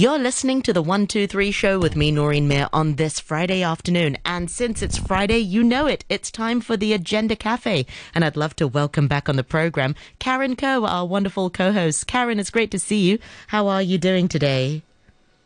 You're 0.00 0.18
listening 0.18 0.62
to 0.62 0.72
the 0.72 0.80
123 0.80 1.50
show 1.50 1.78
with 1.78 1.94
me, 1.94 2.10
Noreen 2.10 2.48
Mir, 2.48 2.70
on 2.72 2.94
this 2.94 3.20
Friday 3.20 3.62
afternoon. 3.62 4.16
And 4.24 4.50
since 4.50 4.80
it's 4.80 4.96
Friday, 4.96 5.40
you 5.40 5.62
know 5.62 5.86
it. 5.86 6.06
It's 6.08 6.30
time 6.30 6.62
for 6.62 6.74
the 6.74 6.94
Agenda 6.94 7.36
Cafe. 7.36 7.84
And 8.14 8.24
I'd 8.24 8.34
love 8.34 8.56
to 8.56 8.66
welcome 8.66 9.08
back 9.08 9.28
on 9.28 9.36
the 9.36 9.44
program 9.44 9.94
Karen 10.18 10.56
Coe, 10.56 10.86
our 10.86 11.04
wonderful 11.04 11.50
co 11.50 11.70
host. 11.72 12.06
Karen, 12.06 12.40
it's 12.40 12.48
great 12.48 12.70
to 12.70 12.78
see 12.78 13.10
you. 13.10 13.18
How 13.48 13.68
are 13.68 13.82
you 13.82 13.98
doing 13.98 14.26
today? 14.26 14.80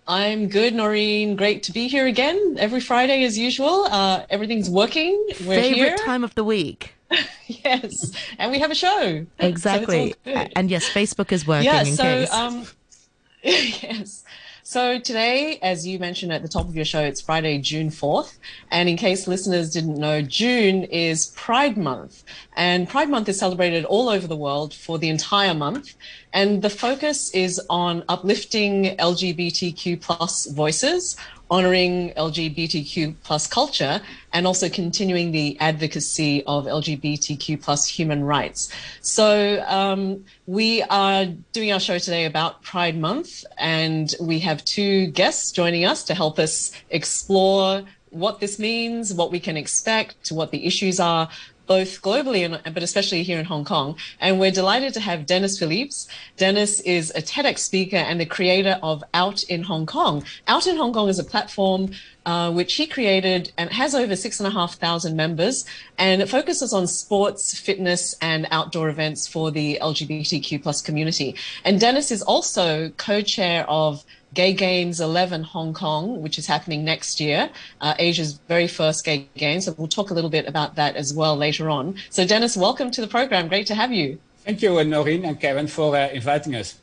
I'm 0.07 0.46
good, 0.46 0.73
Noreen. 0.73 1.34
Great 1.34 1.64
to 1.64 1.73
be 1.73 1.89
here 1.89 2.07
again. 2.07 2.55
Every 2.57 2.80
Friday, 2.80 3.25
as 3.25 3.36
usual. 3.36 3.86
Uh, 3.91 4.25
everything's 4.30 4.71
working. 4.71 5.21
We're 5.45 5.62
Favorite 5.62 5.75
here. 5.75 5.96
time 5.96 6.23
of 6.23 6.32
the 6.36 6.45
week. 6.45 6.95
yes, 7.48 8.12
and 8.39 8.52
we 8.52 8.61
have 8.61 8.71
a 8.71 8.77
show. 8.77 9.27
Exactly. 9.41 10.14
So 10.25 10.30
and 10.55 10.71
yes, 10.71 10.89
Facebook 10.89 11.32
is 11.32 11.44
working. 11.44 11.64
Yeah. 11.64 11.82
So, 11.82 12.27
um, 12.30 12.66
yes. 13.43 14.24
So 14.67 14.99
today, 14.99 15.59
as 15.61 15.86
you 15.86 15.99
mentioned 15.99 16.32
at 16.32 16.41
the 16.41 16.49
top 16.49 16.67
of 16.67 16.75
your 16.75 16.86
show, 16.86 17.03
it's 17.03 17.21
Friday, 17.21 17.59
June 17.59 17.91
4th. 17.91 18.39
And 18.71 18.89
in 18.89 18.96
case 18.96 19.29
listeners 19.29 19.71
didn't 19.71 19.99
know, 19.99 20.22
June 20.22 20.85
is 20.85 21.27
Pride 21.36 21.77
Month. 21.77 22.25
And 22.57 22.89
Pride 22.89 23.11
Month 23.11 23.29
is 23.29 23.39
celebrated 23.39 23.85
all 23.85 24.08
over 24.08 24.27
the 24.27 24.36
world 24.36 24.72
for 24.72 24.99
the 24.99 25.11
entire 25.11 25.53
month. 25.53 25.96
And 26.32 26.63
the 26.63 26.71
focus 26.71 27.31
is 27.35 27.61
on 27.69 28.05
uplifting 28.08 28.96
LGBTQ 28.96 30.00
plus 30.00 30.46
voices, 30.46 31.19
honoring 31.50 32.12
LGBTQ 32.16 33.14
plus 33.22 33.47
culture, 33.47 34.00
and 34.33 34.47
also 34.47 34.69
continuing 34.69 35.30
the 35.33 35.58
advocacy 35.61 36.42
of 36.47 36.64
LGBTQ 36.64 37.62
plus 37.62 37.86
human 37.86 38.25
rights. 38.25 38.72
So 39.00 39.64
um, 39.66 40.25
we 40.47 40.82
are 40.82 41.27
doing 41.52 41.72
our 41.72 41.80
show 41.80 41.98
today 41.98 42.24
about 42.24 42.62
Pride 42.62 42.98
Month, 42.98 43.44
and 43.58 44.14
we 44.20 44.38
have 44.41 44.64
two 44.64 45.08
guests 45.08 45.52
joining 45.52 45.84
us 45.84 46.04
to 46.04 46.14
help 46.14 46.38
us 46.38 46.72
explore 46.91 47.82
what 48.10 48.41
this 48.41 48.58
means, 48.58 49.12
what 49.12 49.32
we 49.32 49.41
can 49.41 49.56
expect, 49.56 50.30
what 50.30 50.50
the 50.52 50.64
issues 50.66 51.00
are, 51.00 51.28
both 51.66 52.02
globally 52.02 52.44
and 52.44 52.74
but 52.74 52.82
especially 52.82 53.22
here 53.22 53.38
in 53.38 53.44
Hong 53.44 53.64
Kong. 53.64 53.96
And 54.20 54.38
we're 54.38 54.50
delighted 54.50 54.94
to 54.94 55.00
have 55.00 55.26
Dennis 55.26 55.58
Phillips. 55.58 56.08
Dennis 56.36 56.80
is 56.80 57.10
a 57.14 57.22
TEDx 57.22 57.58
speaker 57.58 57.96
and 57.96 58.20
the 58.20 58.26
creator 58.26 58.78
of 58.82 59.02
Out 59.14 59.42
in 59.44 59.62
Hong 59.62 59.86
Kong. 59.86 60.24
Out 60.48 60.66
in 60.66 60.76
Hong 60.76 60.92
Kong 60.92 61.08
is 61.08 61.18
a 61.18 61.24
platform 61.24 61.90
uh, 62.26 62.50
which 62.50 62.74
he 62.74 62.86
created 62.86 63.52
and 63.58 63.70
has 63.70 63.94
over 63.94 64.16
six 64.16 64.40
and 64.40 64.46
a 64.46 64.50
half 64.50 64.76
thousand 64.76 65.16
members, 65.16 65.64
and 65.98 66.22
it 66.22 66.28
focuses 66.28 66.72
on 66.72 66.86
sports, 66.86 67.58
fitness, 67.58 68.14
and 68.20 68.46
outdoor 68.50 68.88
events 68.88 69.26
for 69.26 69.50
the 69.50 69.78
LGBTQ 69.82 70.62
plus 70.62 70.80
community. 70.80 71.36
And 71.64 71.78
Dennis 71.78 72.10
is 72.10 72.22
also 72.22 72.88
co-chair 72.96 73.68
of 73.68 74.04
Gay 74.34 74.52
Games 74.52 75.00
11 75.00 75.44
Hong 75.44 75.72
Kong, 75.72 76.20
which 76.20 76.38
is 76.38 76.46
happening 76.46 76.84
next 76.84 77.20
year, 77.20 77.48
uh, 77.80 77.94
Asia's 77.98 78.34
very 78.48 78.66
first 78.66 79.04
Gay 79.04 79.28
Games. 79.36 79.64
So 79.64 79.74
we'll 79.78 79.88
talk 79.88 80.10
a 80.10 80.14
little 80.14 80.30
bit 80.30 80.46
about 80.46 80.74
that 80.74 80.96
as 80.96 81.14
well 81.14 81.36
later 81.36 81.70
on. 81.70 81.94
So, 82.10 82.26
Dennis, 82.26 82.56
welcome 82.56 82.91
to 82.91 83.00
the 83.00 83.06
program. 83.06 83.48
Great 83.48 83.66
to 83.68 83.74
have 83.74 83.92
you. 83.92 84.18
Thank 84.44 84.60
you, 84.60 84.82
Noreen 84.84 85.24
and 85.24 85.41
Karen, 85.41 85.68
for 85.68 85.96
uh, 85.96 86.08
inviting 86.08 86.54
us. 86.54 86.78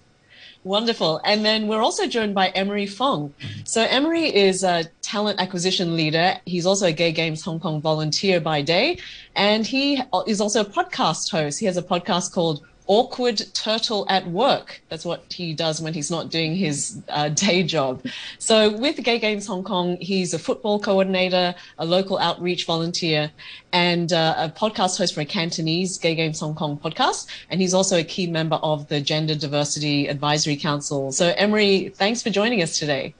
Wonderful. 0.63 1.19
And 1.25 1.43
then 1.43 1.67
we're 1.67 1.81
also 1.81 2.07
joined 2.07 2.35
by 2.35 2.49
Emery 2.49 2.85
Fong. 2.85 3.33
So, 3.65 3.81
Emery 3.83 4.33
is 4.33 4.63
a 4.63 4.85
talent 5.01 5.39
acquisition 5.39 5.95
leader. 5.97 6.37
He's 6.45 6.65
also 6.65 6.85
a 6.85 6.91
Gay 6.91 7.11
Games 7.11 7.43
Hong 7.43 7.59
Kong 7.59 7.81
volunteer 7.81 8.39
by 8.39 8.61
day. 8.61 8.99
And 9.35 9.65
he 9.65 10.01
is 10.27 10.39
also 10.39 10.61
a 10.61 10.65
podcast 10.65 11.31
host. 11.31 11.59
He 11.59 11.65
has 11.65 11.77
a 11.77 11.81
podcast 11.81 12.31
called 12.31 12.63
awkward 12.87 13.41
turtle 13.53 14.05
at 14.09 14.27
work. 14.27 14.81
That's 14.89 15.05
what 15.05 15.23
he 15.29 15.53
does 15.53 15.81
when 15.81 15.93
he's 15.93 16.11
not 16.11 16.29
doing 16.29 16.55
his 16.55 17.01
uh, 17.09 17.29
day 17.29 17.63
job. 17.63 18.05
So 18.39 18.75
with 18.77 18.97
Gay 19.03 19.19
Games 19.19 19.47
Hong 19.47 19.63
Kong, 19.63 19.97
he's 19.97 20.33
a 20.33 20.39
football 20.39 20.79
coordinator, 20.79 21.55
a 21.77 21.85
local 21.85 22.17
outreach 22.17 22.65
volunteer, 22.65 23.31
and 23.71 24.11
uh, 24.11 24.35
a 24.37 24.49
podcast 24.49 24.97
host 24.97 25.13
for 25.13 25.21
a 25.21 25.25
Cantonese 25.25 25.97
Gay 25.97 26.15
Games 26.15 26.39
Hong 26.39 26.55
Kong 26.55 26.77
podcast. 26.77 27.27
And 27.49 27.61
he's 27.61 27.73
also 27.73 27.97
a 27.97 28.03
key 28.03 28.27
member 28.27 28.57
of 28.57 28.87
the 28.87 29.01
Gender 29.01 29.35
Diversity 29.35 30.07
Advisory 30.07 30.57
Council. 30.57 31.11
So 31.11 31.33
Emery, 31.37 31.89
thanks 31.95 32.21
for 32.21 32.29
joining 32.29 32.61
us 32.61 32.77
today. 32.77 33.13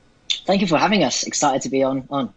Thank 0.45 0.61
you 0.61 0.67
for 0.67 0.77
having 0.77 1.03
us. 1.03 1.23
Excited 1.23 1.61
to 1.63 1.69
be 1.69 1.83
on. 1.83 2.07
on. 2.09 2.33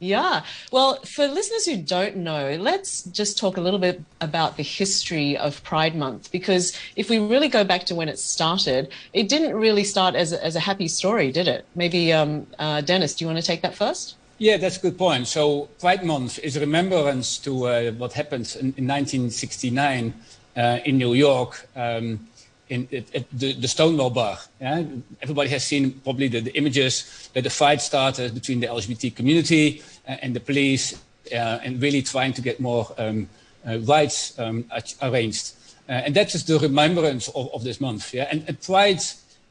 Yeah. 0.00 0.44
Well, 0.70 0.96
for 0.96 1.26
listeners 1.26 1.64
who 1.64 1.76
don't 1.76 2.16
know, 2.16 2.56
let's 2.60 3.04
just 3.04 3.38
talk 3.38 3.56
a 3.56 3.60
little 3.60 3.78
bit 3.78 4.02
about 4.20 4.56
the 4.56 4.62
history 4.62 5.36
of 5.36 5.62
Pride 5.64 5.94
Month 5.94 6.30
because 6.30 6.76
if 6.96 7.08
we 7.08 7.18
really 7.18 7.48
go 7.48 7.64
back 7.64 7.84
to 7.84 7.94
when 7.94 8.08
it 8.08 8.18
started, 8.18 8.90
it 9.12 9.28
didn't 9.28 9.54
really 9.54 9.84
start 9.84 10.14
as 10.14 10.32
a, 10.32 10.44
as 10.44 10.56
a 10.56 10.60
happy 10.60 10.88
story, 10.88 11.32
did 11.32 11.48
it? 11.48 11.64
Maybe, 11.74 12.12
um, 12.12 12.46
uh, 12.58 12.80
Dennis, 12.80 13.14
do 13.14 13.24
you 13.24 13.28
want 13.28 13.38
to 13.38 13.46
take 13.46 13.62
that 13.62 13.74
first? 13.74 14.16
Yeah, 14.38 14.56
that's 14.56 14.76
a 14.76 14.80
good 14.80 14.98
point. 14.98 15.28
So, 15.28 15.68
Pride 15.78 16.04
Month 16.04 16.40
is 16.40 16.56
a 16.56 16.60
remembrance 16.60 17.38
to 17.38 17.68
uh, 17.68 17.92
what 17.92 18.14
happened 18.14 18.56
in, 18.58 18.74
in 18.76 18.88
1969 18.88 20.12
uh, 20.56 20.78
in 20.84 20.98
New 20.98 21.14
York. 21.14 21.68
Um, 21.76 22.28
in, 22.68 22.88
the, 23.32 23.52
the, 23.52 23.68
Stonewall 23.68 24.10
Bar. 24.10 24.38
Yeah? 24.60 24.84
Everybody 25.20 25.50
has 25.50 25.64
seen 25.64 25.92
probably 26.00 26.28
the, 26.28 26.40
the, 26.40 26.56
images 26.56 27.28
that 27.34 27.44
the 27.44 27.50
fight 27.50 27.82
started 27.82 28.34
between 28.34 28.60
the 28.60 28.66
LGBT 28.66 29.14
community 29.14 29.82
and, 30.06 30.22
and 30.22 30.36
the 30.36 30.40
police, 30.40 30.94
uh, 31.32 31.60
and 31.62 31.80
really 31.80 32.02
trying 32.02 32.32
to 32.32 32.42
get 32.42 32.60
more 32.60 32.92
um, 32.98 33.28
uh, 33.66 33.78
rights 33.80 34.38
um, 34.38 34.64
arranged. 35.02 35.52
Uh, 35.88 35.92
and 35.92 36.14
that 36.14 36.34
is 36.34 36.44
the 36.44 36.58
remembrance 36.58 37.28
of, 37.28 37.52
of 37.52 37.64
this 37.64 37.80
month. 37.80 38.14
Yeah? 38.14 38.28
And, 38.30 38.44
and, 38.48 38.60
Pride 38.60 39.00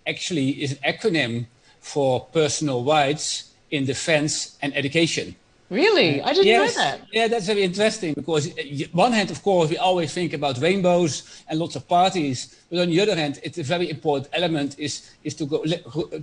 actually 0.08 0.50
is 0.64 0.72
an 0.72 0.80
acronym 0.94 1.46
for 1.80 2.22
personal 2.34 2.84
rights 2.84 3.52
in 3.70 3.86
defense 3.86 4.58
and 4.62 4.76
education. 4.76 5.36
Really? 5.74 6.22
I 6.22 6.34
didn't 6.34 6.46
yes. 6.46 6.78
know 6.78 6.84
that. 6.84 7.02
Yeah, 7.12 7.28
that's 7.28 7.48
very 7.48 7.64
interesting 7.64 8.14
because, 8.14 8.48
uh, 8.48 8.62
one 8.92 9.12
hand, 9.12 9.32
of 9.32 9.42
course, 9.42 9.72
we 9.72 9.78
always 9.78 10.14
think 10.14 10.34
about 10.34 10.60
rainbows 10.60 11.44
and 11.50 11.60
lots 11.60 11.76
of 11.76 11.88
parties. 11.88 12.56
But 12.70 12.80
on 12.80 12.90
the 12.90 13.02
other 13.02 13.16
hand, 13.16 13.40
it's 13.42 13.58
a 13.58 13.64
very 13.64 13.90
important 13.90 14.30
element 14.34 14.78
is, 14.78 15.10
is 15.24 15.34
to 15.36 15.46
go 15.46 15.66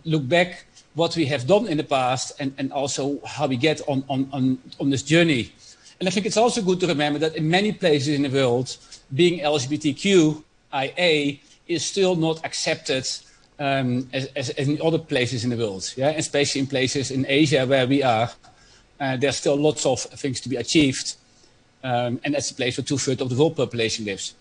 look 0.05 0.29
back 0.29 0.67
what 0.95 1.17
we 1.17 1.27
have 1.27 1.49
done 1.49 1.67
in 1.67 1.79
the 1.79 1.85
past 1.85 2.33
and, 2.39 2.55
and 2.59 2.73
also 2.73 3.21
how 3.27 3.49
we 3.49 3.57
get 3.57 3.81
on, 3.89 4.05
on, 4.09 4.29
on, 4.33 4.59
on 4.79 4.89
this 4.89 5.03
journey. 5.03 5.53
And 5.99 6.09
I 6.09 6.13
think 6.13 6.27
it's 6.27 6.37
also 6.37 6.63
good 6.63 6.79
to 6.81 6.87
remember 6.87 7.19
that 7.19 7.35
in 7.35 7.51
many 7.51 7.73
places 7.73 8.15
in 8.15 8.23
the 8.23 8.31
world, 8.31 8.77
being 9.15 9.41
LGBTQIA 9.41 11.41
is 11.67 11.85
still 11.85 12.15
not 12.15 12.45
accepted 12.45 13.07
um, 13.59 14.09
as, 14.13 14.27
as, 14.37 14.51
as 14.51 14.69
in 14.69 14.81
other 14.83 14.99
places 14.99 15.45
in 15.45 15.51
the 15.51 15.57
world, 15.57 15.93
yeah? 15.97 16.11
especially 16.11 16.61
in 16.61 16.67
places 16.69 17.11
in 17.11 17.27
Asia 17.29 17.67
where 17.67 17.87
we 17.87 18.03
are. 18.03 18.31
Uh, 19.01 19.17
there's 19.17 19.37
still 19.37 19.57
lots 19.57 19.87
of 19.87 20.01
things 20.01 20.41
to 20.43 20.49
be 20.49 20.57
achieved. 20.57 21.17
Um, 21.83 22.21
and 22.23 22.35
that's 22.35 22.51
a 22.51 22.55
place 22.55 22.77
where 22.77 22.85
two 22.85 22.99
thirds 22.99 23.23
of 23.23 23.31
the 23.31 23.37
world 23.37 23.57
population 23.57 24.05
lives. 24.05 24.35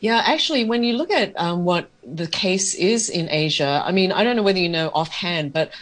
Yeah, 0.00 0.22
actually, 0.24 0.64
when 0.64 0.82
you 0.82 0.96
look 0.96 1.10
at 1.10 1.38
um, 1.38 1.64
what 1.64 1.90
the 2.02 2.26
case 2.26 2.74
is 2.74 3.10
in 3.10 3.28
Asia, 3.28 3.82
I 3.84 3.92
mean, 3.92 4.12
I 4.12 4.24
don't 4.24 4.34
know 4.34 4.42
whether 4.42 4.58
you 4.58 4.68
know 4.68 4.90
offhand, 4.94 5.52
but 5.52 5.72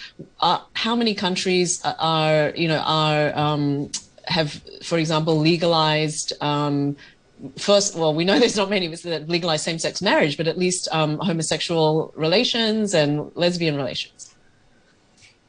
uh, 0.40 0.60
how 0.74 0.96
many 0.96 1.14
countries 1.14 1.80
are, 1.84 2.52
you 2.56 2.68
know, 2.68 2.82
are 2.84 3.36
um, 3.38 3.90
have, 4.26 4.60
for 4.82 4.98
example, 4.98 5.38
legalized 5.38 6.32
um, 6.42 6.96
first, 7.56 7.94
well, 7.96 8.14
we 8.14 8.24
know 8.24 8.38
there's 8.40 8.56
not 8.56 8.70
many 8.70 8.88
that 8.88 9.28
legalize 9.28 9.62
same-sex 9.62 10.02
marriage, 10.02 10.36
but 10.36 10.48
at 10.48 10.58
least 10.58 10.88
um, 10.92 11.18
homosexual 11.18 12.12
relations 12.16 12.94
and 12.94 13.30
lesbian 13.36 13.76
relations. 13.76 14.25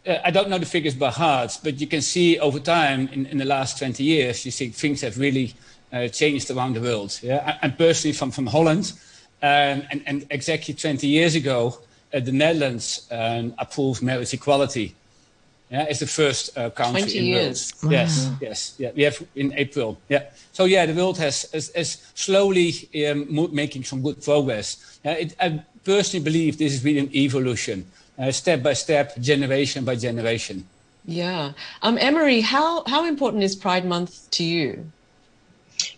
Uh, 0.07 0.19
I 0.23 0.31
don't 0.31 0.49
know 0.49 0.57
the 0.57 0.65
figures 0.65 0.95
by 0.95 1.09
heart, 1.11 1.59
but 1.63 1.81
you 1.81 1.87
can 1.87 2.01
see 2.01 2.39
over 2.39 2.59
time 2.59 3.09
in, 3.09 3.25
in 3.25 3.37
the 3.37 3.45
last 3.45 3.77
20 3.77 4.03
years, 4.03 4.45
you 4.45 4.51
see 4.51 4.69
things 4.69 5.01
have 5.01 5.17
really 5.17 5.53
uh, 5.91 6.07
changed 6.07 6.49
around 6.49 6.75
the 6.75 6.81
world. 6.81 7.19
Yeah? 7.21 7.57
I'm 7.61 7.75
personally 7.75 8.13
from, 8.13 8.31
from 8.31 8.47
Holland, 8.47 8.93
um, 9.41 9.83
and, 9.91 10.03
and, 10.05 10.25
exactly 10.29 10.73
20 10.73 11.05
years 11.07 11.35
ago, 11.35 11.79
uh, 12.13 12.19
the 12.19 12.31
Netherlands 12.31 13.07
um, 13.11 13.53
approved 13.57 14.01
marriage 14.01 14.33
equality. 14.33 14.95
Yeah, 15.69 15.83
it's 15.89 15.99
the 15.99 16.07
first 16.07 16.57
uh, 16.57 16.69
country 16.69 17.01
20 17.01 17.17
in 17.17 17.23
the 17.23 17.29
years. 17.29 17.73
world. 17.83 17.91
Yes, 17.91 18.31
yes, 18.39 18.75
yeah. 18.77 18.91
We 18.95 19.03
have 19.03 19.21
in 19.35 19.51
April. 19.53 19.97
Yeah. 20.07 20.23
So 20.53 20.63
yeah, 20.63 20.85
the 20.85 20.93
world 20.93 21.17
has 21.17 21.53
is, 21.53 21.69
is 21.71 22.09
slowly 22.15 22.89
um, 23.05 23.53
making 23.53 23.83
some 23.83 24.01
good 24.01 24.23
progress. 24.23 24.99
Yeah, 25.03 25.11
it, 25.11 25.35
I 25.41 25.61
personally 25.83 26.23
believe 26.23 26.57
this 26.57 26.73
is 26.73 26.85
really 26.85 26.99
an 26.99 27.13
evolution 27.13 27.85
uh, 28.17 28.31
step 28.31 28.63
by 28.63 28.73
step, 28.73 29.17
generation 29.19 29.85
by 29.85 29.95
generation. 29.95 30.67
Yeah. 31.05 31.53
Um, 31.81 31.97
Emery, 31.97 32.41
how, 32.41 32.83
how 32.85 33.05
important 33.05 33.43
is 33.43 33.55
Pride 33.55 33.85
Month 33.85 34.29
to 34.31 34.43
you? 34.43 34.91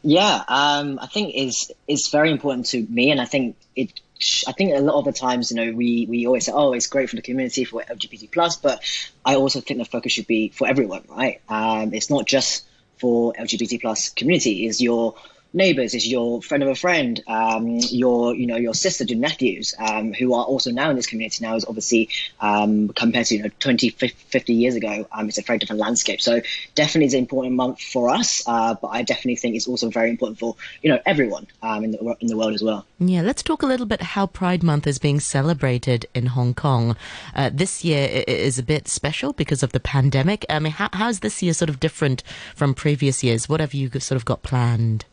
Yeah, 0.01 0.43
um, 0.47 0.99
I 1.01 1.07
think 1.07 1.35
is 1.35 1.71
is 1.87 2.07
very 2.07 2.31
important 2.31 2.65
to 2.67 2.85
me, 2.89 3.11
and 3.11 3.21
I 3.21 3.25
think 3.25 3.55
it. 3.75 3.99
I 4.45 4.51
think 4.51 4.75
a 4.75 4.81
lot 4.81 4.99
of 4.99 5.05
the 5.05 5.13
times, 5.13 5.49
you 5.49 5.55
know, 5.55 5.71
we, 5.71 6.05
we 6.09 6.27
always 6.27 6.47
say, 6.47 6.51
oh, 6.53 6.73
it's 6.73 6.87
great 6.87 7.09
for 7.09 7.15
the 7.15 7.21
community 7.21 7.63
for 7.63 7.81
LGBT 7.81 8.29
plus, 8.29 8.57
but 8.57 8.83
I 9.23 9.35
also 9.35 9.61
think 9.61 9.77
the 9.77 9.85
focus 9.85 10.11
should 10.11 10.27
be 10.27 10.49
for 10.49 10.67
everyone, 10.67 11.05
right? 11.07 11.39
Um, 11.47 11.93
it's 11.93 12.09
not 12.09 12.25
just 12.25 12.65
for 12.97 13.31
LGBT 13.39 13.79
plus 13.79 14.09
community. 14.09 14.65
Is 14.65 14.81
your 14.81 15.15
neighbors, 15.53 15.93
it's 15.93 16.07
your 16.07 16.41
friend 16.41 16.63
of 16.63 16.69
a 16.69 16.75
friend, 16.75 17.21
um, 17.27 17.77
your 17.89 18.35
you 18.35 18.47
know 18.47 18.57
your 18.57 18.73
sisters, 18.73 19.09
your 19.09 19.19
nephews, 19.19 19.73
um, 19.79 20.13
who 20.13 20.33
are 20.33 20.43
also 20.43 20.71
now 20.71 20.89
in 20.89 20.95
this 20.95 21.07
community. 21.07 21.43
Now 21.43 21.55
is 21.55 21.65
obviously 21.65 22.09
um, 22.39 22.89
compared 22.89 23.27
to 23.27 23.35
you 23.35 23.43
know 23.43 23.49
20, 23.59 23.89
50 23.89 24.53
years 24.53 24.75
ago, 24.75 25.07
um, 25.11 25.27
it's 25.27 25.37
a 25.37 25.41
very 25.41 25.59
different 25.59 25.79
landscape. 25.79 26.21
So 26.21 26.41
definitely 26.75 27.05
it's 27.05 27.13
an 27.13 27.21
important 27.21 27.55
month 27.55 27.81
for 27.81 28.09
us, 28.09 28.43
uh, 28.47 28.75
but 28.75 28.87
I 28.87 29.01
definitely 29.03 29.37
think 29.37 29.55
it's 29.55 29.67
also 29.67 29.89
very 29.89 30.09
important 30.09 30.39
for 30.39 30.55
you 30.81 30.91
know 30.91 30.99
everyone 31.05 31.47
um, 31.61 31.83
in 31.83 31.91
the 31.91 32.17
in 32.19 32.27
the 32.27 32.37
world 32.37 32.53
as 32.53 32.63
well. 32.63 32.85
Yeah, 32.99 33.21
let's 33.21 33.43
talk 33.43 33.63
a 33.63 33.65
little 33.65 33.85
bit 33.85 34.01
how 34.01 34.27
Pride 34.27 34.63
Month 34.63 34.85
is 34.85 34.99
being 34.99 35.19
celebrated 35.19 36.05
in 36.13 36.27
Hong 36.27 36.53
Kong. 36.53 36.95
Uh, 37.33 37.49
this 37.51 37.83
year 37.83 38.23
is 38.27 38.59
a 38.59 38.63
bit 38.63 38.87
special 38.87 39.33
because 39.33 39.63
of 39.63 39.71
the 39.71 39.79
pandemic. 39.79 40.45
I 40.49 40.59
mean, 40.59 40.73
how, 40.73 40.89
how's 40.93 41.21
this 41.21 41.41
year 41.41 41.53
sort 41.53 41.69
of 41.69 41.79
different 41.79 42.23
from 42.55 42.73
previous 42.73 43.23
years? 43.23 43.47
What 43.47 43.59
have 43.59 43.73
you 43.73 43.89
sort 43.99 44.17
of 44.17 44.25
got 44.25 44.43
planned? 44.43 45.05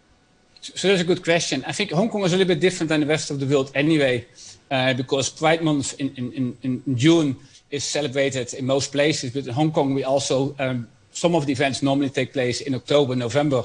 So 0.74 0.88
that's 0.88 1.00
a 1.00 1.04
good 1.04 1.22
question. 1.22 1.62
I 1.66 1.72
think 1.72 1.92
Hong 1.92 2.08
Kong 2.08 2.24
is 2.24 2.32
a 2.32 2.36
little 2.36 2.52
bit 2.54 2.60
different 2.60 2.88
than 2.88 3.00
the 3.00 3.06
rest 3.06 3.30
of 3.30 3.38
the 3.38 3.46
world 3.46 3.70
anyway, 3.74 4.26
uh, 4.70 4.94
because 4.94 5.28
Pride 5.30 5.62
Month 5.62 5.94
in, 6.00 6.12
in, 6.16 6.56
in, 6.62 6.96
June 6.96 7.36
is 7.70 7.84
celebrated 7.84 8.52
in 8.54 8.66
most 8.66 8.90
places, 8.90 9.32
but 9.32 9.46
in 9.46 9.54
Hong 9.54 9.70
Kong 9.70 9.94
we 9.94 10.02
also 10.02 10.56
um, 10.58 10.88
some 11.12 11.34
of 11.34 11.46
the 11.46 11.52
events 11.52 11.82
normally 11.82 12.10
take 12.10 12.32
place 12.32 12.60
in 12.60 12.74
October, 12.74 13.14
November. 13.14 13.64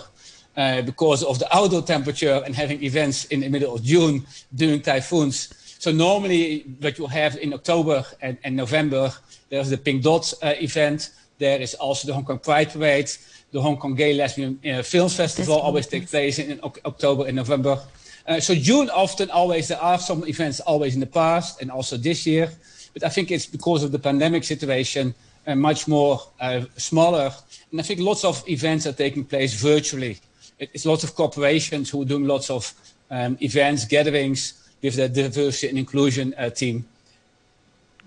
Uh, 0.58 0.82
because 0.82 1.24
of 1.24 1.40
the 1.40 1.48
outdoor 1.56 1.82
temperature 1.82 2.44
and 2.46 2.54
having 2.54 2.84
events 2.84 3.24
in 3.26 3.40
the 3.40 3.48
middle 3.48 3.74
of 3.74 3.82
June 3.82 4.22
during 4.54 4.82
typhoons. 4.82 5.48
So 5.80 5.94
normally 5.94 6.66
what 6.82 7.00
you 7.00 7.08
have 7.08 7.38
in 7.38 7.54
October 7.54 8.04
and, 8.22 8.38
and 8.44 8.58
November, 8.58 9.14
there's 9.48 9.70
the 9.70 9.78
Pink 9.78 10.04
Dot 10.04 10.34
uh, 10.44 10.54
event. 10.60 11.12
There 11.42 11.60
is 11.60 11.74
also 11.74 12.08
the 12.08 12.14
Hong 12.14 12.24
Kong 12.24 12.38
Pride 12.38 12.72
Parade 12.72 13.10
the 13.52 13.60
Hong 13.60 13.76
Kong 13.76 13.96
Gay 13.96 14.14
Lesbian 14.14 14.60
uh, 14.64 14.84
Films 14.84 15.16
Festival 15.16 15.56
always 15.56 15.88
takes 15.88 16.12
place 16.12 16.38
in, 16.38 16.52
in, 16.52 16.60
October 16.64 17.26
and 17.26 17.36
November. 17.36 17.80
Uh, 18.28 18.40
so 18.40 18.54
June 18.54 18.92
often 18.92 19.32
always 19.32 19.68
there 19.68 19.82
are 19.82 19.98
some 19.98 20.24
events 20.28 20.60
always 20.60 20.94
in 20.94 21.00
the 21.00 21.08
past 21.08 21.60
and 21.60 21.72
also 21.72 21.98
this 21.98 22.28
year, 22.28 22.48
but 22.94 23.04
I 23.04 23.10
think 23.10 23.32
it's 23.32 23.48
because 23.48 23.84
of 23.84 23.92
the 23.92 23.98
pandemic 23.98 24.44
situation 24.44 25.16
uh, 25.48 25.56
much 25.56 25.88
more 25.88 26.22
uh, 26.40 26.62
smaller. 26.78 27.32
And 27.72 27.80
I 27.80 27.84
think 27.84 28.00
lots 28.00 28.24
of 28.24 28.48
events 28.48 28.86
are 28.86 28.94
taking 28.94 29.26
place 29.26 29.60
virtually. 29.60 30.20
It's 30.60 30.86
lots 30.86 31.04
of 31.04 31.16
corporations 31.16 31.90
who 31.90 32.04
are 32.04 32.06
doing 32.06 32.28
lots 32.28 32.52
of 32.52 32.72
um, 33.10 33.36
events, 33.42 33.86
gatherings 33.86 34.70
with 34.84 34.96
the 34.96 35.10
diversity 35.10 35.70
and 35.70 35.80
inclusion 35.80 36.36
uh, 36.38 36.52
team. 36.52 36.86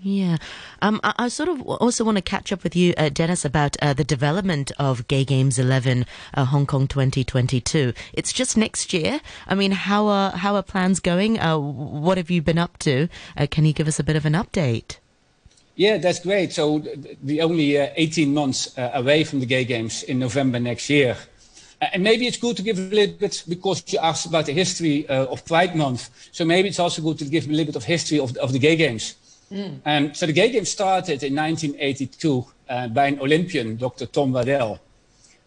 Yeah. 0.01 0.37
Um, 0.81 0.99
I, 1.03 1.13
I, 1.17 1.27
sort 1.29 1.49
of 1.49 1.61
also 1.61 2.03
want 2.03 2.17
to 2.17 2.21
catch 2.21 2.51
up 2.51 2.63
with 2.63 2.75
you, 2.75 2.93
uh, 2.97 3.09
Dennis, 3.09 3.45
about 3.45 3.77
uh, 3.81 3.93
the 3.93 4.03
development 4.03 4.71
of 4.77 5.07
Gay 5.07 5.23
Games 5.23 5.57
11 5.57 6.05
uh, 6.33 6.45
Hong 6.45 6.65
Kong 6.65 6.87
2022. 6.87 7.93
It's 8.13 8.33
just 8.33 8.57
next 8.57 8.93
year. 8.93 9.21
I 9.47 9.55
mean, 9.55 9.71
how 9.71 10.07
are, 10.07 10.31
how 10.31 10.55
are 10.55 10.63
plans 10.63 10.99
going? 10.99 11.39
Uh, 11.39 11.57
what 11.57 12.17
have 12.17 12.29
you 12.29 12.41
been 12.41 12.57
up 12.57 12.77
to? 12.79 13.07
Uh, 13.37 13.47
can 13.49 13.65
you 13.65 13.73
give 13.73 13.87
us 13.87 13.99
a 13.99 14.03
bit 14.03 14.15
of 14.15 14.25
an 14.25 14.33
update? 14.33 14.97
Yeah, 15.75 15.97
that's 15.97 16.19
great. 16.19 16.53
So 16.53 16.83
we're 17.23 17.43
only 17.43 17.79
uh, 17.79 17.89
18 17.95 18.33
months 18.33 18.73
away 18.77 19.23
from 19.23 19.39
the 19.39 19.45
Gay 19.45 19.65
Games 19.65 20.03
in 20.03 20.19
November 20.19 20.59
next 20.59 20.89
year. 20.89 21.17
and 21.81 22.03
maybe 22.03 22.27
it's 22.27 22.37
good 22.37 22.55
to 22.57 22.63
give 22.63 22.77
a 22.77 22.81
little 22.81 23.15
bit, 23.15 23.43
because 23.47 23.83
you 23.91 23.99
asked 23.99 24.25
about 24.25 24.45
the 24.45 24.53
history 24.53 25.07
of 25.07 25.43
Pride 25.45 25.75
Month. 25.75 26.09
So 26.31 26.45
maybe 26.45 26.69
it's 26.69 26.79
also 26.79 27.01
good 27.01 27.17
to 27.19 27.25
give 27.25 27.47
a 27.47 27.49
little 27.49 27.65
bit 27.65 27.75
of 27.75 27.83
history 27.83 28.19
of, 28.19 28.35
of 28.37 28.53
the 28.53 28.59
Gay 28.59 28.75
Games. 28.75 29.15
Mm. 29.51 29.79
Um, 29.85 30.13
so 30.13 30.25
the 30.25 30.33
gay 30.33 30.51
games 30.51 30.69
started 30.69 31.23
in 31.23 31.35
1982 31.35 32.45
uh, 32.67 32.87
by 32.89 33.07
an 33.07 33.19
Olympian, 33.19 33.77
Dr. 33.77 34.05
Tom 34.05 34.33
Waddell. 34.33 34.79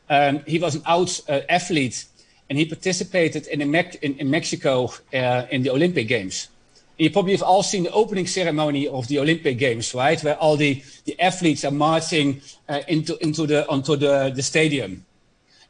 Um, 0.08 0.40
he 0.46 0.58
was 0.58 0.74
an 0.76 0.82
out 0.86 1.20
uh, 1.28 1.40
athlete 1.48 2.04
and 2.48 2.58
he 2.58 2.64
participated 2.64 3.46
in, 3.48 3.70
Me- 3.70 3.98
in, 4.02 4.14
in 4.18 4.30
Mexico 4.30 4.90
uh, 5.12 5.46
in 5.50 5.62
the 5.62 5.70
Olympic 5.70 6.08
Games. 6.08 6.48
You 6.96 7.10
probably 7.10 7.32
have 7.32 7.42
all 7.42 7.62
seen 7.62 7.84
the 7.84 7.92
opening 7.92 8.26
ceremony 8.26 8.88
of 8.88 9.06
the 9.06 9.20
Olympic 9.20 9.58
Games, 9.58 9.94
right? 9.94 10.20
Where 10.24 10.36
all 10.36 10.56
the, 10.56 10.82
the 11.04 11.18
athletes 11.20 11.64
are 11.64 11.70
marching 11.70 12.40
uh, 12.68 12.80
into, 12.88 13.16
into, 13.22 13.46
the, 13.46 13.68
onto 13.68 13.94
the, 13.94 14.32
the 14.34 14.42
stadium. 14.42 15.04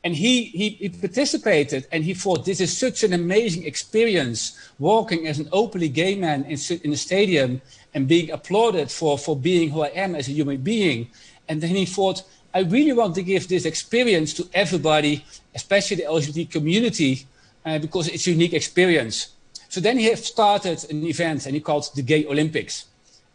And 0.04 0.14
he, 0.14 0.44
he, 0.44 0.70
he, 0.70 0.88
participated 0.88 1.86
and 1.90 2.04
he 2.04 2.14
thought, 2.14 2.44
this 2.44 2.60
is 2.60 2.74
such 2.74 3.02
an 3.02 3.12
amazing 3.12 3.64
experience 3.64 4.70
walking 4.78 5.26
as 5.26 5.38
an 5.38 5.48
openly 5.52 5.88
gay 5.88 6.14
man 6.14 6.44
in, 6.44 6.56
in 6.82 6.92
the 6.92 6.96
stadium 6.96 7.60
and 7.94 8.06
being 8.06 8.30
applauded 8.30 8.90
for, 8.90 9.18
for 9.18 9.36
being 9.36 9.70
who 9.70 9.82
I 9.82 9.88
am 9.88 10.14
as 10.14 10.28
a 10.28 10.32
human 10.32 10.58
being. 10.58 11.08
And 11.48 11.60
then 11.60 11.70
he 11.70 11.86
thought, 11.86 12.22
I 12.54 12.60
really 12.60 12.92
want 12.92 13.14
to 13.16 13.22
give 13.22 13.48
this 13.48 13.64
experience 13.64 14.34
to 14.34 14.48
everybody, 14.54 15.24
especially 15.54 15.98
the 15.98 16.04
LGBT 16.04 16.50
community, 16.50 17.26
uh, 17.64 17.78
because 17.78 18.08
it's 18.08 18.26
a 18.26 18.30
unique 18.30 18.54
experience. 18.54 19.28
So 19.68 19.80
then 19.80 19.98
he 19.98 20.14
started 20.16 20.84
an 20.90 21.04
event 21.04 21.46
and 21.46 21.54
he 21.54 21.60
called 21.60 21.90
the 21.94 22.02
Gay 22.02 22.24
Olympics. 22.26 22.86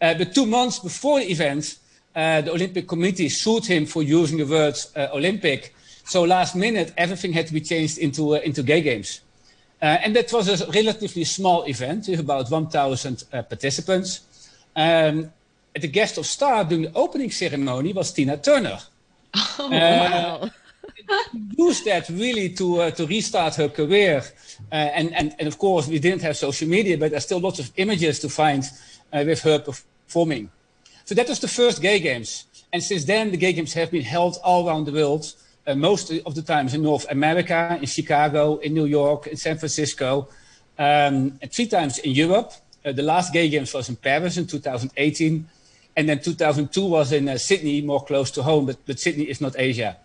Uh, 0.01 0.13
but 0.15 0.33
two 0.33 0.45
months 0.45 0.79
before 0.79 1.19
the 1.19 1.31
event, 1.31 1.77
uh, 2.15 2.41
the 2.41 2.51
Olympic 2.51 2.87
Committee 2.87 3.29
sued 3.29 3.65
him 3.65 3.85
for 3.85 4.03
using 4.03 4.37
the 4.37 4.45
word 4.45 4.75
uh, 4.95 5.07
Olympic. 5.13 5.73
So 6.05 6.23
last 6.23 6.55
minute, 6.55 6.93
everything 6.97 7.33
had 7.33 7.47
to 7.47 7.53
be 7.53 7.61
changed 7.61 7.97
into, 7.99 8.35
uh, 8.35 8.39
into 8.39 8.63
gay 8.63 8.81
games. 8.81 9.21
Uh, 9.81 9.85
and 10.03 10.15
that 10.15 10.31
was 10.33 10.61
a 10.61 10.71
relatively 10.71 11.23
small 11.23 11.63
event 11.65 12.07
with 12.07 12.19
about 12.19 12.49
1,000 12.49 13.23
participants. 13.31 14.21
Um, 14.75 15.31
the 15.73 15.87
guest 15.87 16.17
of 16.17 16.25
star 16.25 16.63
during 16.63 16.83
the 16.83 16.93
opening 16.93 17.31
ceremony 17.31 17.93
was 17.93 18.11
Tina 18.11 18.37
Turner. 18.37 18.79
Oh, 19.35 19.65
uh, 19.65 19.69
wow. 19.69 20.49
used 21.57 21.85
that 21.85 22.09
really 22.09 22.49
to 22.49 22.81
uh, 22.81 22.91
to 22.91 23.07
restart 23.07 23.55
her 23.55 23.69
career, 23.69 24.23
uh, 24.71 24.75
and 24.75 25.13
and 25.13 25.35
and 25.39 25.47
of 25.47 25.57
course 25.57 25.87
we 25.87 25.99
didn't 25.99 26.21
have 26.21 26.37
social 26.37 26.67
media, 26.67 26.97
but 26.97 27.11
there's 27.11 27.23
still 27.23 27.39
lots 27.39 27.59
of 27.59 27.71
images 27.77 28.19
to 28.19 28.29
find 28.29 28.63
uh, 29.11 29.23
with 29.25 29.41
her 29.41 29.59
performing. 29.59 30.49
So 31.05 31.15
that 31.15 31.27
was 31.27 31.39
the 31.39 31.47
first 31.47 31.81
Gay 31.81 31.99
Games, 31.99 32.45
and 32.71 32.83
since 32.83 33.05
then 33.05 33.31
the 33.31 33.37
Gay 33.37 33.53
Games 33.53 33.73
have 33.73 33.91
been 33.91 34.03
held 34.03 34.37
all 34.43 34.67
around 34.67 34.85
the 34.85 34.93
world. 34.93 35.33
Uh, 35.65 35.73
most 35.75 36.11
of 36.11 36.35
the 36.35 36.41
times 36.41 36.73
in 36.73 36.81
North 36.81 37.09
America, 37.09 37.77
in 37.79 37.85
Chicago, 37.85 38.57
in 38.57 38.73
New 38.73 38.85
York, 38.85 39.27
in 39.27 39.37
San 39.37 39.57
Francisco, 39.57 40.27
um, 40.77 41.39
and 41.41 41.51
three 41.51 41.67
times 41.67 41.99
in 41.99 42.11
Europe. 42.11 42.51
Uh, 42.85 42.91
the 42.91 43.03
last 43.03 43.33
Gay 43.33 43.49
Games 43.49 43.73
was 43.73 43.89
in 43.89 43.95
Paris 43.95 44.37
in 44.37 44.47
2018. 44.47 45.47
And 45.95 46.09
then 46.09 46.19
2002 46.19 46.85
was 46.85 47.11
in 47.11 47.29
uh, 47.29 47.37
Sydney, 47.37 47.81
more 47.81 48.03
close 48.03 48.31
to 48.31 48.43
home, 48.43 48.65
but, 48.65 48.77
but 48.85 48.99
Sydney 48.99 49.25
is 49.25 49.41
not 49.41 49.55
Asia. 49.57 49.97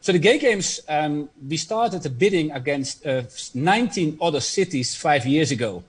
So 0.00 0.12
the 0.12 0.18
Gay 0.18 0.38
Games, 0.38 0.80
um, 0.88 1.28
we 1.48 1.56
started 1.56 2.02
the 2.02 2.10
bidding 2.10 2.52
against 2.52 3.04
uh, 3.04 3.22
19 3.54 4.18
other 4.22 4.40
cities 4.40 4.94
five 4.94 5.26
years 5.26 5.50
ago. 5.50 5.82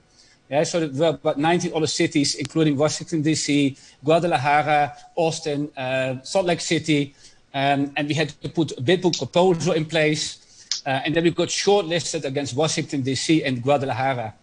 Yeah, 0.50 0.64
so 0.64 0.86
there 0.86 1.12
were 1.12 1.16
about 1.16 1.38
19 1.38 1.72
other 1.74 1.86
cities, 1.86 2.34
including 2.34 2.76
Washington, 2.76 3.22
D.C., 3.22 3.76
Guadalajara, 4.02 4.96
Austin, 5.14 5.70
uh, 5.76 6.16
Salt 6.22 6.46
Lake 6.46 6.60
City. 6.60 7.14
Um, 7.52 7.92
and 7.96 8.08
we 8.08 8.14
had 8.14 8.30
to 8.42 8.48
put 8.48 8.76
a 8.76 8.80
bid 8.80 9.02
book 9.02 9.16
proposal 9.16 9.74
in 9.74 9.84
place. 9.84 10.82
Uh, 10.86 11.02
and 11.04 11.14
then 11.14 11.24
we 11.24 11.30
got 11.30 11.48
shortlisted 11.48 12.24
against 12.24 12.56
Washington, 12.56 13.02
D.C. 13.02 13.44
and 13.44 13.62
Guadalajara. 13.62 14.34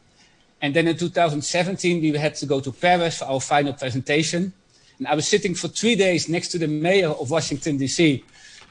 And 0.65 0.73
then 0.73 0.87
in 0.87 0.97
2017, 0.97 2.01
we 2.01 2.17
had 2.17 2.33
to 2.37 2.47
go 2.47 2.59
to 2.59 2.71
Paris 2.71 3.19
for 3.19 3.25
our 3.25 3.39
final 3.39 3.73
presentation. 3.73 4.51
And 4.97 5.07
I 5.07 5.13
was 5.13 5.27
sitting 5.27 5.53
for 5.53 5.67
three 5.67 5.95
days 5.95 6.27
next 6.27 6.47
to 6.53 6.57
the 6.57 6.67
mayor 6.67 7.09
of 7.09 7.29
Washington, 7.29 7.77
D.C., 7.77 8.23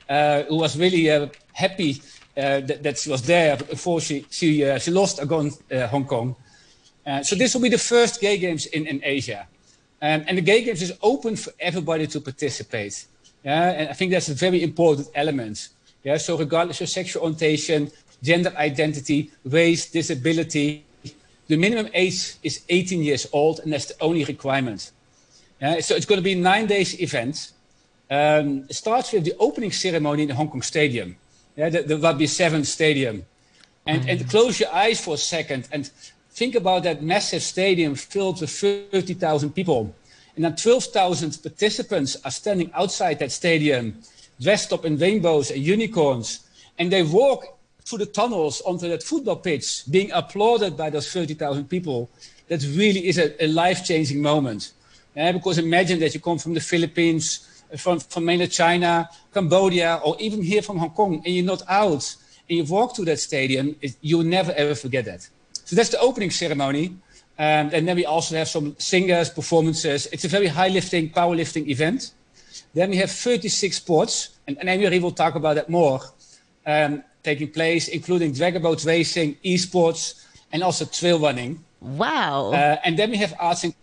uh, 0.08 0.42
who 0.42 0.56
was 0.56 0.76
really 0.76 1.08
uh, 1.08 1.28
happy 1.52 2.02
uh, 2.36 2.58
that, 2.66 2.82
that, 2.82 2.98
she 2.98 3.10
was 3.10 3.22
there 3.22 3.56
before 3.56 4.00
she, 4.00 4.26
she, 4.28 4.64
uh, 4.64 4.76
she 4.76 4.90
lost 4.90 5.22
against 5.22 5.62
uh, 5.72 5.86
Hong 5.86 6.04
Kong. 6.04 6.34
Uh, 7.06 7.22
so 7.22 7.36
this 7.36 7.54
will 7.54 7.62
be 7.62 7.68
the 7.68 7.78
first 7.78 8.20
gay 8.20 8.38
games 8.38 8.66
in, 8.66 8.88
in 8.88 9.00
Asia. 9.04 9.46
Um, 10.02 10.24
and 10.26 10.36
the 10.38 10.42
gay 10.42 10.64
games 10.64 10.82
is 10.82 10.94
open 11.00 11.36
for 11.36 11.52
everybody 11.60 12.08
to 12.08 12.20
participate. 12.20 13.06
Yeah, 13.44 13.70
and 13.70 13.88
I 13.88 13.92
think 13.92 14.10
that's 14.10 14.28
a 14.28 14.34
very 14.34 14.64
important 14.64 15.10
element. 15.14 15.68
Yeah, 16.02 16.16
so 16.16 16.36
regardless 16.36 16.80
of 16.80 16.88
sexual 16.88 17.22
orientation, 17.22 17.92
gender 18.20 18.52
identity, 18.56 19.30
race, 19.44 19.88
disability, 19.92 20.83
the 21.48 21.56
minimum 21.56 21.90
age 21.92 22.36
is 22.42 22.62
18 22.68 23.02
years 23.02 23.26
old, 23.32 23.60
and 23.60 23.72
that's 23.72 23.86
the 23.86 23.94
only 24.00 24.24
requirement. 24.24 24.92
Uh, 25.60 25.80
so 25.80 25.94
it's 25.94 26.06
going 26.06 26.18
to 26.18 26.22
be 26.22 26.32
a 26.32 26.36
nine 26.36 26.66
days 26.66 27.00
event. 27.00 27.52
Um, 28.10 28.66
it 28.68 28.74
starts 28.74 29.12
with 29.12 29.24
the 29.24 29.34
opening 29.38 29.72
ceremony 29.72 30.22
in 30.22 30.28
the 30.28 30.34
Hong 30.34 30.48
Kong 30.48 30.62
Stadium, 30.62 31.16
yeah, 31.56 31.68
the, 31.68 31.82
the 31.82 31.98
Rugby 31.98 32.26
7 32.26 32.64
Stadium. 32.64 33.24
And, 33.86 34.02
mm. 34.02 34.10
and 34.10 34.30
close 34.30 34.60
your 34.60 34.72
eyes 34.72 35.00
for 35.04 35.14
a 35.14 35.18
second 35.18 35.68
and 35.70 35.90
think 36.30 36.54
about 36.54 36.82
that 36.82 37.02
massive 37.02 37.42
stadium 37.42 37.94
filled 37.94 38.40
with 38.40 38.50
30,000 38.50 39.52
people. 39.52 39.94
And 40.36 40.44
then 40.44 40.56
12,000 40.56 41.38
participants 41.42 42.16
are 42.24 42.30
standing 42.30 42.72
outside 42.74 43.20
that 43.20 43.30
stadium, 43.30 44.00
dressed 44.40 44.72
up 44.72 44.84
in 44.84 44.96
rainbows 44.96 45.50
and 45.50 45.62
unicorns. 45.62 46.40
And 46.78 46.90
they 46.90 47.04
walk 47.04 47.53
through 47.84 47.98
the 47.98 48.06
tunnels 48.06 48.60
onto 48.62 48.88
that 48.88 49.02
football 49.02 49.36
pitch, 49.36 49.84
being 49.90 50.10
applauded 50.12 50.76
by 50.76 50.90
those 50.90 51.12
30,000 51.12 51.68
people, 51.68 52.10
that 52.48 52.62
really 52.62 53.06
is 53.06 53.18
a, 53.18 53.44
a 53.44 53.46
life-changing 53.46 54.20
moment. 54.20 54.72
Yeah, 55.14 55.32
because 55.32 55.58
imagine 55.58 56.00
that 56.00 56.14
you 56.14 56.20
come 56.20 56.38
from 56.38 56.54
the 56.54 56.60
Philippines, 56.60 57.62
from, 57.76 58.00
from 58.00 58.24
mainland 58.24 58.52
China, 58.52 59.08
Cambodia, 59.32 60.00
or 60.04 60.16
even 60.18 60.42
here 60.42 60.62
from 60.62 60.78
Hong 60.78 60.90
Kong, 60.90 61.22
and 61.24 61.34
you're 61.34 61.44
not 61.44 61.62
out. 61.68 62.16
and 62.48 62.58
you 62.58 62.64
walk 62.64 62.94
to 62.94 63.04
that 63.04 63.18
stadium, 63.18 63.76
it, 63.80 63.96
you'll 64.00 64.24
never 64.24 64.52
ever 64.52 64.74
forget 64.74 65.04
that. 65.04 65.28
So 65.64 65.76
that's 65.76 65.90
the 65.90 65.98
opening 65.98 66.30
ceremony. 66.30 66.96
Um, 67.36 67.70
and 67.72 67.88
then 67.88 67.96
we 67.96 68.04
also 68.04 68.36
have 68.36 68.48
some 68.48 68.76
singers, 68.78 69.28
performances. 69.28 70.06
It's 70.12 70.24
a 70.24 70.28
very 70.28 70.46
high 70.46 70.68
lifting, 70.68 71.10
powerlifting 71.10 71.66
event. 71.68 72.12
Then 72.74 72.90
we 72.90 72.96
have 72.96 73.10
36 73.10 73.76
sports, 73.76 74.38
and, 74.46 74.56
and 74.60 75.02
will 75.02 75.10
talk 75.10 75.34
about 75.34 75.56
that 75.56 75.68
more, 75.68 76.00
um, 76.66 77.02
taking 77.24 77.50
place, 77.50 77.88
including 77.88 78.32
dragon 78.32 78.62
boat 78.62 78.84
racing, 78.84 79.36
esports, 79.44 80.24
and 80.52 80.62
also 80.62 80.84
trail 80.84 81.18
running. 81.18 81.64
Wow. 81.80 82.52
Uh, 82.52 82.76
and 82.84 82.96
then 82.98 83.10
we 83.10 83.16
have 83.16 83.34
arts 83.40 83.64
and 83.64 83.74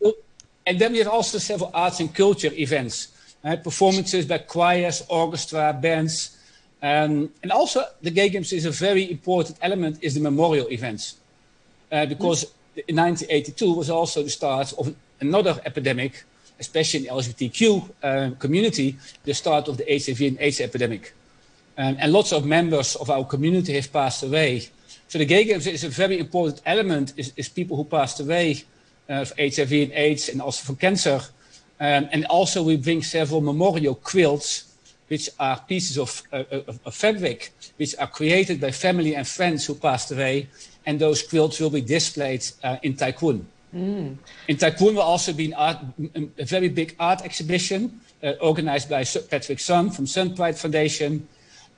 and 0.65 0.79
then 0.79 0.91
we 0.91 0.99
have 0.99 1.07
also 1.07 1.39
several 1.39 1.71
arts 1.73 1.99
and 1.99 2.13
culture 2.13 2.51
events, 2.53 3.07
uh, 3.43 3.55
performances 3.55 4.25
by 4.27 4.37
choirs, 4.37 5.03
orchestra, 5.09 5.77
bands, 5.81 6.37
um, 6.81 7.29
and 7.43 7.51
also 7.51 7.83
the 8.01 8.11
Gay 8.11 8.29
Games 8.29 8.53
is 8.53 8.65
a 8.65 8.71
very 8.71 9.09
important 9.11 9.57
element 9.61 9.97
is 10.01 10.13
the 10.15 10.19
memorial 10.21 10.67
events, 10.71 11.17
uh, 11.91 12.05
because 12.05 12.43
in 12.87 12.95
1982 12.95 13.73
was 13.73 13.89
also 13.89 14.23
the 14.23 14.29
start 14.29 14.73
of 14.77 14.95
another 15.19 15.59
epidemic, 15.65 16.23
especially 16.59 17.07
in 17.07 17.15
the 17.15 17.21
LGBTQ 17.21 17.89
uh, 18.03 18.31
community, 18.39 18.97
the 19.23 19.33
start 19.33 19.67
of 19.67 19.77
the 19.77 19.85
HIV 19.85 20.21
and 20.21 20.37
AIDS 20.39 20.61
epidemic. 20.61 21.13
Um, 21.81 21.97
and 21.99 22.13
lots 22.13 22.31
of 22.31 22.45
members 22.45 22.95
of 22.95 23.09
our 23.09 23.25
community 23.25 23.73
have 23.73 23.91
passed 23.91 24.21
away. 24.21 24.69
So 25.07 25.17
the 25.17 25.25
Gay 25.25 25.45
Games 25.45 25.65
is 25.65 25.83
a 25.83 25.89
very 25.89 26.19
important 26.19 26.61
element, 26.63 27.13
is, 27.17 27.33
is 27.35 27.49
people 27.49 27.75
who 27.75 27.85
passed 27.85 28.19
away 28.19 28.63
uh, 29.09 29.21
of 29.21 29.33
HIV 29.35 29.71
and 29.71 29.91
AIDS 29.93 30.29
and 30.29 30.43
also 30.43 30.63
from 30.63 30.75
cancer. 30.75 31.19
Um, 31.79 32.07
and 32.11 32.25
also 32.25 32.61
we 32.61 32.77
bring 32.77 33.01
several 33.01 33.41
memorial 33.41 33.95
quilts, 33.95 34.77
which 35.07 35.27
are 35.39 35.59
pieces 35.67 35.97
of, 35.97 36.21
uh, 36.31 36.43
of, 36.51 36.79
of 36.85 36.93
fabric, 36.93 37.51
which 37.77 37.95
are 37.97 38.05
created 38.05 38.61
by 38.61 38.69
family 38.69 39.15
and 39.15 39.27
friends 39.27 39.65
who 39.65 39.73
passed 39.73 40.11
away 40.11 40.49
and 40.85 40.99
those 40.99 41.23
quilts 41.23 41.59
will 41.59 41.71
be 41.71 41.81
displayed 41.81 42.45
uh, 42.63 42.77
in 42.83 42.93
Kwun. 42.93 43.43
Mm. 43.73 44.17
In 44.47 44.57
Kwun 44.57 44.93
will 44.93 45.01
also 45.01 45.33
be 45.33 45.51
art, 45.55 45.77
a 46.37 46.45
very 46.45 46.69
big 46.69 46.95
art 46.99 47.23
exhibition 47.23 48.01
organized 48.39 48.87
by 48.87 49.03
Patrick 49.31 49.59
Sun 49.59 49.89
from 49.89 50.05
Sun 50.05 50.35
Pride 50.35 50.55
Foundation. 50.59 51.27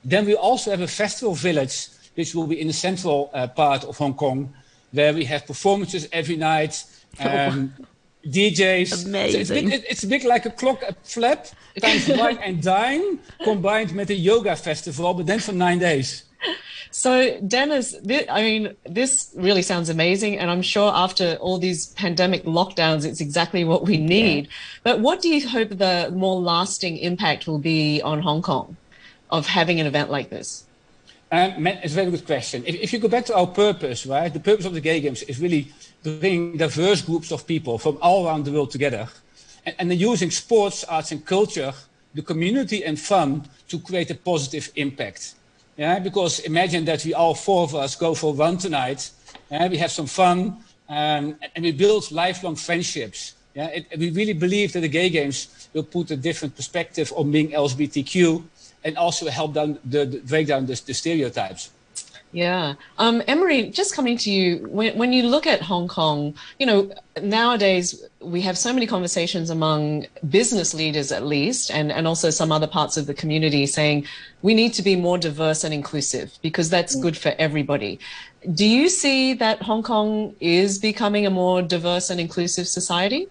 Then 0.04 0.26
we 0.26 0.34
also 0.34 0.70
have 0.70 0.80
a 0.80 0.88
festival 0.88 1.34
village, 1.34 1.88
which 2.14 2.34
will 2.34 2.46
be 2.46 2.60
in 2.60 2.66
the 2.66 2.72
central 2.72 3.30
uh, 3.32 3.46
part 3.46 3.84
of 3.84 3.96
Hong 3.96 4.14
Kong, 4.14 4.52
where 4.92 5.14
we 5.14 5.24
have 5.24 5.46
performances 5.46 6.08
every 6.12 6.36
night, 6.36 6.84
um, 7.20 7.74
oh. 7.80 7.84
DJs. 8.26 9.06
Amazing. 9.06 9.44
So 9.44 9.54
it's, 9.54 9.64
a 9.64 9.68
bit, 9.68 9.84
it's 9.88 10.04
a 10.04 10.06
bit 10.06 10.24
like 10.24 10.46
a 10.46 10.50
Clockenflap 10.50 11.52
times 11.80 12.08
wine 12.18 12.38
and 12.38 12.62
dine 12.62 13.18
combined 13.42 13.92
with 13.92 14.10
a 14.10 14.14
yoga 14.14 14.56
festival, 14.56 15.14
but 15.14 15.26
then 15.26 15.40
for 15.40 15.52
nine 15.52 15.78
days. 15.78 16.24
So, 16.90 17.40
Dennis, 17.40 17.96
this, 18.04 18.24
I 18.30 18.42
mean, 18.42 18.76
this 18.84 19.32
really 19.34 19.62
sounds 19.62 19.88
amazing. 19.88 20.38
And 20.38 20.48
I'm 20.48 20.62
sure 20.62 20.92
after 20.94 21.34
all 21.40 21.58
these 21.58 21.88
pandemic 21.88 22.44
lockdowns, 22.44 23.04
it's 23.04 23.20
exactly 23.20 23.64
what 23.64 23.84
we 23.84 23.96
need. 23.96 24.44
Yeah. 24.44 24.50
But 24.84 25.00
what 25.00 25.20
do 25.20 25.28
you 25.28 25.48
hope 25.48 25.70
the 25.70 26.12
more 26.14 26.40
lasting 26.40 26.98
impact 26.98 27.48
will 27.48 27.58
be 27.58 28.00
on 28.02 28.22
Hong 28.22 28.42
Kong 28.42 28.76
of 29.38 29.46
having 29.46 29.80
an 29.80 29.86
event 29.86 30.10
like 30.10 30.30
this? 30.30 30.64
Um, 31.32 31.66
it's 31.66 31.92
a 31.92 31.96
very 31.96 32.10
good 32.10 32.26
question. 32.26 32.62
If, 32.64 32.76
if, 32.76 32.92
you 32.92 33.00
go 33.00 33.08
back 33.08 33.24
to 33.26 33.34
our 33.34 33.46
purpose, 33.46 34.06
right, 34.06 34.32
the 34.32 34.38
purpose 34.38 34.66
of 34.66 34.74
the 34.74 34.80
Gay 34.80 35.00
Games 35.00 35.22
is 35.22 35.40
really 35.40 35.72
bringing 36.04 36.56
diverse 36.56 37.02
groups 37.02 37.32
of 37.32 37.46
people 37.46 37.78
from 37.78 37.98
all 38.00 38.26
around 38.26 38.44
the 38.44 38.52
world 38.52 38.70
together. 38.70 39.08
And, 39.66 39.74
and 39.78 39.94
using 39.94 40.30
sports, 40.30 40.84
arts, 40.84 41.10
and 41.10 41.26
culture, 41.26 41.72
the 42.14 42.22
community, 42.22 42.84
and 42.84 42.98
fun 42.98 43.48
to 43.68 43.80
create 43.80 44.10
a 44.10 44.14
positive 44.14 44.70
impact. 44.76 45.34
Yeah, 45.76 45.98
because 45.98 46.38
imagine 46.40 46.84
that 46.84 47.04
we 47.04 47.14
all 47.14 47.34
four 47.34 47.64
of 47.64 47.74
us 47.74 47.96
go 47.96 48.14
for 48.14 48.32
a 48.32 48.36
run 48.36 48.56
tonight. 48.58 49.10
Yeah, 49.50 49.66
we 49.66 49.78
have 49.78 49.90
some 49.90 50.06
fun 50.06 50.58
um, 50.88 51.36
and 51.56 51.64
we 51.64 51.72
build 51.72 52.12
lifelong 52.12 52.54
friendships. 52.54 53.34
Yeah, 53.56 53.68
it, 53.68 53.86
we 53.98 54.10
really 54.10 54.34
believe 54.34 54.72
that 54.74 54.80
the 54.80 54.88
gay 54.88 55.10
games 55.10 55.68
will 55.72 55.82
put 55.82 56.12
a 56.12 56.16
different 56.16 56.54
perspective 56.54 57.12
on 57.16 57.32
being 57.32 57.50
LGBTQ 57.50 58.44
and 58.84 58.96
also 58.96 59.28
help 59.28 59.54
down 59.54 59.78
the, 59.84 60.04
the 60.04 60.18
break 60.18 60.46
down 60.46 60.66
the, 60.66 60.80
the 60.86 60.94
stereotypes. 60.94 61.70
Yeah. 62.34 62.74
Um, 62.98 63.22
Emery, 63.28 63.70
just 63.70 63.94
coming 63.94 64.18
to 64.18 64.30
you, 64.30 64.66
when, 64.66 64.98
when 64.98 65.12
you 65.12 65.22
look 65.22 65.46
at 65.46 65.62
Hong 65.62 65.86
Kong, 65.86 66.34
you 66.58 66.66
know, 66.66 66.90
nowadays 67.22 68.04
we 68.18 68.40
have 68.40 68.58
so 68.58 68.72
many 68.72 68.88
conversations 68.88 69.50
among 69.50 70.06
business 70.28 70.74
leaders, 70.74 71.12
at 71.12 71.24
least, 71.24 71.70
and, 71.70 71.92
and 71.92 72.08
also 72.08 72.30
some 72.30 72.50
other 72.50 72.66
parts 72.66 72.96
of 72.96 73.06
the 73.06 73.14
community 73.14 73.66
saying 73.66 74.04
we 74.42 74.52
need 74.52 74.74
to 74.74 74.82
be 74.82 74.96
more 74.96 75.16
diverse 75.16 75.62
and 75.62 75.72
inclusive 75.72 76.36
because 76.42 76.68
that's 76.68 76.96
good 76.96 77.16
for 77.16 77.32
everybody. 77.38 78.00
Do 78.52 78.66
you 78.66 78.88
see 78.88 79.34
that 79.34 79.62
Hong 79.62 79.84
Kong 79.84 80.34
is 80.40 80.80
becoming 80.80 81.26
a 81.26 81.30
more 81.30 81.62
diverse 81.62 82.10
and 82.10 82.18
inclusive 82.18 82.66
society? 82.66 83.28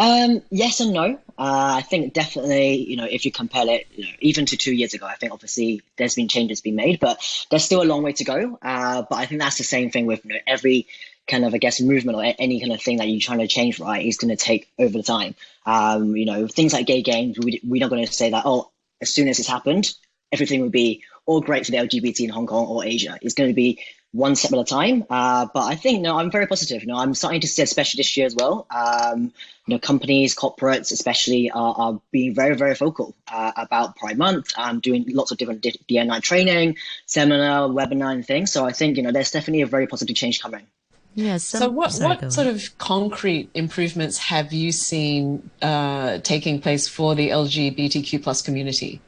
Um, 0.00 0.40
yes 0.50 0.80
and 0.80 0.94
no. 0.94 1.18
Uh, 1.38 1.74
I 1.76 1.82
think 1.82 2.14
definitely, 2.14 2.76
you 2.88 2.96
know, 2.96 3.04
if 3.04 3.26
you 3.26 3.30
compare 3.30 3.68
it, 3.68 3.86
you 3.94 4.04
know, 4.04 4.10
even 4.20 4.46
to 4.46 4.56
two 4.56 4.72
years 4.72 4.94
ago, 4.94 5.04
I 5.04 5.14
think 5.16 5.30
obviously 5.30 5.82
there's 5.98 6.14
been 6.14 6.28
changes 6.28 6.62
being 6.62 6.76
made, 6.76 7.00
but 7.00 7.22
there's 7.50 7.64
still 7.64 7.82
a 7.82 7.84
long 7.84 8.02
way 8.02 8.14
to 8.14 8.24
go. 8.24 8.58
Uh, 8.62 9.02
but 9.02 9.16
I 9.16 9.26
think 9.26 9.42
that's 9.42 9.58
the 9.58 9.64
same 9.64 9.90
thing 9.90 10.06
with 10.06 10.24
you 10.24 10.32
know, 10.32 10.40
every 10.46 10.86
kind 11.28 11.44
of, 11.44 11.52
I 11.52 11.58
guess, 11.58 11.82
movement 11.82 12.16
or 12.16 12.24
any 12.38 12.60
kind 12.60 12.72
of 12.72 12.80
thing 12.80 12.96
that 12.96 13.08
you're 13.08 13.20
trying 13.20 13.40
to 13.40 13.46
change, 13.46 13.78
right, 13.78 14.04
is 14.04 14.16
going 14.16 14.34
to 14.34 14.42
take 14.42 14.70
over 14.78 15.02
time. 15.02 15.34
Um, 15.66 16.16
you 16.16 16.24
know, 16.24 16.46
things 16.46 16.72
like 16.72 16.86
gay 16.86 17.02
games, 17.02 17.38
we, 17.38 17.60
we're 17.62 17.82
not 17.82 17.90
going 17.90 18.06
to 18.06 18.10
say 18.10 18.30
that, 18.30 18.44
oh, 18.46 18.70
as 19.02 19.12
soon 19.12 19.28
as 19.28 19.38
it's 19.38 19.48
happened, 19.48 19.92
everything 20.32 20.62
would 20.62 20.72
be 20.72 21.02
all 21.26 21.42
great 21.42 21.66
for 21.66 21.72
the 21.72 21.78
LGBT 21.78 22.20
in 22.20 22.30
Hong 22.30 22.46
Kong 22.46 22.66
or 22.68 22.86
Asia. 22.86 23.18
It's 23.20 23.34
going 23.34 23.50
to 23.50 23.54
be 23.54 23.80
one 24.12 24.34
step 24.34 24.52
at 24.52 24.58
a 24.58 24.64
time. 24.64 25.04
Uh, 25.08 25.46
but 25.52 25.60
I 25.60 25.76
think 25.76 26.02
no, 26.02 26.18
I'm 26.18 26.30
very 26.30 26.46
positive. 26.46 26.84
No, 26.86 26.96
I'm 26.96 27.14
starting 27.14 27.40
to 27.42 27.46
see, 27.46 27.62
especially 27.62 27.98
this 27.98 28.16
year 28.16 28.26
as 28.26 28.34
well. 28.34 28.66
Um, 28.70 29.32
you 29.66 29.74
know, 29.74 29.78
companies, 29.78 30.34
corporates, 30.34 30.90
especially, 30.92 31.50
are, 31.50 31.74
are 31.76 32.00
being 32.10 32.34
very, 32.34 32.56
very 32.56 32.74
vocal 32.74 33.14
uh, 33.30 33.52
about 33.56 33.96
Pride 33.96 34.18
Month. 34.18 34.52
Um, 34.56 34.80
doing 34.80 35.04
lots 35.08 35.30
of 35.30 35.38
different 35.38 35.62
DNI 35.62 36.20
training, 36.22 36.76
seminar, 37.06 37.68
webinar, 37.68 38.12
and 38.12 38.26
things. 38.26 38.52
So 38.52 38.64
I 38.66 38.72
think 38.72 38.96
you 38.96 39.02
know, 39.02 39.12
there's 39.12 39.30
definitely 39.30 39.62
a 39.62 39.66
very 39.66 39.86
positive 39.86 40.16
change 40.16 40.40
coming. 40.40 40.66
Yes. 41.14 41.44
so, 41.44 41.68
what 41.68 41.92
what 41.98 42.32
sort 42.32 42.46
of 42.46 42.78
concrete 42.78 43.50
improvements 43.54 44.16
have 44.18 44.52
you 44.52 44.70
seen 44.70 45.50
uh, 45.60 46.18
taking 46.18 46.60
place 46.60 46.86
for 46.86 47.16
the 47.16 47.30
LGBTQ 47.30 48.22
plus 48.22 48.42
community? 48.42 49.00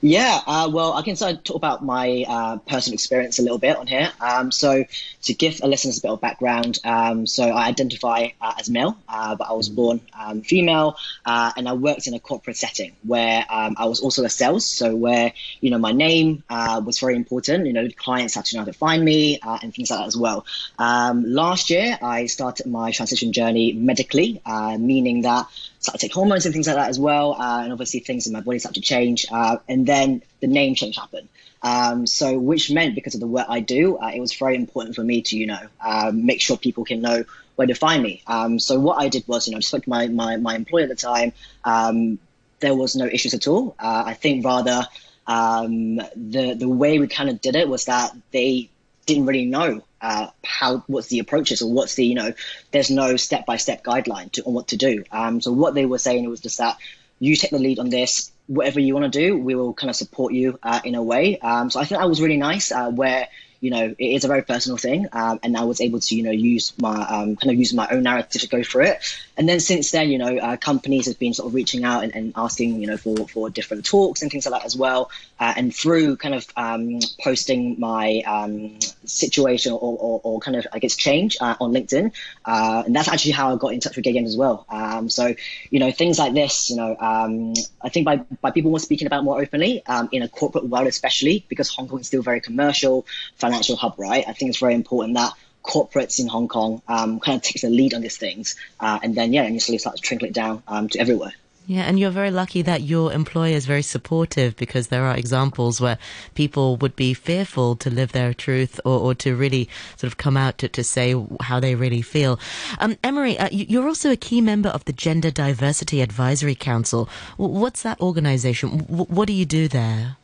Yeah, 0.00 0.40
uh, 0.46 0.70
well, 0.72 0.92
I 0.92 1.02
can 1.02 1.16
start 1.16 1.36
to 1.36 1.42
talk 1.42 1.56
about 1.56 1.84
my 1.84 2.24
uh, 2.28 2.58
personal 2.58 2.94
experience 2.94 3.38
a 3.38 3.42
little 3.42 3.58
bit 3.58 3.76
on 3.76 3.86
here. 3.86 4.12
Um, 4.20 4.52
so, 4.52 4.84
to 5.22 5.34
give 5.34 5.60
a 5.62 5.66
listeners 5.66 5.98
a 5.98 6.02
bit 6.02 6.10
of 6.10 6.20
background, 6.20 6.78
um, 6.84 7.26
so 7.26 7.44
I 7.44 7.68
identify 7.68 8.28
uh, 8.40 8.54
as 8.58 8.68
male, 8.70 8.96
uh, 9.08 9.34
but 9.34 9.48
I 9.48 9.52
was 9.54 9.68
born 9.68 10.00
um, 10.18 10.42
female, 10.42 10.96
uh, 11.24 11.52
and 11.56 11.68
I 11.68 11.72
worked 11.72 12.06
in 12.06 12.14
a 12.14 12.20
corporate 12.20 12.56
setting 12.56 12.92
where 13.02 13.44
um, 13.50 13.74
I 13.78 13.86
was 13.86 14.00
also 14.00 14.24
a 14.24 14.28
sales. 14.28 14.66
So, 14.66 14.94
where 14.94 15.32
you 15.60 15.70
know 15.70 15.78
my 15.78 15.92
name 15.92 16.44
uh, 16.48 16.80
was 16.84 16.98
very 17.00 17.16
important. 17.16 17.66
You 17.66 17.72
know, 17.72 17.88
clients 17.96 18.34
had 18.34 18.44
to 18.46 18.56
know 18.56 18.60
how 18.62 18.66
to 18.66 18.72
find 18.72 19.04
me 19.04 19.40
and 19.42 19.74
things 19.74 19.90
like 19.90 20.00
that 20.00 20.06
as 20.06 20.16
well. 20.16 20.44
Um, 20.78 21.24
last 21.24 21.70
year, 21.70 21.98
I 22.02 22.26
started 22.26 22.66
my 22.66 22.90
transition 22.92 23.32
journey 23.32 23.72
medically, 23.72 24.40
meaning 24.78 25.22
that 25.22 25.46
started 25.84 26.00
to 26.00 26.06
take 26.06 26.14
hormones 26.14 26.46
and 26.46 26.52
things 26.52 26.66
like 26.66 26.76
that 26.76 26.88
as 26.88 26.98
well. 26.98 27.34
Uh, 27.34 27.62
and 27.62 27.72
obviously 27.72 28.00
things 28.00 28.26
in 28.26 28.32
my 28.32 28.40
body 28.40 28.58
started 28.58 28.80
to 28.82 28.86
change. 28.86 29.26
Uh, 29.30 29.58
and 29.68 29.86
then 29.86 30.22
the 30.40 30.46
name 30.46 30.74
change 30.74 30.96
happened. 30.96 31.28
Um, 31.62 32.06
so 32.06 32.38
which 32.38 32.70
meant 32.70 32.94
because 32.94 33.14
of 33.14 33.20
the 33.20 33.26
work 33.26 33.46
I 33.48 33.60
do, 33.60 33.96
uh, 33.98 34.10
it 34.14 34.20
was 34.20 34.32
very 34.34 34.56
important 34.56 34.96
for 34.96 35.02
me 35.02 35.22
to, 35.22 35.36
you 35.36 35.46
know, 35.46 35.60
um, 35.84 36.26
make 36.26 36.40
sure 36.40 36.56
people 36.56 36.84
can 36.84 37.00
know 37.00 37.24
where 37.56 37.66
to 37.66 37.74
find 37.74 38.02
me. 38.02 38.22
Um, 38.26 38.58
so 38.58 38.78
what 38.78 39.00
I 39.00 39.08
did 39.08 39.26
was, 39.28 39.46
you 39.46 39.54
know, 39.54 39.60
just 39.60 39.72
like 39.72 39.86
my, 39.86 40.08
my, 40.08 40.36
my 40.36 40.56
employer 40.56 40.84
at 40.84 40.88
the 40.88 40.96
time, 40.96 41.32
um, 41.64 42.18
there 42.60 42.74
was 42.74 42.96
no 42.96 43.06
issues 43.06 43.34
at 43.34 43.46
all. 43.46 43.74
Uh, 43.78 44.04
I 44.06 44.14
think 44.14 44.44
rather 44.44 44.86
um, 45.26 45.96
the, 45.96 46.54
the 46.58 46.68
way 46.68 46.98
we 46.98 47.08
kind 47.08 47.30
of 47.30 47.40
did 47.40 47.56
it 47.56 47.68
was 47.68 47.86
that 47.86 48.14
they 48.30 48.70
didn't 49.06 49.26
really 49.26 49.46
know 49.46 49.82
uh, 50.04 50.30
how 50.44 50.84
what's 50.86 51.08
the 51.08 51.18
approaches 51.18 51.62
or 51.62 51.72
what's 51.72 51.94
the 51.94 52.04
you 52.04 52.14
know 52.14 52.32
there's 52.70 52.90
no 52.90 53.16
step 53.16 53.46
by 53.46 53.56
step 53.56 53.82
guideline 53.82 54.30
to, 54.32 54.42
on 54.44 54.52
what 54.52 54.68
to 54.68 54.76
do. 54.76 55.04
Um, 55.10 55.40
so 55.40 55.50
what 55.50 55.74
they 55.74 55.86
were 55.86 55.98
saying 55.98 56.28
was 56.28 56.40
just 56.40 56.58
that 56.58 56.76
you 57.18 57.34
take 57.36 57.50
the 57.50 57.58
lead 57.58 57.78
on 57.78 57.88
this. 57.88 58.30
Whatever 58.46 58.80
you 58.80 58.92
want 58.92 59.10
to 59.10 59.18
do, 59.18 59.38
we 59.38 59.54
will 59.54 59.72
kind 59.72 59.88
of 59.88 59.96
support 59.96 60.34
you 60.34 60.58
uh, 60.62 60.80
in 60.84 60.94
a 60.94 61.02
way. 61.02 61.38
Um, 61.38 61.70
so 61.70 61.80
I 61.80 61.86
think 61.86 62.00
that 62.00 62.08
was 62.08 62.20
really 62.20 62.36
nice. 62.36 62.70
Uh, 62.70 62.90
where 62.90 63.28
you 63.64 63.70
know, 63.70 63.94
it 63.98 64.04
is 64.04 64.24
a 64.26 64.28
very 64.28 64.42
personal 64.42 64.76
thing. 64.76 65.06
Um, 65.10 65.40
and 65.42 65.56
I 65.56 65.64
was 65.64 65.80
able 65.80 65.98
to, 65.98 66.14
you 66.14 66.22
know, 66.22 66.30
use 66.30 66.74
my 66.78 67.00
um, 67.00 67.36
kind 67.36 67.50
of 67.50 67.54
use 67.54 67.72
my 67.72 67.88
own 67.90 68.02
narrative 68.02 68.42
to 68.42 68.48
go 68.48 68.62
through 68.62 68.88
it. 68.88 69.16
And 69.36 69.48
then 69.48 69.60
since 69.60 69.90
then, 69.90 70.10
you 70.10 70.18
know, 70.18 70.36
uh, 70.38 70.56
companies 70.56 71.06
have 71.06 71.18
been 71.18 71.34
sort 71.34 71.48
of 71.48 71.54
reaching 71.54 71.84
out 71.84 72.04
and, 72.04 72.14
and, 72.14 72.32
asking, 72.36 72.80
you 72.80 72.86
know, 72.86 72.96
for, 72.96 73.26
for 73.28 73.50
different 73.50 73.84
talks 73.84 74.22
and 74.22 74.30
things 74.30 74.46
like 74.46 74.60
that 74.60 74.66
as 74.66 74.76
well. 74.76 75.10
Uh, 75.40 75.52
and 75.56 75.74
through 75.74 76.16
kind 76.16 76.34
of 76.34 76.46
um, 76.56 77.00
posting 77.22 77.78
my 77.80 78.22
um, 78.26 78.78
situation 79.04 79.72
or, 79.72 79.78
or, 79.78 80.20
or, 80.22 80.40
kind 80.40 80.56
of, 80.56 80.66
I 80.72 80.78
guess, 80.78 80.94
change 80.94 81.36
uh, 81.40 81.56
on 81.60 81.72
LinkedIn. 81.72 82.12
Uh, 82.44 82.84
and 82.86 82.94
that's 82.94 83.08
actually 83.08 83.32
how 83.32 83.52
I 83.52 83.58
got 83.58 83.72
in 83.72 83.80
touch 83.80 83.96
with 83.96 84.04
Gay 84.04 84.12
Games 84.12 84.28
as 84.28 84.36
well. 84.36 84.66
Um, 84.68 85.10
so, 85.10 85.34
you 85.70 85.80
know, 85.80 85.90
things 85.90 86.18
like 86.18 86.34
this, 86.34 86.70
you 86.70 86.76
know, 86.76 86.96
um, 86.98 87.54
I 87.82 87.88
think 87.88 88.06
by, 88.06 88.16
by 88.40 88.52
people 88.52 88.70
more 88.70 88.80
speaking 88.80 89.06
about 89.06 89.24
more 89.24 89.40
openly 89.40 89.82
in 90.12 90.22
a 90.22 90.28
corporate 90.28 90.68
world, 90.68 90.86
especially 90.86 91.44
because 91.48 91.68
Hong 91.70 91.88
Kong 91.88 92.00
is 92.00 92.06
still 92.06 92.22
very 92.22 92.40
commercial, 92.40 93.06
financial 93.36 93.76
hub, 93.76 93.98
right? 93.98 94.24
I 94.26 94.32
think 94.32 94.50
it's 94.50 94.58
very 94.58 94.74
important 94.74 95.16
that 95.16 95.32
corporates 95.64 96.20
in 96.20 96.28
Hong 96.28 96.46
Kong 96.46 96.82
um, 96.86 97.18
kind 97.20 97.36
of 97.36 97.42
takes 97.42 97.62
the 97.62 97.70
lead 97.70 97.94
on 97.94 98.02
these 98.02 98.16
things, 98.16 98.54
uh, 98.80 99.00
and 99.02 99.14
then 99.14 99.32
yeah, 99.32 99.42
and 99.42 99.54
you 99.54 99.60
slowly 99.60 99.78
start 99.78 99.96
to 99.96 100.02
trickle 100.02 100.28
it 100.28 100.34
down 100.34 100.62
um, 100.68 100.88
to 100.90 100.98
everywhere. 101.00 101.32
Yeah, 101.66 101.84
and 101.84 101.98
you're 101.98 102.10
very 102.10 102.30
lucky 102.30 102.60
that 102.60 102.82
your 102.82 103.10
employer 103.10 103.54
is 103.54 103.64
very 103.64 103.80
supportive 103.80 104.54
because 104.54 104.88
there 104.88 105.04
are 105.04 105.16
examples 105.16 105.80
where 105.80 105.96
people 106.34 106.76
would 106.76 106.94
be 106.94 107.14
fearful 107.14 107.74
to 107.76 107.88
live 107.88 108.12
their 108.12 108.34
truth 108.34 108.78
or, 108.84 109.00
or 109.00 109.14
to 109.14 109.34
really 109.34 109.70
sort 109.96 110.12
of 110.12 110.18
come 110.18 110.36
out 110.36 110.58
to, 110.58 110.68
to 110.68 110.84
say 110.84 111.14
how 111.40 111.60
they 111.60 111.74
really 111.74 112.02
feel. 112.02 112.38
Um, 112.78 112.98
Emery, 113.02 113.38
uh, 113.38 113.48
you're 113.50 113.88
also 113.88 114.10
a 114.10 114.16
key 114.16 114.42
member 114.42 114.68
of 114.68 114.84
the 114.84 114.92
Gender 114.92 115.30
Diversity 115.30 116.02
Advisory 116.02 116.54
Council. 116.54 117.08
What's 117.38 117.80
that 117.80 117.98
organization? 117.98 118.80
What 118.80 119.26
do 119.26 119.32
you 119.32 119.46
do 119.46 119.66
there? 119.66 120.18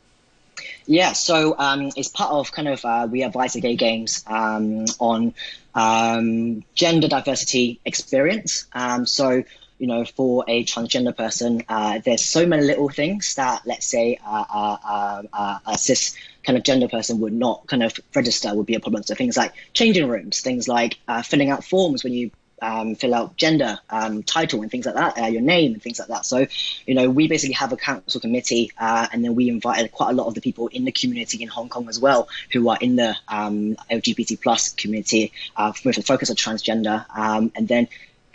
Yeah, 0.85 1.13
so 1.13 1.55
um, 1.57 1.91
it's 1.95 2.09
part 2.09 2.31
of 2.31 2.51
kind 2.51 2.67
of 2.67 2.83
uh, 2.83 3.07
we 3.09 3.23
advise 3.23 3.53
the 3.53 3.61
gay 3.61 3.75
games 3.75 4.23
um, 4.27 4.85
on 4.99 5.33
um, 5.75 6.63
gender 6.73 7.07
diversity 7.07 7.79
experience. 7.85 8.65
Um, 8.73 9.05
so 9.05 9.43
you 9.81 9.87
know, 9.87 10.05
for 10.05 10.45
a 10.47 10.63
transgender 10.63 11.15
person, 11.17 11.63
uh, 11.67 11.99
there's 12.05 12.23
so 12.23 12.45
many 12.45 12.61
little 12.61 12.87
things 12.87 13.33
that, 13.33 13.63
let's 13.65 13.87
say, 13.87 14.19
uh, 14.23 14.45
uh, 15.33 15.59
a 15.65 15.75
cis 15.75 16.15
kind 16.43 16.55
of 16.55 16.63
gender 16.63 16.87
person 16.87 17.19
would 17.19 17.33
not 17.33 17.65
kind 17.65 17.81
of 17.81 17.99
register 18.13 18.53
would 18.53 18.67
be 18.67 18.75
a 18.75 18.79
problem. 18.79 19.01
So 19.01 19.15
things 19.15 19.35
like 19.35 19.53
changing 19.73 20.07
rooms, 20.07 20.41
things 20.41 20.67
like 20.67 20.99
uh, 21.07 21.23
filling 21.23 21.49
out 21.49 21.63
forms 21.63 22.03
when 22.03 22.13
you 22.13 22.29
um, 22.61 22.95
fill 22.95 23.13
out 23.13 23.35
gender, 23.37 23.79
um, 23.89 24.23
title, 24.23 24.61
and 24.61 24.69
things 24.71 24.85
like 24.85 24.95
that, 24.95 25.17
uh, 25.17 25.27
your 25.27 25.41
name, 25.41 25.73
and 25.73 25.81
things 25.81 25.99
like 25.99 26.07
that. 26.09 26.25
So, 26.25 26.47
you 26.85 26.93
know, 26.93 27.09
we 27.09 27.27
basically 27.27 27.55
have 27.55 27.71
a 27.73 27.77
council 27.77 28.21
committee, 28.21 28.71
uh, 28.77 29.07
and 29.11 29.23
then 29.23 29.35
we 29.35 29.49
invited 29.49 29.91
quite 29.91 30.11
a 30.11 30.13
lot 30.13 30.27
of 30.27 30.35
the 30.35 30.41
people 30.41 30.67
in 30.67 30.85
the 30.85 30.91
community 30.91 31.41
in 31.41 31.49
Hong 31.49 31.69
Kong 31.69 31.89
as 31.89 31.99
well, 31.99 32.29
who 32.51 32.69
are 32.69 32.77
in 32.79 32.95
the 32.95 33.15
um, 33.27 33.75
LGBT 33.89 34.41
plus 34.41 34.73
community 34.73 35.31
uh, 35.55 35.73
with 35.83 35.97
a 35.97 36.01
focus 36.01 36.29
on 36.29 36.35
transgender, 36.35 37.05
um, 37.15 37.51
and 37.55 37.67
then 37.67 37.87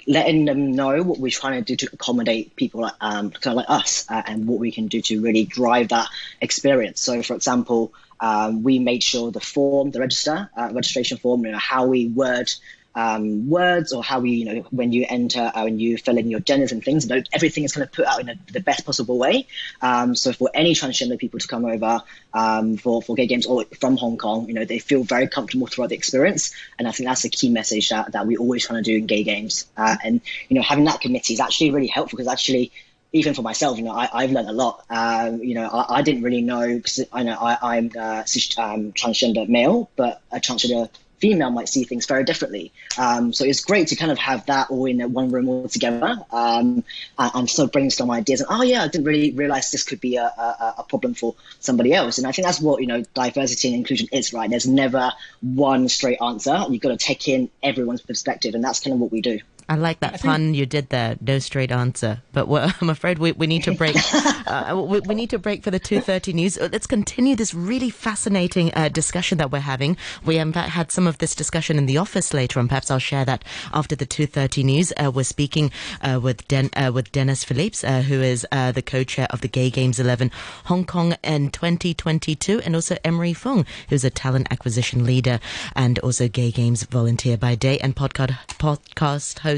letting 0.07 0.45
them 0.45 0.73
know 0.73 1.03
what 1.03 1.19
we're 1.19 1.31
trying 1.31 1.65
to 1.65 1.75
do 1.75 1.87
to 1.87 1.93
accommodate 1.93 2.55
people 2.55 2.83
like, 2.83 2.95
um, 3.01 3.31
kind 3.31 3.55
of 3.55 3.57
like 3.57 3.71
us 3.71 4.07
uh, 4.09 4.23
and 4.25 4.47
what 4.47 4.59
we 4.59 4.71
can 4.71 4.87
do 4.87 5.01
to 5.01 5.21
really 5.21 5.45
drive 5.45 5.89
that 5.89 6.09
experience. 6.41 7.01
So, 7.01 7.23
for 7.23 7.35
example, 7.35 7.93
um, 8.21 8.63
we 8.63 8.79
made 8.79 9.03
sure 9.03 9.31
the 9.31 9.41
form, 9.41 9.91
the 9.91 10.01
register, 10.01 10.49
uh, 10.57 10.71
registration 10.73 11.19
form, 11.19 11.45
you 11.45 11.53
know, 11.53 11.59
how 11.59 11.87
we 11.87 12.07
word 12.07 12.51
um, 12.97 13.49
words 13.49 13.93
or 13.93 14.03
how 14.03 14.21
we, 14.21 14.31
you 14.31 14.45
know, 14.47 14.67
when 14.71 14.91
you 14.91 15.05
enter 15.09 15.53
uh, 15.55 15.63
when 15.63 15.79
you 15.79 15.99
fill 15.99 16.17
in 16.17 16.31
your 16.31 16.41
genders 16.41 16.73
and 16.73 16.83
things, 16.83 17.05
you 17.05 17.15
know, 17.15 17.23
everything 17.33 17.63
is 17.63 17.73
kind 17.73 17.85
of 17.85 17.93
put 17.93 18.07
out 18.07 18.21
in 18.21 18.31
a, 18.31 18.35
the 18.51 18.61
best 18.61 18.87
possible 18.87 19.19
way. 19.19 19.47
Um, 19.83 20.17
so 20.17 20.33
for 20.33 20.51
any 20.55 20.73
transgender 20.73 21.19
people 21.19 21.39
to 21.39 21.47
come 21.47 21.67
over 21.67 22.03
um, 22.33 22.79
for, 22.79 23.03
for 23.03 23.15
gay 23.15 23.27
games 23.27 23.45
or 23.47 23.67
from 23.79 23.99
Hong 23.99 24.17
Kong, 24.17 24.49
you 24.49 24.55
know, 24.55 24.65
they 24.65 24.79
feel 24.79 25.05
very 25.05 25.29
comfortable 25.29 25.67
throughout 25.67 25.91
the 25.91 25.95
experience. 25.95 26.55
And 26.79 26.89
I 26.89 26.93
think 26.93 27.07
that's 27.07 27.25
a 27.25 27.29
key 27.29 27.51
message 27.51 27.91
that, 27.91 28.13
that 28.13 28.27
we 28.27 28.39
always 28.39 28.67
trying 28.67 28.83
to 28.83 28.91
do 28.91 28.97
in 28.97 29.07
gay 29.07 29.23
games. 29.23 29.67
Uh, 29.77 29.97
and, 30.03 30.23
you 30.49 30.57
know, 30.57 30.63
having 30.63 30.85
that 30.87 31.03
committee 31.03 31.35
is 31.35 31.41
actually 31.41 31.73
really 31.73 31.89
helpful 31.89 32.17
because 32.17 32.33
actually 32.33 32.73
even 33.13 33.35
for 33.35 33.43
myself, 33.43 33.79
you 33.79 33.85
know, 33.85 33.93
I, 33.93 34.23
have 34.23 34.33
learned 34.33 34.49
a 34.49 34.53
lot. 34.53 34.85
Um, 34.91 35.43
you 35.43 35.55
know, 35.55 35.69
I, 35.69 35.99
I, 35.99 36.03
didn't 36.03 36.23
really 36.23 36.43
know 36.43 36.67
because 36.77 37.05
I 37.13 37.23
know 37.23 37.37
I, 37.39 37.77
am 37.77 37.91
uh, 37.97 38.25
um, 38.59 38.93
transgender 38.93 39.49
male, 39.49 39.89
but 39.97 40.21
a 40.33 40.39
transgender 40.39 40.91
female 41.19 41.51
might 41.51 41.69
see 41.69 41.85
things 41.85 42.07
very 42.07 42.25
differently. 42.25 42.73
Um, 42.99 43.33
so 43.33 43.45
it's 43.45 43.65
great 43.65 43.89
to 43.89 43.97
kind 43.97 44.13
of 44.13 44.19
have 44.19 44.47
that 44.47 44.71
all 44.71 44.87
in 44.87 45.01
one 45.13 45.31
room 45.31 45.49
all 45.49 45.69
together 45.69 46.19
um, 46.31 46.85
and, 47.19 47.51
sort 47.51 47.67
of 47.67 47.73
brainstorm 47.73 48.11
ideas. 48.11 48.41
And 48.41 48.49
oh 48.51 48.63
yeah, 48.63 48.83
I 48.83 48.89
didn't 48.89 49.07
really 49.07 49.33
realize 49.33 49.71
this 49.71 49.85
could 49.85 50.01
be 50.01 50.17
a, 50.17 50.25
a, 50.25 50.75
a, 50.79 50.85
problem 50.89 51.15
for 51.15 51.35
somebody 51.61 51.93
else. 51.93 52.19
And 52.19 52.27
I 52.27 52.33
think 52.33 52.47
that's 52.47 52.61
what 52.61 52.81
you 52.81 52.87
know 52.87 53.03
diversity 53.15 53.69
and 53.69 53.77
inclusion 53.77 54.09
is, 54.13 54.33
right? 54.33 54.49
There's 54.49 54.67
never 54.67 55.13
one 55.41 55.89
straight 55.89 56.21
answer. 56.21 56.65
You've 56.69 56.83
got 56.83 56.91
to 56.91 56.97
take 56.97 57.29
in 57.29 57.51
everyone's 57.63 58.03
perspective, 58.03 58.55
and 58.55 58.63
that's 58.63 58.81
kind 58.81 58.95
of 58.95 59.01
what 59.01 59.13
we 59.13 59.21
do. 59.21 59.41
I 59.69 59.75
like 59.75 60.01
that 60.01 60.15
I 60.15 60.19
pun 60.19 60.41
think... 60.41 60.57
you 60.57 60.67
did 60.67 60.91
there. 60.91 61.17
No 61.21 61.39
straight 61.41 61.73
answer. 61.73 62.23
But 62.33 62.49
I'm 62.81 62.91
afraid 62.91 63.19
we, 63.19 63.33
we 63.33 63.47
need 63.47 63.65
to 63.65 63.73
break. 63.73 63.97
uh, 64.47 64.81
we, 64.89 65.01
we, 65.01 65.15
need 65.15 65.31
to 65.31 65.39
break 65.39 65.65
for 65.65 65.71
the 65.71 65.81
2:30 65.81 66.35
news. 66.35 66.59
Uh, 66.59 66.69
let's 66.71 66.87
continue 66.87 67.35
this 67.35 67.53
really 67.53 67.91
fascinating 67.91 68.73
uh, 68.75 68.89
discussion 68.89 69.39
that 69.39 69.51
we're 69.51 69.61
having. 69.61 69.97
We 70.25 70.39
in 70.39 70.53
fact 70.53 70.71
had 70.71 70.93
some 70.93 71.07
of 71.07 71.19
this 71.19 71.35
discussion 71.35 71.79
in 71.79 71.87
the 71.87 71.99
office 71.99 72.33
later 72.33 72.61
and 72.61 72.69
Perhaps 72.69 72.91
I'll 72.91 72.99
share 72.99 73.25
that 73.25 73.43
after 73.73 73.97
the 73.97 74.07
2:30 74.07 74.63
news. 74.63 74.93
Uh, 74.97 75.11
we're 75.11 75.25
speaking 75.25 75.71
uh, 76.03 76.21
with 76.23 76.47
Den- 76.47 76.71
uh, 76.77 76.93
with 76.93 77.11
Dennis 77.11 77.43
Phillips, 77.43 77.81
who 77.83 78.21
is 78.21 78.47
the 78.53 78.83
co-chair 78.85 79.27
of 79.31 79.41
the 79.41 79.49
Gay 79.49 79.71
Games 79.71 79.99
11 79.99 80.31
Hong 80.65 80.85
Kong 80.85 81.17
in 81.25 81.51
2022, 81.51 82.61
and 82.61 82.75
also 82.75 82.97
Emery 83.03 83.33
Fung, 83.33 83.65
who's 83.89 84.05
a 84.05 84.11
talent 84.11 84.49
acquisition 84.51 85.05
leader 85.05 85.41
and 85.75 85.99
also 86.01 86.29
Gay 86.29 86.51
Games 86.51 86.83
volunteer 86.85 87.37
by 87.37 87.55
day 87.55 87.79
and 87.79 87.97
podcast 87.97 88.37
podcast 88.59 89.39
host 89.39 89.56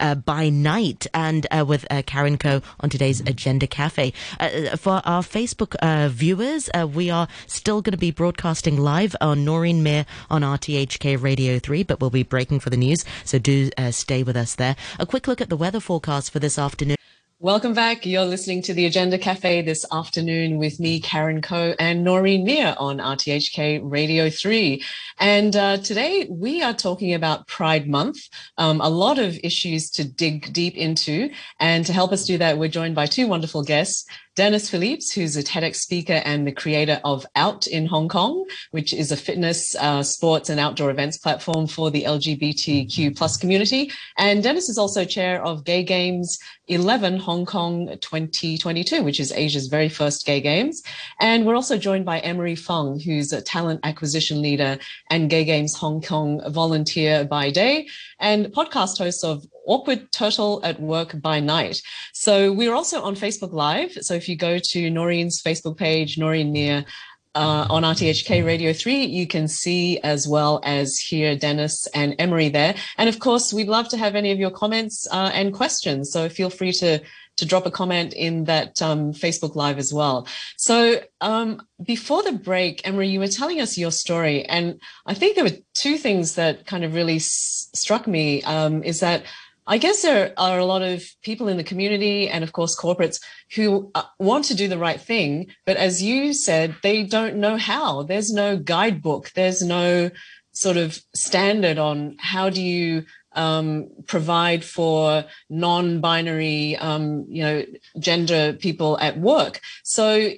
uh, 0.00 0.14
by 0.14 0.48
night 0.48 1.06
and 1.12 1.46
uh, 1.50 1.64
with 1.66 1.86
uh, 1.90 2.02
Karen 2.06 2.38
Ko 2.38 2.62
on 2.80 2.88
today's 2.88 3.20
Agenda 3.20 3.66
Cafe. 3.66 4.12
Uh, 4.40 4.76
for 4.76 5.02
our 5.04 5.22
Facebook 5.22 5.76
uh, 5.76 6.08
viewers, 6.08 6.70
uh, 6.74 6.86
we 6.86 7.10
are 7.10 7.28
still 7.46 7.82
going 7.82 7.92
to 7.92 7.98
be 7.98 8.10
broadcasting 8.10 8.78
live 8.78 9.14
on 9.20 9.44
Noreen 9.44 9.82
Mir 9.82 10.06
on 10.30 10.42
RTHK 10.42 11.20
Radio 11.22 11.58
3, 11.58 11.82
but 11.82 12.00
we'll 12.00 12.10
be 12.10 12.22
breaking 12.22 12.60
for 12.60 12.70
the 12.70 12.76
news, 12.76 13.04
so 13.24 13.38
do 13.38 13.70
stay 13.90 14.22
with 14.22 14.36
us 14.36 14.54
there. 14.54 14.76
A 14.98 15.06
quick 15.06 15.28
look 15.28 15.40
at 15.40 15.50
the 15.50 15.56
weather 15.56 15.80
forecast 15.80 16.30
for 16.30 16.38
this 16.38 16.58
afternoon. 16.58 16.96
Welcome 17.44 17.74
back. 17.74 18.06
You're 18.06 18.24
listening 18.24 18.62
to 18.62 18.72
the 18.72 18.86
Agenda 18.86 19.18
Cafe 19.18 19.60
this 19.60 19.84
afternoon 19.92 20.56
with 20.56 20.80
me, 20.80 20.98
Karen 20.98 21.42
Ko, 21.42 21.74
and 21.78 22.02
Noreen 22.02 22.42
Mir 22.42 22.74
on 22.78 22.96
RTHK 22.96 23.82
Radio 23.84 24.30
3. 24.30 24.82
And 25.20 25.54
uh, 25.54 25.76
today 25.76 26.26
we 26.30 26.62
are 26.62 26.72
talking 26.72 27.12
about 27.12 27.46
Pride 27.46 27.86
Month, 27.86 28.30
um, 28.56 28.80
a 28.80 28.88
lot 28.88 29.18
of 29.18 29.38
issues 29.44 29.90
to 29.90 30.04
dig 30.04 30.54
deep 30.54 30.74
into. 30.74 31.28
And 31.60 31.84
to 31.84 31.92
help 31.92 32.12
us 32.12 32.24
do 32.24 32.38
that, 32.38 32.56
we're 32.56 32.70
joined 32.70 32.94
by 32.94 33.04
two 33.04 33.26
wonderful 33.26 33.62
guests. 33.62 34.06
Dennis 34.36 34.68
Phillips, 34.68 35.12
who's 35.12 35.36
a 35.36 35.44
TEDx 35.44 35.76
speaker 35.76 36.20
and 36.24 36.44
the 36.44 36.50
creator 36.50 37.00
of 37.04 37.24
Out 37.36 37.68
in 37.68 37.86
Hong 37.86 38.08
Kong, 38.08 38.44
which 38.72 38.92
is 38.92 39.12
a 39.12 39.16
fitness, 39.16 39.76
uh, 39.76 40.02
sports, 40.02 40.48
and 40.48 40.58
outdoor 40.58 40.90
events 40.90 41.18
platform 41.18 41.68
for 41.68 41.88
the 41.92 42.02
LGBTQ 42.02 43.16
plus 43.16 43.36
community. 43.36 43.92
And 44.18 44.42
Dennis 44.42 44.68
is 44.68 44.76
also 44.76 45.04
chair 45.04 45.40
of 45.44 45.64
Gay 45.64 45.84
Games 45.84 46.40
11 46.66 47.18
Hong 47.18 47.46
Kong 47.46 47.86
2022, 48.00 49.02
which 49.02 49.20
is 49.20 49.30
Asia's 49.32 49.68
very 49.68 49.88
first 49.88 50.26
gay 50.26 50.40
games. 50.40 50.82
And 51.20 51.46
we're 51.46 51.54
also 51.54 51.76
joined 51.76 52.04
by 52.04 52.18
Emery 52.20 52.56
Fung, 52.56 52.98
who's 52.98 53.32
a 53.32 53.42
talent 53.42 53.80
acquisition 53.84 54.40
leader 54.40 54.78
and 55.10 55.30
Gay 55.30 55.44
Games 55.44 55.76
Hong 55.76 56.00
Kong 56.00 56.40
volunteer 56.50 57.24
by 57.24 57.50
day 57.50 57.86
and 58.24 58.46
podcast 58.46 58.96
host 58.96 59.22
of 59.22 59.44
Awkward 59.66 60.10
Turtle 60.10 60.60
at 60.64 60.80
Work 60.80 61.20
by 61.20 61.40
Night. 61.40 61.82
So 62.14 62.52
we're 62.52 62.74
also 62.74 63.02
on 63.02 63.14
Facebook 63.14 63.52
Live. 63.52 63.92
So 64.00 64.14
if 64.14 64.30
you 64.30 64.34
go 64.34 64.58
to 64.58 64.90
Noreen's 64.90 65.42
Facebook 65.42 65.76
page, 65.76 66.16
Noreen 66.16 66.50
Mir, 66.50 66.86
uh, 67.34 67.66
on 67.68 67.82
RTHK 67.82 68.46
Radio 68.46 68.72
3, 68.72 69.04
you 69.04 69.26
can 69.26 69.46
see 69.46 69.98
as 69.98 70.26
well 70.26 70.60
as 70.64 70.96
hear 70.98 71.36
Dennis 71.36 71.86
and 71.88 72.14
Emery 72.18 72.48
there. 72.48 72.74
And 72.96 73.08
of 73.08 73.18
course, 73.18 73.52
we'd 73.52 73.68
love 73.68 73.88
to 73.90 73.98
have 73.98 74.14
any 74.14 74.30
of 74.30 74.38
your 74.38 74.52
comments 74.52 75.06
uh, 75.10 75.30
and 75.34 75.52
questions. 75.52 76.10
So 76.10 76.28
feel 76.28 76.48
free 76.48 76.72
to 76.72 77.00
to 77.36 77.46
drop 77.46 77.66
a 77.66 77.70
comment 77.70 78.12
in 78.12 78.44
that 78.44 78.80
um, 78.80 79.12
Facebook 79.12 79.56
Live 79.56 79.78
as 79.78 79.92
well. 79.92 80.26
So 80.56 81.00
um, 81.20 81.62
before 81.82 82.22
the 82.22 82.32
break, 82.32 82.86
Emery, 82.86 83.08
you 83.08 83.20
were 83.20 83.28
telling 83.28 83.60
us 83.60 83.78
your 83.78 83.90
story, 83.90 84.44
and 84.44 84.80
I 85.06 85.14
think 85.14 85.34
there 85.34 85.44
were 85.44 85.58
two 85.74 85.98
things 85.98 86.34
that 86.36 86.66
kind 86.66 86.84
of 86.84 86.94
really 86.94 87.16
s- 87.16 87.68
struck 87.74 88.06
me. 88.06 88.42
Um, 88.42 88.82
is 88.82 89.00
that 89.00 89.24
I 89.66 89.78
guess 89.78 90.02
there 90.02 90.34
are 90.36 90.58
a 90.58 90.64
lot 90.64 90.82
of 90.82 91.02
people 91.22 91.48
in 91.48 91.56
the 91.56 91.64
community 91.64 92.28
and, 92.28 92.44
of 92.44 92.52
course, 92.52 92.78
corporates 92.78 93.18
who 93.54 93.90
uh, 93.94 94.02
want 94.18 94.44
to 94.46 94.54
do 94.54 94.68
the 94.68 94.78
right 94.78 95.00
thing. 95.00 95.46
But 95.64 95.78
as 95.78 96.02
you 96.02 96.34
said, 96.34 96.76
they 96.82 97.02
don't 97.04 97.36
know 97.36 97.56
how. 97.56 98.02
There's 98.02 98.30
no 98.30 98.58
guidebook. 98.58 99.30
There's 99.32 99.62
no 99.62 100.10
sort 100.52 100.76
of 100.76 101.00
standard 101.14 101.78
on 101.78 102.16
how 102.20 102.50
do 102.50 102.62
you 102.62 103.04
um, 103.34 103.88
provide 104.06 104.64
for 104.64 105.24
non-binary, 105.50 106.76
um, 106.76 107.26
you 107.28 107.42
know, 107.42 107.64
gender 107.98 108.52
people 108.54 108.98
at 108.98 109.18
work. 109.18 109.60
So, 109.82 110.30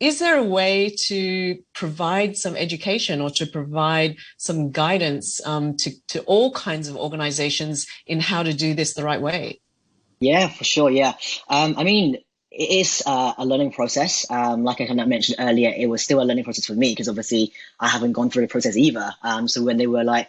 is 0.00 0.18
there 0.18 0.36
a 0.36 0.44
way 0.44 0.94
to 1.06 1.58
provide 1.74 2.36
some 2.36 2.56
education 2.56 3.20
or 3.20 3.30
to 3.30 3.46
provide 3.46 4.16
some 4.36 4.70
guidance 4.70 5.44
um, 5.46 5.76
to 5.78 5.90
to 6.08 6.22
all 6.22 6.52
kinds 6.52 6.88
of 6.88 6.96
organizations 6.96 7.86
in 8.06 8.20
how 8.20 8.42
to 8.42 8.52
do 8.52 8.74
this 8.74 8.94
the 8.94 9.04
right 9.04 9.20
way? 9.20 9.60
Yeah, 10.20 10.48
for 10.48 10.64
sure. 10.64 10.90
Yeah, 10.90 11.14
um, 11.48 11.74
I 11.76 11.84
mean, 11.84 12.18
it 12.52 12.70
is 12.70 13.02
uh, 13.06 13.32
a 13.38 13.46
learning 13.46 13.72
process. 13.72 14.30
Um, 14.30 14.62
like 14.62 14.80
I 14.80 14.86
kind 14.86 15.00
of 15.00 15.08
mentioned 15.08 15.36
earlier, 15.40 15.72
it 15.76 15.86
was 15.86 16.04
still 16.04 16.20
a 16.20 16.24
learning 16.24 16.44
process 16.44 16.66
for 16.66 16.74
me 16.74 16.92
because 16.92 17.08
obviously 17.08 17.52
I 17.80 17.88
haven't 17.88 18.12
gone 18.12 18.30
through 18.30 18.42
the 18.42 18.48
process 18.48 18.76
either. 18.76 19.14
Um, 19.22 19.48
so 19.48 19.62
when 19.62 19.78
they 19.78 19.86
were 19.86 20.04
like, 20.04 20.28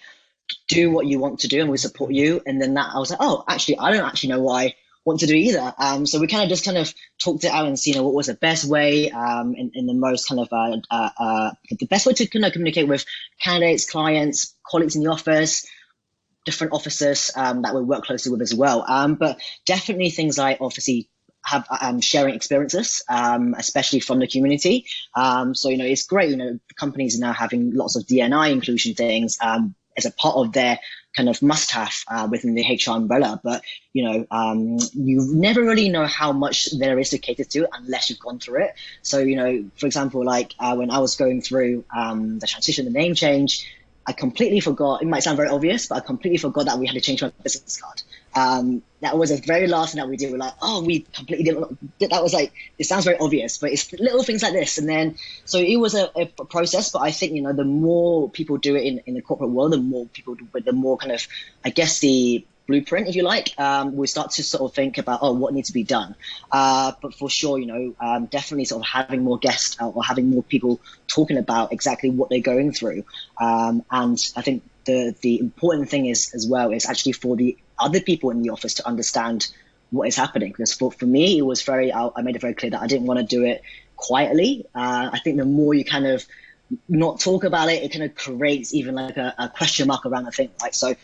do 0.67 0.91
what 0.91 1.06
you 1.06 1.19
want 1.19 1.39
to 1.39 1.47
do 1.47 1.62
and 1.62 1.69
we 1.69 1.77
support 1.77 2.12
you. 2.12 2.41
And 2.45 2.62
then 2.62 2.73
that 2.75 2.91
I 2.93 2.99
was 2.99 3.12
like, 3.12 3.19
oh, 3.21 3.43
actually, 3.47 3.77
I 3.79 3.91
don't 3.91 4.06
actually 4.06 4.29
know 4.29 4.41
what 4.41 4.65
I 4.65 4.75
want 5.06 5.19
to 5.19 5.27
do 5.27 5.36
either. 5.36 5.73
Um, 5.77 6.06
so 6.06 6.19
we 6.19 6.27
kind 6.27 6.43
of 6.43 6.49
just 6.49 6.65
kind 6.65 6.77
of 6.77 6.93
talked 7.21 7.43
it 7.43 7.51
out 7.51 7.67
and 7.67 7.77
see, 7.77 7.91
you 7.91 7.97
know, 7.97 8.03
what 8.03 8.13
was 8.13 8.27
the 8.27 8.36
best 8.36 8.65
way 8.65 9.12
um, 9.12 9.53
in, 9.56 9.71
in 9.73 9.86
the 9.86 9.93
most 9.93 10.27
kind 10.27 10.39
of 10.39 10.47
uh, 10.51 10.77
uh, 10.89 11.10
uh, 11.17 11.51
the 11.69 11.86
best 11.88 12.06
way 12.06 12.13
to 12.13 12.27
kind 12.27 12.45
of 12.45 12.53
communicate 12.53 12.88
with 12.88 13.06
candidates, 13.41 13.89
clients, 13.89 14.56
colleagues 14.65 14.95
in 14.95 15.03
the 15.03 15.12
office, 15.12 15.65
different 16.45 16.73
officers 16.73 17.32
um, 17.36 17.63
that 17.63 17.75
we 17.75 17.82
work 17.82 18.06
closely 18.06 18.32
with 18.32 18.41
as 18.41 18.56
well. 18.56 18.86
Um, 18.88 19.15
but 19.15 19.39
definitely 19.65 20.10
things 20.10 20.38
like 20.38 20.60
obviously 20.62 21.10
have 21.45 21.67
um, 21.82 21.99
sharing 21.99 22.36
experiences, 22.36 23.03
um, 23.10 23.53
especially 23.58 23.99
from 23.99 24.19
the 24.19 24.27
community. 24.27 24.86
Um, 25.15 25.53
so 25.53 25.69
you 25.69 25.77
know, 25.77 25.86
it's 25.86 26.06
great. 26.06 26.29
You 26.29 26.38
know, 26.38 26.60
companies 26.79 27.17
are 27.17 27.21
now 27.21 27.34
having 27.34 27.73
lots 27.73 27.97
of 27.97 28.03
DNI 28.03 28.51
inclusion 28.51 28.95
things. 28.95 29.38
As 29.97 30.06
a 30.06 30.12
part 30.12 30.36
of 30.36 30.53
their 30.53 30.79
kind 31.15 31.29
of 31.29 31.41
must-have 31.41 31.93
uh, 32.08 32.27
within 32.29 32.56
the 32.56 32.63
HR 32.63 32.91
umbrella. 32.91 33.39
But 33.43 33.63
you 33.93 34.03
know, 34.03 34.25
um, 34.32 34.79
you 34.93 35.27
never 35.34 35.62
really 35.62 35.89
know 35.89 36.06
how 36.06 36.32
much 36.32 36.69
there 36.77 36.97
is 36.99 37.10
to 37.10 37.19
cater 37.19 37.43
to 37.43 37.67
unless 37.73 38.10
you've 38.10 38.19
gone 38.19 38.39
through 38.39 38.63
it. 38.65 38.73
So 39.01 39.19
you 39.19 39.36
know, 39.36 39.65
for 39.77 39.86
example, 39.86 40.25
like 40.25 40.53
uh, 40.60 40.75
when 40.75 40.91
I 40.91 40.99
was 40.99 41.15
going 41.15 41.41
through 41.41 41.86
um, 41.95 42.39
the 42.39 42.47
transition, 42.47 42.86
the 42.86 42.91
name 42.91 43.15
change, 43.15 43.67
I 44.06 44.13
completely 44.13 44.60
forgot. 44.60 45.01
It 45.01 45.08
might 45.08 45.23
sound 45.23 45.38
very 45.38 45.49
obvious, 45.49 45.88
but 45.88 45.95
I 45.95 45.99
completely 46.01 46.38
forgot 46.38 46.65
that 46.65 46.77
we 46.77 46.88
had 46.88 46.95
to 46.95 47.01
change 47.01 47.21
my 47.21 47.32
business 47.43 47.79
card. 47.82 48.01
Um, 48.36 48.82
that 49.02 49.17
was 49.17 49.30
the 49.30 49.38
very 49.46 49.67
last 49.67 49.93
thing 49.93 50.02
that 50.02 50.10
we 50.10 50.17
did. 50.17 50.32
We're 50.32 50.38
like, 50.38 50.54
oh, 50.62 50.84
we 50.84 51.02
completely 51.02 51.43
didn't. 51.43 52.00
That 52.10 52.24
was 52.24 52.34
like, 52.34 52.54
it 52.80 52.86
sounds 52.86 53.04
very 53.06 53.17
obvious, 53.17 53.58
but 53.58 53.72
it's 53.72 53.91
little 53.93 54.24
things 54.24 54.41
like 54.41 54.54
this. 54.54 54.78
And 54.78 54.88
then, 54.88 55.17
so 55.46 55.60
it 55.60 55.76
was 55.76 55.93
a, 55.93 56.10
a 56.15 56.26
process, 56.46 56.91
but 56.91 57.00
I 57.00 57.12
think, 57.12 57.34
you 57.34 57.41
know, 57.41 57.54
the 57.54 57.65
more 57.65 58.30
people 58.30 58.58
do 58.58 58.76
it 58.76 58.84
in, 58.84 59.00
in 59.06 59.13
the 59.13 59.22
corporate 59.22 59.50
world, 59.50 59.74
the 59.74 59.78
more 59.78 60.06
people, 60.06 60.36
do, 60.36 60.48
the 60.54 60.72
more 60.72 60.98
kind 60.98 61.12
of, 61.12 61.28
I 61.65 61.69
guess 61.69 62.00
the 62.00 62.46
blueprint, 62.65 63.10
if 63.10 63.15
you 63.15 63.24
like, 63.24 63.60
um, 63.60 63.98
we 63.98 64.08
start 64.08 64.32
to 64.32 64.43
sort 64.43 64.63
of 64.63 64.74
think 64.74 64.98
about, 64.98 65.19
oh, 65.22 65.34
what 65.34 65.54
needs 65.54 65.67
to 65.67 65.74
be 65.74 65.84
done. 65.84 66.15
Uh, 66.50 66.93
but 67.02 67.13
for 67.13 67.30
sure, 67.30 67.60
you 67.60 67.65
know, 67.65 67.93
um, 68.00 68.28
definitely 68.28 68.63
sort 68.63 68.84
of 68.84 68.88
having 68.88 69.22
more 69.22 69.38
guests 69.38 69.78
or 69.82 70.02
having 70.02 70.30
more 70.30 70.43
people 70.43 70.80
talking 71.08 71.38
about 71.38 71.74
exactly 71.74 72.10
what 72.10 72.30
they're 72.30 72.39
going 72.39 72.72
through. 72.72 73.04
Um, 73.38 73.84
and 73.91 74.17
I 74.38 74.41
think 74.41 74.63
the, 74.86 75.15
the 75.22 75.39
important 75.39 75.89
thing 75.89 76.06
is 76.06 76.34
as 76.34 76.48
well 76.48 76.72
is 76.72 76.86
actually 76.86 77.13
for 77.13 77.36
the 77.36 77.58
other 77.80 78.02
people 78.02 78.30
in 78.30 78.41
the 78.41 78.50
office 78.50 78.76
to 78.76 78.88
understand 78.88 79.48
what 79.91 80.08
is 80.08 80.15
happening. 80.15 80.52
Because 80.52 80.74
for, 80.74 80.91
for 80.91 81.06
me, 81.06 81.38
it 81.38 81.43
was 81.43 81.62
very, 81.62 81.91
I, 81.93 82.10
I 82.15 82.22
made 82.22 82.36
it 82.36 82.41
very 82.41 82.54
clear 82.54 82.72
that 82.72 82.82
I 82.82 82.88
didn't 82.88 83.08
want 83.08 83.19
to 83.19 83.26
do 83.26 83.43
it 83.46 83.62
quietly. 83.96 84.65
Uh, 84.74 85.10
I 85.13 85.19
think 85.19 85.38
the 85.38 85.46
more 85.46 85.74
you 85.74 85.86
kind 85.86 86.08
of 86.08 86.26
not 86.89 87.19
talk 87.19 87.43
about 87.43 87.69
it, 87.69 87.84
it 87.84 87.91
kind 87.91 88.04
of 88.04 88.15
creates 88.15 88.74
even 88.74 88.96
like 88.96 89.17
a, 89.17 89.34
a 89.38 89.50
question 89.50 89.88
mark 89.88 90.06
around 90.06 90.26
the 90.26 90.32
thing. 90.32 90.50
Like, 90.62 90.74
so 90.74 90.96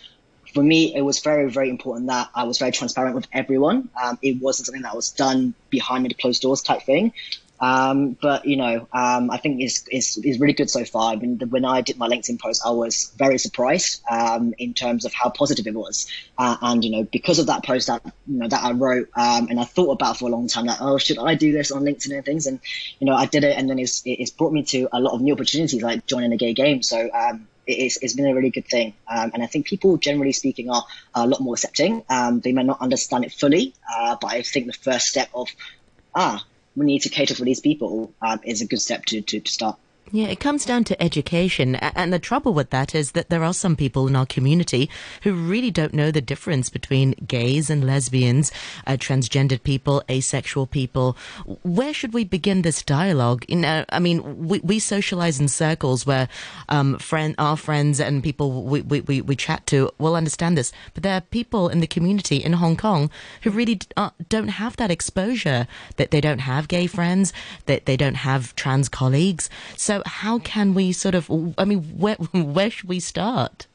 for 0.54 0.64
me, 0.64 0.96
it 0.96 1.02
was 1.02 1.20
very, 1.20 1.50
very 1.50 1.70
important 1.70 2.08
that 2.08 2.30
I 2.34 2.44
was 2.46 2.58
very 2.58 2.72
transparent 2.72 3.16
with 3.16 3.28
everyone. 3.32 3.90
Um, 4.02 4.18
it 4.22 4.42
wasn't 4.42 4.66
something 4.66 4.82
that 4.82 4.96
was 4.96 5.12
done 5.12 5.54
behind 5.70 6.06
the 6.06 6.14
closed 6.14 6.42
doors 6.42 6.62
type 6.62 6.84
thing. 6.84 7.14
Um, 7.60 8.18
but 8.22 8.46
you 8.46 8.58
know, 8.58 8.88
um, 8.94 9.30
I 9.32 9.38
think 9.38 9.62
it's, 9.62 9.86
it's, 9.90 10.18
it's 10.18 10.40
really 10.40 10.54
good 10.54 10.70
so 10.70 10.86
far. 10.86 11.12
I 11.12 11.16
mean, 11.16 11.40
when 11.50 11.66
I 11.66 11.82
did 11.82 11.98
my 11.98 12.08
LinkedIn 12.08 12.40
post, 12.40 12.62
I 12.66 12.72
was 12.72 13.12
very 13.18 13.38
surprised 13.38 14.02
um, 14.10 14.54
in 14.58 14.74
terms 14.74 15.06
of 15.06 15.14
how 15.14 15.30
positive 15.30 15.68
it 15.68 15.74
was, 15.74 16.08
uh, 16.38 16.58
and 16.62 16.84
you 16.84 16.92
know, 16.92 17.04
because 17.04 17.40
of 17.40 17.48
that 17.48 17.64
post 17.64 17.88
that 17.88 18.02
you 18.28 18.40
know 18.40 18.48
that 18.48 18.64
I 18.64 18.72
wrote, 18.72 19.10
um, 19.16 19.48
and 19.50 19.60
I 19.60 19.66
thought 19.66 19.92
about 19.92 20.18
for 20.18 20.30
a 20.30 20.32
long 20.32 20.48
time, 20.48 20.66
like, 20.66 20.82
oh, 20.82 20.98
should 20.98 21.20
I 21.20 21.36
do 21.36 21.52
this 21.52 21.72
on 21.72 21.84
LinkedIn 21.84 22.16
and 22.16 22.26
things, 22.26 22.48
and 22.48 22.60
you 23.00 23.06
know, 23.06 23.16
I 23.16 23.26
did 23.26 23.44
it, 23.44 23.58
and 23.58 23.70
then 23.70 23.80
it's 23.80 24.02
it's 24.06 24.32
brought 24.32 24.54
me 24.54 24.64
to 24.64 24.88
a 24.92 25.00
lot 25.00 25.14
of 25.14 25.22
new 25.22 25.34
opportunities, 25.34 25.82
like 25.82 26.06
joining 26.06 26.30
the 26.30 26.38
gay 26.38 26.54
game. 26.54 26.82
So 26.82 27.10
um, 27.14 27.48
it's, 27.70 27.98
it's 28.02 28.14
been 28.14 28.28
a 28.28 28.34
really 28.34 28.50
good 28.50 28.68
thing. 28.68 28.94
Um, 29.08 29.32
and 29.34 29.44
I 29.44 29.46
think 29.46 29.68
people, 29.68 29.98
generally 29.98 30.34
speaking, 30.34 30.70
are, 30.70 30.84
are 31.14 31.26
a 31.26 31.28
lot 31.28 31.42
more 31.42 31.54
accepting. 31.54 32.04
Um, 32.10 32.40
they 32.40 32.52
may 32.52 32.64
not 32.64 32.82
understand 32.82 33.26
it 33.26 33.32
fully, 33.32 33.74
uh, 33.94 34.18
but 34.20 34.32
I 34.32 34.42
think 34.42 34.68
the 34.68 34.74
first 34.74 35.08
step 35.08 35.30
of, 35.34 35.48
ah, 36.16 36.44
we 36.76 36.86
need 36.86 37.04
to 37.04 37.10
cater 37.10 37.36
for 37.36 37.44
these 37.44 37.60
people 37.60 38.14
um, 38.22 38.40
is 38.44 38.62
a 38.62 38.68
good 38.68 38.82
step 38.82 39.06
to, 39.06 39.22
to, 39.22 39.40
to 39.40 39.52
start. 39.52 39.78
Yeah, 40.12 40.28
it 40.28 40.40
comes 40.40 40.66
down 40.66 40.86
to 40.86 41.02
education. 41.02 41.76
And 41.76 42.12
the 42.12 42.18
trouble 42.18 42.54
with 42.56 42.72
that 42.72 42.96
is 42.96 43.12
that 43.12 43.30
there 43.30 43.44
are 43.44 43.54
some 43.54 43.76
people 43.76 44.08
in 44.08 44.16
our 44.16 44.26
community 44.26 44.90
who 45.22 45.34
really 45.34 45.70
don't 45.70 45.94
know 45.94 46.10
the 46.10 46.22
difference 46.22 46.70
between 46.70 47.12
gays 47.28 47.70
and 47.70 47.86
lesbians, 47.86 48.52
uh, 48.88 48.94
transgendered 48.94 49.62
people, 49.62 50.04
asexual 50.10 50.66
people. 50.66 51.16
Where 51.62 51.94
should 51.94 52.14
we 52.14 52.24
begin 52.24 52.64
this 52.64 52.82
dialogue? 52.82 53.46
You 53.48 53.58
know, 53.58 53.86
I 53.90 54.00
mean, 54.00 54.48
we, 54.48 54.60
we 54.60 54.80
socialize 54.80 55.40
in 55.40 55.48
circles 55.48 56.08
where 56.08 56.28
um, 56.70 56.98
friend, 56.98 57.36
our 57.38 57.56
friends 57.56 58.00
and 58.00 58.24
people 58.24 58.64
we, 58.64 58.82
we, 58.82 59.22
we 59.22 59.36
chat 59.36 59.68
to 59.68 59.92
will 60.00 60.16
understand 60.16 60.58
this. 60.58 60.72
But 60.96 61.04
there 61.04 61.16
are 61.16 61.22
people 61.22 61.70
in 61.70 61.82
the 61.82 61.88
community 61.88 62.38
in 62.38 62.54
Hong 62.54 62.78
Kong 62.78 63.12
who 63.44 63.52
really 63.52 63.80
uh, 63.96 64.10
don't 64.28 64.48
have 64.48 64.76
that 64.78 64.90
exposure, 64.90 65.68
that 65.98 66.10
they 66.10 66.22
don't 66.22 66.40
have 66.40 66.68
gay 66.68 66.88
friends, 66.88 67.32
that 67.68 67.86
they 67.86 67.96
don't 67.96 68.16
have 68.16 68.56
trans 68.56 68.90
colleagues. 68.90 69.52
So 69.78 69.99
how 70.06 70.40
can 70.40 70.74
we 70.74 70.92
sort 70.92 71.16
of? 71.16 71.30
I 71.58 71.66
mean, 71.66 71.82
where 71.98 72.16
where 72.34 72.70
should 72.70 72.90
we 72.90 73.00
start? 73.00 73.68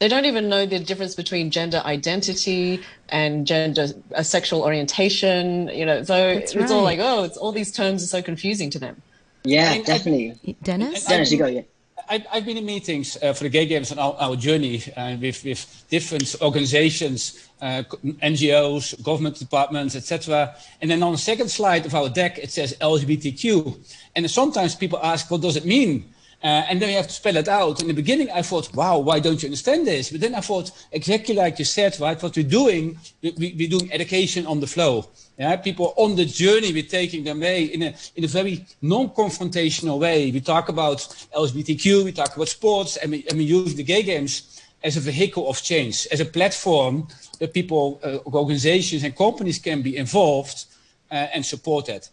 They 0.00 0.08
don't 0.08 0.24
even 0.24 0.48
know 0.48 0.64
the 0.64 0.78
difference 0.78 1.14
between 1.14 1.50
gender 1.50 1.82
identity 1.84 2.82
and 3.10 3.46
gender 3.46 3.88
uh, 4.14 4.22
sexual 4.22 4.62
orientation. 4.62 5.68
You 5.68 5.84
know, 5.84 6.02
so 6.02 6.34
That's 6.34 6.54
it's 6.54 6.56
right. 6.56 6.70
all 6.70 6.82
like, 6.82 7.00
oh, 7.02 7.24
it's 7.24 7.36
all 7.36 7.52
these 7.52 7.70
terms 7.70 8.02
are 8.02 8.06
so 8.06 8.22
confusing 8.22 8.70
to 8.70 8.78
them. 8.78 9.02
Yeah, 9.44 9.82
definitely. 9.82 10.56
Dennis, 10.62 11.04
Dennis, 11.04 11.32
you 11.32 11.38
go. 11.38 11.46
Yeah. 11.46 11.62
I've, 12.10 12.26
I've 12.32 12.44
been 12.44 12.56
in 12.56 12.66
meetings 12.66 13.16
uh, 13.22 13.32
for 13.32 13.44
the 13.44 13.48
Gay 13.48 13.66
Games 13.66 13.92
on 13.92 14.00
our, 14.00 14.16
our 14.18 14.34
journey 14.34 14.82
uh, 14.96 15.16
with, 15.20 15.44
with 15.44 15.84
different 15.88 16.34
organizations, 16.42 17.48
uh, 17.62 17.84
NGOs, 18.04 19.00
government 19.04 19.38
departments, 19.38 19.94
etc. 19.94 20.56
And 20.82 20.90
then 20.90 21.04
on 21.04 21.12
the 21.12 21.18
second 21.18 21.50
slide 21.50 21.86
of 21.86 21.94
our 21.94 22.08
deck, 22.08 22.36
it 22.36 22.50
says 22.50 22.76
LGBTQ. 22.80 23.78
And 24.16 24.28
sometimes 24.28 24.74
people 24.74 24.98
ask, 25.00 25.30
what 25.30 25.40
does 25.40 25.54
it 25.54 25.64
mean? 25.64 26.12
Uh, 26.42 26.64
and 26.68 26.80
then 26.80 26.88
you 26.88 26.96
have 26.96 27.06
to 27.06 27.12
spell 27.12 27.36
it 27.36 27.48
out. 27.48 27.82
In 27.82 27.88
the 27.88 27.92
beginning, 27.92 28.30
I 28.30 28.40
thought, 28.40 28.74
wow, 28.74 28.98
why 28.98 29.20
don't 29.20 29.42
you 29.42 29.48
understand 29.48 29.86
this? 29.86 30.10
But 30.10 30.22
then 30.22 30.34
I 30.34 30.40
thought, 30.40 30.70
exactly 30.90 31.34
like 31.34 31.58
you 31.58 31.66
said, 31.66 32.00
right? 32.00 32.20
What 32.22 32.34
we're 32.34 32.48
doing, 32.48 32.98
we, 33.22 33.34
we, 33.36 33.54
we're 33.58 33.68
doing 33.68 33.92
education 33.92 34.46
on 34.46 34.58
the 34.58 34.66
flow. 34.66 35.06
Yeah, 35.38 35.56
people 35.56 35.92
on 35.96 36.16
the 36.16 36.24
journey, 36.24 36.72
we're 36.72 36.82
taking 36.82 37.24
them 37.24 37.38
away 37.38 37.64
in 37.64 37.82
a, 37.82 37.94
in 38.16 38.24
a 38.24 38.26
very 38.26 38.64
non-confrontational 38.80 39.98
way. 39.98 40.30
We 40.30 40.40
talk 40.40 40.70
about 40.70 40.98
LGBTQ, 41.36 42.04
we 42.04 42.12
talk 42.12 42.34
about 42.34 42.48
sports, 42.48 42.96
and 42.96 43.10
we, 43.10 43.26
and 43.28 43.36
we 43.36 43.44
use 43.44 43.74
the 43.74 43.82
gay 43.82 44.02
games 44.02 44.62
as 44.82 44.96
a 44.96 45.00
vehicle 45.00 45.48
of 45.48 45.60
change, 45.62 46.06
as 46.10 46.20
a 46.20 46.24
platform 46.24 47.06
that 47.38 47.52
people, 47.52 48.00
uh, 48.02 48.18
organizations 48.34 49.02
and 49.04 49.14
companies 49.14 49.58
can 49.58 49.82
be 49.82 49.96
involved 49.98 50.64
uh, 51.10 51.14
and 51.34 51.44
support 51.44 51.86
that. 51.86 52.08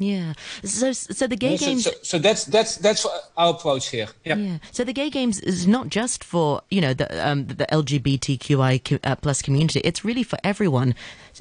Yeah. 0.00 0.32
So, 0.64 0.92
so 0.92 1.26
the 1.26 1.36
gay 1.36 1.58
so, 1.58 1.66
games. 1.66 1.84
So, 1.84 1.90
so, 2.02 2.18
that's 2.18 2.44
that's 2.46 2.76
that's 2.76 3.06
our 3.36 3.50
approach 3.50 3.90
here. 3.90 4.08
Yep. 4.24 4.38
Yeah. 4.38 4.58
So 4.72 4.82
the 4.82 4.94
gay 4.94 5.10
games 5.10 5.40
is 5.40 5.68
not 5.68 5.90
just 5.90 6.24
for 6.24 6.62
you 6.70 6.80
know 6.80 6.94
the 6.94 7.06
um, 7.28 7.46
the 7.46 7.66
LGBTQI 7.66 8.98
uh, 9.04 9.16
plus 9.16 9.42
community. 9.42 9.80
It's 9.80 10.02
really 10.02 10.22
for 10.22 10.38
everyone. 10.42 10.94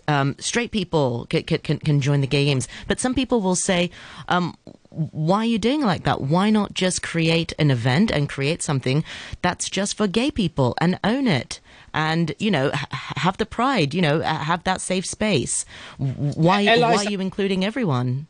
Um, 0.09 0.35
straight 0.39 0.71
people 0.71 1.25
can, 1.29 1.43
can 1.43 1.79
can 1.79 2.01
join 2.01 2.19
the 2.19 2.27
gay 2.27 2.43
games, 2.43 2.67
but 2.85 2.99
some 2.99 3.15
people 3.15 3.39
will 3.39 3.55
say, 3.55 3.91
um, 4.27 4.57
"Why 4.89 5.37
are 5.37 5.45
you 5.45 5.57
doing 5.57 5.81
like 5.81 6.03
that? 6.03 6.19
Why 6.19 6.49
not 6.49 6.73
just 6.73 7.01
create 7.01 7.53
an 7.59 7.71
event 7.71 8.11
and 8.11 8.27
create 8.27 8.61
something 8.61 9.05
that's 9.41 9.69
just 9.69 9.95
for 9.95 10.05
gay 10.05 10.31
people 10.31 10.75
and 10.81 10.99
own 11.01 11.27
it?" 11.27 11.61
and 11.91 12.35
you 12.37 12.51
know 12.51 12.69
have 12.91 13.37
the 13.37 13.47
pride 13.47 13.95
you 13.95 14.01
know 14.01 14.21
have 14.21 14.63
that 14.63 14.79
safe 14.79 15.03
space 15.07 15.65
why 15.97 16.63
why 16.77 16.95
are 16.97 17.09
you 17.09 17.19
including 17.19 17.65
everyone 17.65 18.27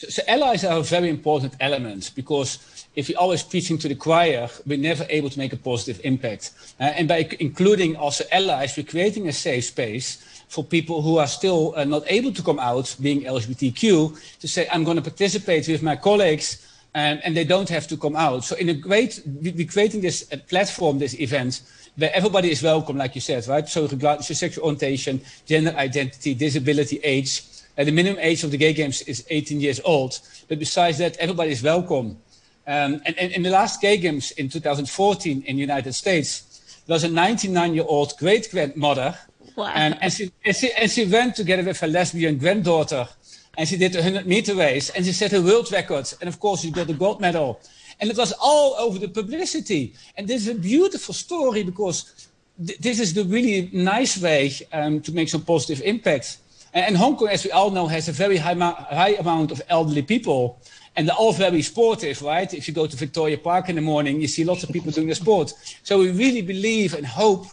so, 0.00 0.08
so 0.08 0.22
allies 0.26 0.64
are 0.64 0.78
a 0.78 0.82
very 0.82 1.10
important 1.10 1.54
element 1.60 2.12
because 2.16 2.86
if 2.96 3.08
we're 3.10 3.18
always 3.18 3.42
preaching 3.42 3.76
to 3.76 3.86
the 3.86 3.94
choir, 3.94 4.48
we're 4.66 4.78
never 4.78 5.04
able 5.10 5.28
to 5.28 5.38
make 5.38 5.52
a 5.52 5.58
positive 5.58 6.00
impact. 6.04 6.52
Uh, 6.80 6.84
and 6.84 7.06
by 7.06 7.28
including 7.38 7.96
also 7.96 8.24
allies, 8.32 8.74
we're 8.78 8.86
creating 8.86 9.28
a 9.28 9.32
safe 9.32 9.66
space 9.66 10.24
for 10.48 10.64
people 10.64 11.02
who 11.02 11.18
are 11.18 11.26
still 11.26 11.74
uh, 11.76 11.84
not 11.84 12.02
able 12.06 12.32
to 12.32 12.42
come 12.42 12.58
out 12.58 12.96
being 13.02 13.24
LGBTQ 13.24 14.38
to 14.40 14.48
say, 14.48 14.66
I'm 14.72 14.84
going 14.84 14.96
to 14.96 15.02
participate 15.02 15.68
with 15.68 15.82
my 15.82 15.96
colleagues 15.96 16.66
and, 16.94 17.22
and 17.22 17.36
they 17.36 17.44
don't 17.44 17.68
have 17.68 17.86
to 17.88 17.98
come 17.98 18.16
out. 18.16 18.44
So 18.44 18.56
in 18.56 18.70
a 18.70 18.74
great, 18.74 19.20
we're 19.26 19.66
creating 19.66 20.00
this 20.00 20.24
platform, 20.48 20.98
this 20.98 21.14
event, 21.20 21.60
where 21.96 22.10
everybody 22.14 22.50
is 22.50 22.62
welcome, 22.62 22.96
like 22.96 23.14
you 23.14 23.20
said, 23.20 23.46
right? 23.48 23.68
So 23.68 23.86
regardless 23.86 24.30
of 24.30 24.38
sexual 24.38 24.64
orientation, 24.64 25.20
gender 25.44 25.74
identity, 25.76 26.32
disability, 26.32 27.00
age. 27.04 27.42
Uh, 27.78 27.84
the 27.84 27.92
minimum 27.92 28.18
age 28.20 28.44
of 28.44 28.50
the 28.50 28.56
gay 28.56 28.72
games 28.72 29.02
is 29.02 29.24
18 29.30 29.60
years 29.60 29.80
old. 29.84 30.20
But 30.48 30.58
besides 30.58 30.98
that, 30.98 31.16
everybody 31.18 31.52
is 31.52 31.62
welcome. 31.62 32.18
Um, 32.66 33.00
and, 33.04 33.16
in 33.16 33.42
the 33.42 33.50
last 33.50 33.80
gay 33.80 33.96
games 33.96 34.32
in 34.32 34.48
2014 34.48 35.42
in 35.42 35.56
the 35.56 35.60
United 35.60 35.92
States, 35.92 36.82
there 36.86 36.94
was 36.94 37.04
a 37.04 37.08
99-year-old 37.08 38.14
great-grandmother. 38.18 39.16
Wow. 39.56 39.72
And, 39.74 39.98
and, 40.00 40.12
she, 40.12 40.30
and, 40.44 40.56
she, 40.56 40.72
and 40.72 40.90
she 40.90 41.06
went 41.06 41.36
together 41.36 41.62
with 41.62 41.80
her 41.80 41.88
lesbian 41.88 42.38
granddaughter 42.38 43.08
and 43.56 43.68
she 43.68 43.76
did 43.76 43.94
a 43.94 43.98
100 43.98 44.26
meter 44.26 44.54
race 44.54 44.90
and 44.90 45.04
she 45.04 45.12
set 45.12 45.32
a 45.32 45.42
world 45.42 45.70
record. 45.72 46.12
And 46.20 46.28
of 46.28 46.38
course, 46.38 46.62
she 46.62 46.70
got 46.70 46.86
the 46.86 46.94
gold 46.94 47.20
medal. 47.20 47.60
And 48.00 48.10
it 48.10 48.16
was 48.16 48.32
all 48.40 48.74
over 48.78 48.98
the 48.98 49.08
publicity. 49.08 49.94
And 50.16 50.26
this 50.26 50.42
is 50.42 50.48
a 50.48 50.54
beautiful 50.54 51.12
story 51.12 51.62
because 51.62 52.28
th- 52.64 52.78
this 52.78 53.00
is 53.00 53.12
the 53.14 53.24
really 53.24 53.68
nice 53.72 54.20
way 54.20 54.52
um, 54.72 55.00
to 55.02 55.12
make 55.12 55.28
some 55.28 55.42
positive 55.42 55.82
impact. 55.84 56.38
And, 56.72 56.96
Hong 56.96 57.16
Kong, 57.16 57.28
as 57.28 57.44
we 57.44 57.50
all 57.50 57.70
know, 57.70 57.86
has 57.88 58.08
a 58.08 58.12
very 58.12 58.36
high, 58.36 58.54
high 58.54 59.14
amount 59.18 59.50
of 59.50 59.60
elderly 59.68 60.02
people. 60.02 60.60
And 60.96 61.08
they're 61.08 61.16
all 61.16 61.32
very 61.32 61.62
sportive, 61.62 62.20
right? 62.22 62.52
If 62.52 62.66
you 62.66 62.74
go 62.74 62.86
to 62.86 62.96
Victoria 62.96 63.38
Park 63.38 63.68
in 63.68 63.76
the 63.76 63.80
morning, 63.80 64.20
you 64.20 64.28
see 64.28 64.44
lots 64.44 64.62
of 64.64 64.70
people 64.70 64.90
doing 64.90 65.08
the 65.08 65.14
sport. 65.14 65.52
So 65.82 65.98
we 65.98 66.10
really 66.10 66.42
believe 66.42 66.94
and 66.94 67.06
hope 67.06 67.46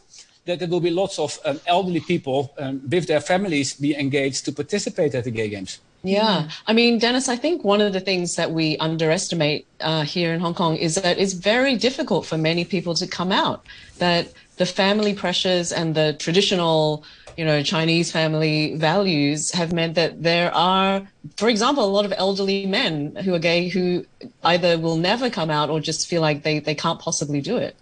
that 0.45 0.60
there 0.60 0.67
will 0.67 0.80
be 0.80 0.89
lots 0.89 1.19
of 1.19 1.38
um, 1.45 1.60
elderly 1.67 1.99
people 1.99 2.53
um, 2.58 2.82
with 2.89 3.06
their 3.08 3.19
families 3.19 3.73
be 3.75 3.95
engaged 3.95 4.45
to 4.45 4.51
participate 4.51 5.13
at 5.13 5.23
the 5.25 5.32
Gay 5.32 5.49
Games. 5.49 5.80
Yeah. 6.03 6.49
I 6.67 6.73
mean, 6.73 6.99
Dennis, 6.99 7.27
I 7.27 7.36
think 7.36 7.63
one 7.63 7.82
of 7.82 7.91
the 7.93 7.99
things 7.99 8.36
that 8.36 8.51
we 8.51 8.77
underestimate 8.77 9.67
uh, 9.82 10.03
here 10.03 10.34
in 10.34 10.39
Hong 10.39 10.53
Kong 10.53 10.75
is 10.77 10.95
that 10.95 11.17
it's 11.17 11.34
very 11.34 11.75
difficult 11.75 12.25
for 12.25 12.38
many 12.38 12.63
people 12.65 12.93
to 12.95 13.08
come 13.08 13.32
out, 13.32 13.65
that 13.97 14.32
the 14.58 14.65
family 14.65 15.13
pressures 15.13 15.71
and 15.71 15.95
the 15.95 16.15
traditional, 16.17 17.03
you 17.38 17.45
know, 17.45 17.62
Chinese 17.62 18.12
family 18.12 18.76
values 18.76 19.52
have 19.52 19.71
meant 19.71 19.93
that 19.93 20.23
there 20.23 20.54
are, 20.54 21.08
for 21.38 21.50
example, 21.50 21.86
a 21.86 21.93
lot 21.97 22.04
of 22.04 22.13
elderly 22.17 22.65
men 22.65 23.15
who 23.17 23.34
are 23.36 23.39
gay 23.39 23.69
who 23.69 24.06
either 24.43 24.78
will 24.80 24.97
never 24.97 25.30
come 25.30 25.52
out 25.52 25.69
or 25.69 25.80
just 25.80 26.08
feel 26.08 26.21
like 26.21 26.41
they, 26.41 26.58
they 26.60 26.73
can't 26.73 27.00
possibly 27.00 27.39
do 27.39 27.58
it. 27.58 27.76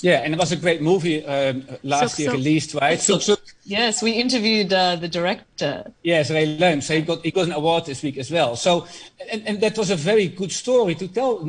Yeah, 0.00 0.22
and 0.24 0.32
it 0.32 0.40
was 0.40 0.50
a 0.50 0.56
great 0.56 0.80
movie 0.80 1.24
um, 1.26 1.64
last 1.82 2.16
so, 2.16 2.22
year 2.22 2.30
so, 2.30 2.36
released, 2.36 2.74
right? 2.74 2.98
So, 2.98 3.18
so, 3.18 3.36
yes, 3.64 4.02
we 4.02 4.12
interviewed 4.12 4.72
uh, 4.72 4.96
the 4.96 5.06
director. 5.06 5.92
Yes, 6.02 6.30
Ray 6.30 6.46
Lam. 6.56 6.80
So 6.80 6.94
he 6.94 7.02
got 7.02 7.22
he 7.22 7.30
got 7.30 7.46
an 7.46 7.52
award 7.52 7.84
this 7.84 8.02
week 8.02 8.16
as 8.16 8.30
well. 8.30 8.56
So, 8.56 8.86
and, 9.30 9.46
and 9.46 9.60
that 9.60 9.76
was 9.76 9.90
a 9.90 9.96
very 9.96 10.28
good 10.28 10.50
story 10.50 10.94
to 10.94 11.08
tell, 11.08 11.46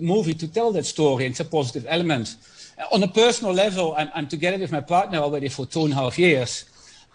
movie 0.00 0.34
to 0.34 0.48
tell 0.48 0.72
that 0.72 0.86
story. 0.86 1.26
It's 1.26 1.38
a 1.38 1.44
positive 1.44 1.86
element. 1.88 2.34
On 2.90 3.00
a 3.04 3.08
personal 3.08 3.54
level, 3.54 3.94
I'm, 3.96 4.10
I'm 4.12 4.26
together 4.26 4.58
with 4.58 4.72
my 4.72 4.80
partner 4.80 5.18
already 5.18 5.48
for 5.48 5.64
two 5.64 5.84
and 5.84 5.92
a 5.92 5.96
half 5.96 6.18
years. 6.18 6.64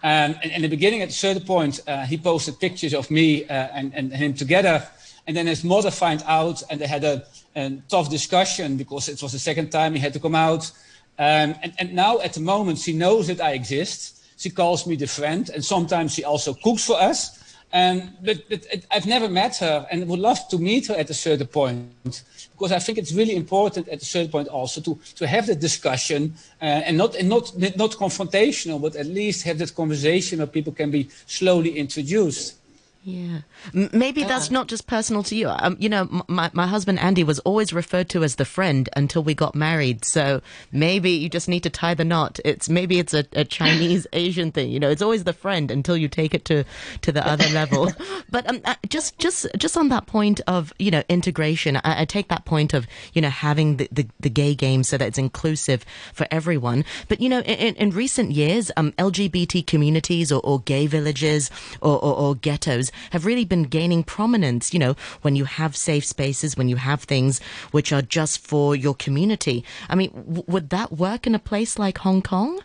Um, 0.02 0.34
and 0.42 0.52
in 0.52 0.62
the 0.62 0.68
beginning, 0.68 1.02
at 1.02 1.10
a 1.10 1.12
certain 1.12 1.42
point, 1.42 1.80
uh, 1.86 2.06
he 2.06 2.16
posted 2.16 2.58
pictures 2.58 2.94
of 2.94 3.10
me 3.10 3.44
uh, 3.44 3.52
and, 3.52 3.94
and 3.94 4.12
him 4.12 4.34
together. 4.34 4.86
And 5.26 5.36
then 5.36 5.46
his 5.46 5.62
mother 5.62 5.90
found 5.90 6.24
out, 6.26 6.62
and 6.70 6.80
they 6.80 6.86
had 6.86 7.04
a 7.04 7.24
a 7.56 7.82
tough 7.88 8.10
discussion 8.10 8.76
because 8.76 9.08
it 9.08 9.22
was 9.22 9.32
the 9.32 9.38
second 9.38 9.70
time 9.70 9.94
he 9.94 10.00
had 10.00 10.12
to 10.12 10.20
come 10.20 10.34
out. 10.34 10.70
Um, 11.18 11.54
and, 11.62 11.72
and 11.78 11.92
now 11.94 12.20
at 12.20 12.34
the 12.34 12.40
moment, 12.40 12.78
she 12.78 12.92
knows 12.92 13.26
that 13.26 13.40
I 13.40 13.52
exist. 13.52 14.22
She 14.38 14.50
calls 14.50 14.86
me 14.86 14.96
the 14.96 15.06
friend, 15.06 15.50
and 15.50 15.64
sometimes 15.64 16.14
she 16.14 16.24
also 16.24 16.54
cooks 16.54 16.86
for 16.86 17.00
us. 17.00 17.39
Um, 17.72 18.10
but, 18.20 18.48
but 18.48 18.66
it, 18.72 18.84
I've 18.90 19.06
never 19.06 19.28
met 19.28 19.58
her 19.58 19.86
and 19.90 20.06
would 20.08 20.18
love 20.18 20.48
to 20.48 20.58
meet 20.58 20.88
her 20.88 20.94
at 20.94 21.08
a 21.08 21.14
certain 21.14 21.46
point 21.46 22.24
because 22.52 22.72
I 22.72 22.80
think 22.80 22.98
it's 22.98 23.12
really 23.12 23.36
important 23.36 23.88
at 23.88 24.02
a 24.02 24.04
certain 24.04 24.30
point 24.30 24.48
also 24.48 24.80
to, 24.80 24.98
to 25.16 25.26
have 25.26 25.46
that 25.46 25.60
discussion 25.60 26.34
uh, 26.60 26.64
and 26.64 26.98
not, 26.98 27.14
and 27.14 27.28
not, 27.28 27.56
not 27.56 27.92
confrontational, 27.92 28.82
but 28.82 28.96
at 28.96 29.06
least 29.06 29.44
have 29.44 29.58
that 29.58 29.74
conversation 29.74 30.38
where 30.38 30.48
people 30.48 30.72
can 30.72 30.90
be 30.90 31.08
slowly 31.26 31.78
introduced. 31.78 32.56
Yeah. 33.02 33.38
Maybe 33.72 34.24
that's 34.24 34.50
not 34.50 34.68
just 34.68 34.86
personal 34.86 35.22
to 35.22 35.34
you. 35.34 35.48
Um, 35.48 35.76
you 35.80 35.88
know, 35.88 36.22
my, 36.28 36.50
my 36.52 36.66
husband 36.66 36.98
Andy 36.98 37.24
was 37.24 37.38
always 37.40 37.72
referred 37.72 38.10
to 38.10 38.22
as 38.22 38.36
the 38.36 38.44
friend 38.44 38.90
until 38.94 39.22
we 39.22 39.34
got 39.34 39.54
married. 39.54 40.04
So 40.04 40.42
maybe 40.70 41.10
you 41.10 41.30
just 41.30 41.48
need 41.48 41.62
to 41.62 41.70
tie 41.70 41.94
the 41.94 42.04
knot. 42.04 42.40
It's 42.44 42.68
maybe 42.68 42.98
it's 42.98 43.14
a, 43.14 43.24
a 43.32 43.46
Chinese 43.46 44.06
Asian 44.12 44.52
thing. 44.52 44.70
You 44.70 44.78
know, 44.80 44.90
it's 44.90 45.00
always 45.00 45.24
the 45.24 45.32
friend 45.32 45.70
until 45.70 45.96
you 45.96 46.08
take 46.08 46.34
it 46.34 46.44
to, 46.46 46.64
to 47.00 47.10
the 47.10 47.26
other 47.26 47.48
level. 47.48 47.90
But 48.30 48.48
um, 48.48 48.60
uh, 48.64 48.76
just 48.88 49.18
just 49.18 49.46
just 49.56 49.76
on 49.76 49.88
that 49.88 50.06
point 50.06 50.40
of 50.46 50.72
you 50.78 50.92
know 50.92 51.02
integration, 51.08 51.76
I, 51.78 52.02
I 52.02 52.04
take 52.04 52.28
that 52.28 52.44
point 52.44 52.74
of 52.74 52.86
you 53.12 53.20
know 53.20 53.28
having 53.28 53.78
the, 53.78 53.88
the, 53.90 54.06
the, 54.20 54.30
gay 54.30 54.54
game 54.54 54.84
so 54.84 54.96
that 54.96 55.08
it's 55.08 55.18
inclusive 55.18 55.84
for 56.12 56.28
everyone. 56.30 56.84
But 57.08 57.20
you 57.20 57.28
know, 57.28 57.40
in, 57.40 57.74
in 57.74 57.90
recent 57.90 58.30
years, 58.30 58.70
um, 58.76 58.92
LGBT 58.92 59.66
communities 59.66 60.30
or, 60.30 60.40
or 60.44 60.60
gay 60.60 60.86
villages 60.86 61.50
or, 61.80 61.98
or, 61.98 62.14
or 62.14 62.34
ghettos 62.36 62.89
have 63.10 63.26
really 63.26 63.44
been 63.44 63.64
gaining 63.64 64.02
prominence, 64.02 64.72
you 64.72 64.78
know, 64.78 64.96
when 65.22 65.36
you 65.36 65.44
have 65.44 65.76
safe 65.76 66.04
spaces, 66.04 66.56
when 66.56 66.68
you 66.68 66.76
have 66.76 67.02
things 67.02 67.40
which 67.70 67.92
are 67.92 68.02
just 68.02 68.38
for 68.38 68.76
your 68.76 68.94
community. 68.94 69.64
I 69.88 69.94
mean, 69.94 70.10
w- 70.10 70.44
would 70.46 70.70
that 70.70 70.92
work 70.92 71.26
in 71.26 71.34
a 71.34 71.38
place 71.38 71.78
like 71.78 71.98
Hong 71.98 72.22
Kong? 72.22 72.60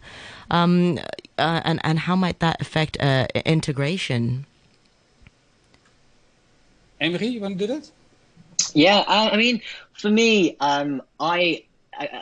Um, 0.51 0.99
uh, 1.37 1.61
and, 1.63 1.79
and 1.83 1.99
how 1.99 2.15
might 2.15 2.39
that 2.39 2.61
affect 2.61 2.97
uh, 3.01 3.27
integration? 3.45 4.45
Emery, 7.01 7.27
you 7.27 7.41
want 7.41 7.59
to 7.59 7.67
do 7.67 7.73
that? 7.73 7.91
Yeah, 8.73 9.03
I 9.07 9.35
mean, 9.37 9.61
for 9.93 10.09
me, 10.09 10.55
um, 10.59 11.01
I 11.19 11.63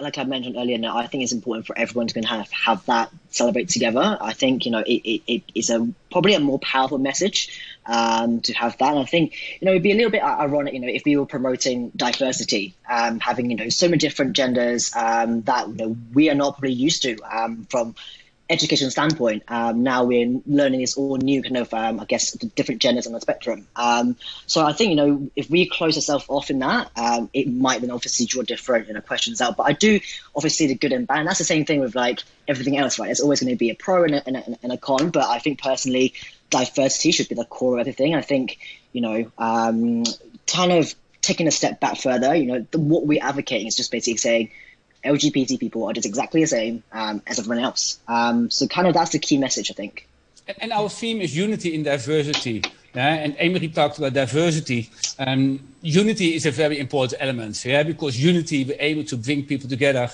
Like 0.02 0.18
I 0.18 0.24
mentioned 0.24 0.56
earlier, 0.58 0.78
now 0.78 0.98
I 0.98 1.08
think 1.08 1.24
it's 1.24 1.32
important 1.32 1.66
for 1.66 1.78
everyone 1.78 2.08
to 2.08 2.22
have 2.22 2.52
have 2.52 2.86
that 2.86 3.12
celebrate 3.30 3.70
together. 3.70 4.18
I 4.20 4.34
think 4.34 4.66
you 4.66 4.72
know 4.72 4.80
it, 4.80 5.02
it, 5.04 5.22
it 5.28 5.44
is 5.56 5.70
a 5.70 5.88
probably 6.12 6.34
a 6.36 6.40
more 6.40 6.60
powerful 6.60 6.98
message 6.98 7.60
um, 7.86 8.42
to 8.42 8.54
have 8.54 8.78
that. 8.78 8.92
And 8.92 9.00
I 9.00 9.06
think 9.06 9.34
you 9.60 9.66
know 9.66 9.72
it'd 9.72 9.84
be 9.84 9.92
a 9.92 9.96
little 9.96 10.12
bit 10.12 10.24
ironic, 10.24 10.74
you 10.74 10.80
know, 10.80 10.88
if 10.88 11.04
we 11.06 11.18
were 11.18 11.26
promoting 11.26 11.92
diversity, 11.96 12.76
um, 12.90 13.20
having 13.20 13.50
you 13.50 13.56
know 13.56 13.70
so 13.70 13.88
many 13.88 13.98
different 13.98 14.34
genders 14.34 14.96
um, 14.96 15.42
that 15.44 15.68
you 15.68 15.76
know 15.76 15.98
we 16.14 16.30
are 16.30 16.36
not 16.36 16.54
probably 16.54 16.74
used 16.74 17.02
to 17.04 17.18
um, 17.24 17.66
from 17.70 17.96
education 18.50 18.92
standpoint, 18.92 19.44
um, 19.48 19.84
now 19.84 20.04
we're 20.04 20.42
learning 20.46 20.82
this 20.82 20.98
all 20.98 21.18
new 21.18 21.42
kind 21.42 21.58
of, 21.58 21.74
um, 21.74 22.00
I 22.00 22.06
guess, 22.06 22.32
different 22.32 22.82
genders 22.82 23.08
on 23.08 23.14
the 23.14 23.22
spectrum. 23.22 23.68
Um, 23.76 24.18
so 24.48 24.66
I 24.66 24.74
think, 24.74 24.90
you 24.90 24.96
know, 24.96 25.32
if 25.36 25.50
we 25.50 25.68
close 25.68 25.96
ourselves 25.96 26.26
off 26.28 26.50
in 26.50 26.60
that, 26.60 26.92
um, 26.96 27.30
it 27.34 27.48
might 27.48 27.82
then 27.82 27.92
obviously 27.92 28.26
draw 28.26 28.44
different 28.44 28.88
you 28.88 28.94
know, 28.94 29.02
questions 29.02 29.42
out. 29.42 29.58
But 29.58 29.64
I 29.64 29.74
do 29.74 30.00
obviously 30.36 30.68
the 30.68 30.76
good 30.76 30.92
and 30.92 31.08
bad. 31.08 31.20
And 31.20 31.28
that's 31.28 31.40
the 31.40 31.46
same 31.46 31.66
thing 31.66 31.80
with 31.80 31.96
like 31.96 32.20
everything 32.48 32.78
else, 32.78 33.00
right? 33.00 33.08
There's 33.08 33.22
always 33.22 33.40
going 33.40 33.54
to 33.54 33.58
be 33.58 33.70
a 33.70 33.76
pro 33.76 34.04
and 34.04 34.16
a, 34.16 34.28
and, 34.28 34.38
a, 34.38 34.58
and 34.62 34.72
a, 34.72 34.78
con. 34.78 35.10
But 35.10 35.30
I 35.30 35.40
think 35.40 35.62
personally, 35.62 36.14
diversity 36.50 37.12
should 37.12 37.30
be 37.30 37.36
the 37.36 37.46
core 37.46 37.76
of 37.76 37.82
everything. 37.82 38.14
I 38.14 38.22
think, 38.22 38.60
you 38.92 39.02
know, 39.02 39.32
um, 39.38 40.04
kind 40.48 40.74
of 40.74 40.94
taking 41.22 41.48
a 41.48 41.52
step 41.52 41.80
back 41.80 41.98
further, 41.98 42.36
you 42.36 42.46
know, 42.46 42.68
the, 42.72 42.80
what 42.80 43.08
we're 43.08 43.24
advocating 43.24 43.68
is 43.68 43.78
just 43.78 43.92
basically 43.92 44.18
saying, 44.18 44.52
LGBT 45.04 45.60
people 45.60 45.86
are 45.86 45.94
just 45.94 46.06
exactly 46.06 46.42
the 46.42 46.48
same 46.48 46.84
um, 46.92 47.22
as 47.28 47.40
everyone 47.40 47.64
else. 47.64 48.00
Um, 48.08 48.50
so 48.50 48.68
kind 48.68 48.88
of 48.88 48.94
that's 48.94 49.12
the 49.12 49.20
key 49.20 49.38
message, 49.38 49.72
I 49.72 49.74
think. 49.74 50.08
And 50.60 50.74
our 50.74 50.90
theme 50.90 51.22
is 51.22 51.36
unity 51.36 51.74
in 51.74 51.84
diversity. 51.84 52.64
Yeah? 52.94 53.14
And 53.14 53.36
Emery 53.38 53.70
talked 53.70 53.98
about 53.98 54.14
diversity. 54.14 54.90
Um, 55.20 55.60
unity 55.82 56.36
is 56.36 56.46
a 56.46 56.52
very 56.52 56.80
important 56.80 57.22
element, 57.22 57.64
yeah? 57.66 57.84
because 57.84 58.22
unity, 58.22 58.64
we're 58.66 58.78
able 58.80 59.04
to 59.06 59.18
bring 59.18 59.46
people 59.46 59.70
together, 59.70 60.10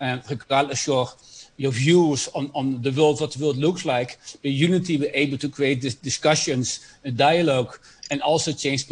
um, 0.00 0.22
regardless 0.28 0.86
your 0.86 1.08
your 1.56 1.70
views 1.70 2.28
on, 2.34 2.50
on 2.54 2.82
the 2.82 2.90
world, 2.90 3.20
what 3.20 3.32
the 3.32 3.44
world 3.44 3.56
looks 3.56 3.84
like. 3.84 4.18
With 4.42 4.52
unity, 4.52 4.96
we're 4.96 5.14
able 5.14 5.38
to 5.38 5.48
create 5.48 5.82
this 5.82 5.94
discussions, 5.94 6.84
a 7.04 7.10
dialogue, 7.10 7.78
and 8.10 8.20
also 8.22 8.52
change 8.52 8.86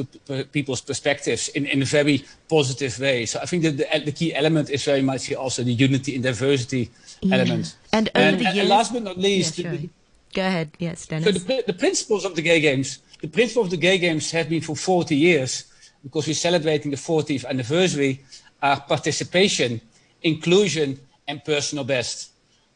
people's 0.52 0.80
perspectives 0.80 1.48
in, 1.48 1.66
in 1.66 1.82
a 1.82 1.84
very 1.84 2.24
positive 2.48 2.98
way. 2.98 3.26
So 3.26 3.40
I 3.40 3.46
think 3.46 3.62
that 3.62 3.76
the, 3.76 4.04
the 4.04 4.12
key 4.12 4.34
element 4.34 4.70
is 4.70 4.84
very 4.84 5.02
much 5.02 5.32
also 5.34 5.62
the 5.62 5.72
unity 5.72 6.14
and 6.14 6.24
diversity 6.24 6.90
yeah. 7.20 7.36
element. 7.36 7.76
And, 7.92 8.08
and, 8.14 8.40
years, 8.40 8.56
and, 8.56 8.68
last 8.68 8.92
but 8.92 9.02
not 9.02 9.18
least, 9.18 9.58
yeah, 9.58 9.70
sure. 9.70 9.78
the, 9.78 9.88
go 10.34 10.42
ahead. 10.42 10.70
Yes, 10.78 11.06
Dennis. 11.06 11.24
So 11.26 11.32
the, 11.32 11.64
the 11.66 11.72
principles 11.74 12.24
of 12.24 12.34
the 12.34 12.42
gay 12.42 12.60
games, 12.60 13.00
the 13.20 13.28
principles 13.28 13.66
of 13.66 13.70
the 13.70 13.76
gay 13.76 13.98
games 13.98 14.30
have 14.30 14.48
been 14.48 14.62
for 14.62 14.74
40 14.74 15.14
years 15.14 15.64
because 16.02 16.26
we're 16.26 16.34
celebrating 16.34 16.90
the 16.90 16.96
40th 16.96 17.44
anniversary 17.44 18.24
are 18.62 18.80
participation, 18.80 19.80
inclusion, 20.22 20.98
and 21.28 21.44
personal 21.44 21.84
best. 21.84 22.31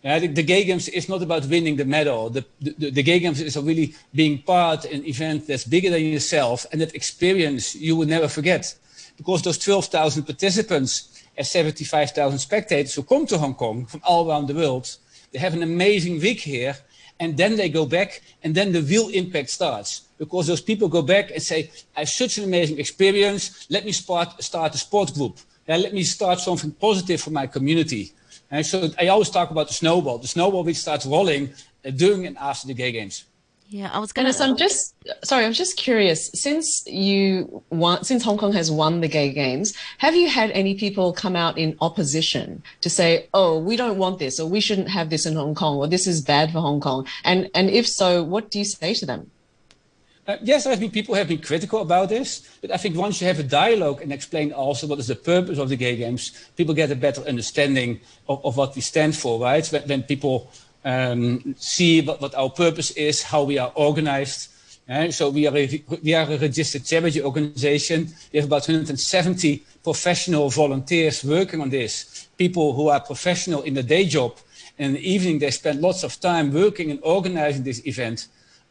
Yeah, 0.07 0.21
the, 0.21 0.29
the, 0.29 0.45
Gay 0.45 0.63
Games 0.63 0.89
is 0.89 1.09
not 1.09 1.21
about 1.21 1.47
winning 1.47 1.75
the 1.75 1.85
medal. 1.85 2.31
The, 2.31 2.45
the, 2.61 2.91
the 2.93 3.03
Gay 3.03 3.19
Games 3.19 3.41
is 3.41 3.57
really 3.57 3.93
being 4.15 4.41
part 4.41 4.85
an 4.85 5.05
event 5.05 5.49
that's 5.49 5.65
bigger 5.65 5.91
than 5.91 6.03
yourself 6.03 6.65
and 6.71 6.81
that 6.81 6.95
experience 6.95 7.75
you 7.75 7.97
will 7.97 8.07
never 8.07 8.29
forget. 8.29 8.73
Because 9.17 9.43
those 9.43 9.59
12,000 9.59 10.23
participants 10.23 11.25
and 11.37 11.45
75,000 11.45 12.39
spectators 12.39 12.95
who 12.95 13.03
come 13.03 13.27
to 13.27 13.37
Hong 13.37 13.55
Kong 13.55 13.87
from 13.87 14.01
all 14.05 14.31
around 14.31 14.47
the 14.47 14.55
world, 14.55 14.97
they 15.33 15.41
have 15.41 15.55
an 15.55 15.65
amazing 15.65 16.21
week 16.21 16.39
here 16.39 16.77
and 17.19 17.37
then 17.37 17.57
they 17.57 17.69
go 17.69 17.85
back 17.85 18.23
and 18.45 18.55
then 18.55 18.71
the 18.71 18.83
real 18.83 19.09
impact 19.09 19.51
starts. 19.51 20.03
because 20.19 20.47
those 20.47 20.61
people 20.61 20.89
go 20.89 21.03
back 21.03 21.31
and 21.31 21.43
say, 21.43 21.71
I 21.97 22.01
have 22.01 22.09
such 22.09 22.39
an 22.39 22.45
amazing 22.45 22.79
experience. 22.79 23.67
Let 23.71 23.85
me 23.85 23.93
start, 23.93 24.43
start 24.43 24.75
a 24.75 24.79
sport 24.79 25.13
group. 25.15 25.39
Yeah, 25.69 25.77
let 25.77 25.93
me 25.93 26.05
start 26.05 26.39
something 26.39 26.71
positive 26.73 27.21
for 27.21 27.31
my 27.31 27.47
community. 27.47 28.13
And 28.51 28.65
so 28.65 28.91
I 28.99 29.09
always 29.09 29.31
talk 29.31 29.51
about 29.51 29.69
the 29.69 29.75
snowball, 29.75 30.19
the 30.19 30.29
snowball 30.29 30.65
which 30.65 30.77
starts 30.77 31.05
rolling 31.07 31.51
uh, 31.85 31.91
during 31.91 32.27
and 32.27 32.37
after 32.39 32.67
the 32.67 32.75
gay 32.75 32.93
games. 32.93 33.25
Yeah, 33.69 33.91
I 33.93 33.99
was 33.99 34.13
going 34.13 34.27
to. 34.27 34.33
So 34.33 34.45
I'm 34.45 34.57
just 34.57 34.95
sorry. 35.25 35.45
I 35.45 35.49
was 35.49 35.59
just 35.59 35.77
curious. 35.77 36.31
Since 36.35 36.87
you 36.87 37.65
won, 37.71 38.05
since 38.05 38.23
Hong 38.23 38.39
Kong 38.39 38.53
has 38.53 38.71
won 38.71 39.01
the 39.01 39.09
Gay 39.09 39.33
Games, 39.33 39.75
have 39.99 40.15
you 40.15 40.29
had 40.29 40.53
any 40.53 40.77
people 40.77 41.13
come 41.13 41.35
out 41.35 41.59
in 41.59 41.77
opposition 41.81 42.63
to 42.83 42.89
say, 42.89 43.29
"Oh, 43.35 43.59
we 43.59 43.75
don't 43.75 43.99
want 43.99 44.21
this," 44.21 44.39
or 44.39 44.49
"We 44.49 44.61
shouldn't 44.61 44.91
have 44.91 45.11
this 45.11 45.27
in 45.27 45.35
Hong 45.35 45.57
Kong," 45.57 45.79
or 45.79 45.89
"This 45.89 46.07
is 46.07 46.21
bad 46.21 46.53
for 46.53 46.61
Hong 46.61 46.81
Kong"? 46.81 47.09
And 47.25 47.51
and 47.55 47.69
if 47.69 47.89
so, 47.89 48.23
what 48.23 48.53
do 48.53 48.61
you 48.61 48.65
say 48.65 48.95
to 48.95 49.07
them? 49.07 49.33
Uh, 50.27 50.37
yes, 50.43 50.67
I 50.67 50.75
think 50.75 50.93
people 50.93 51.15
have 51.15 51.29
been 51.29 51.41
critical 51.41 51.83
about 51.83 52.09
this, 52.09 52.59
but 52.61 52.73
I 52.73 52.79
think 52.79 52.97
once 52.97 53.21
you 53.21 53.29
have 53.29 53.39
a 53.39 53.45
dialogue 53.45 54.03
and 54.03 54.13
explain 54.13 54.53
also 54.53 54.89
what 54.89 54.99
is 54.99 55.07
the 55.07 55.15
purpose 55.15 55.59
of 55.59 55.69
the 55.69 55.77
Gay 55.77 55.95
Games, 55.95 56.33
people 56.57 56.75
get 56.75 56.91
a 56.91 56.97
better 56.97 57.23
understanding 57.23 58.01
of, 58.29 58.45
of 58.45 58.57
what 58.57 58.75
we 58.75 58.83
stand 58.83 59.17
for, 59.17 59.39
right? 59.39 59.65
When, 59.69 59.83
when 59.83 60.03
people 60.03 60.51
um, 60.85 61.55
see 61.59 62.01
what, 62.01 62.21
what, 62.21 62.35
our 62.35 62.51
purpose 62.51 62.91
is, 62.93 63.23
how 63.23 63.45
we 63.45 63.59
are 63.59 63.71
organized. 63.77 64.51
Uh, 64.89 65.13
so 65.13 65.31
we 65.31 65.47
are, 65.47 65.57
a, 65.57 65.85
we 66.03 66.15
are 66.15 66.29
a 66.29 66.39
registered 66.39 66.85
charity 66.85 67.23
organization. 67.23 68.09
We 68.33 68.41
have 68.41 68.47
about 68.47 68.67
170 68.67 69.65
professional 69.85 70.51
volunteers 70.51 71.23
working 71.23 71.61
on 71.61 71.71
this. 71.71 72.27
People 72.37 72.73
who 72.73 72.89
are 72.89 72.99
professional 72.99 73.63
in 73.63 73.75
the 73.75 73.83
day 73.85 74.07
job. 74.07 74.37
And 74.77 74.89
in 74.89 75.03
the 75.03 75.09
evening, 75.09 75.39
they 75.39 75.53
spend 75.53 75.81
lots 75.81 76.03
of 76.03 76.21
time 76.21 76.53
working 76.53 76.91
and 76.91 76.99
organizing 77.05 77.63
this 77.63 77.87
event. 77.87 78.27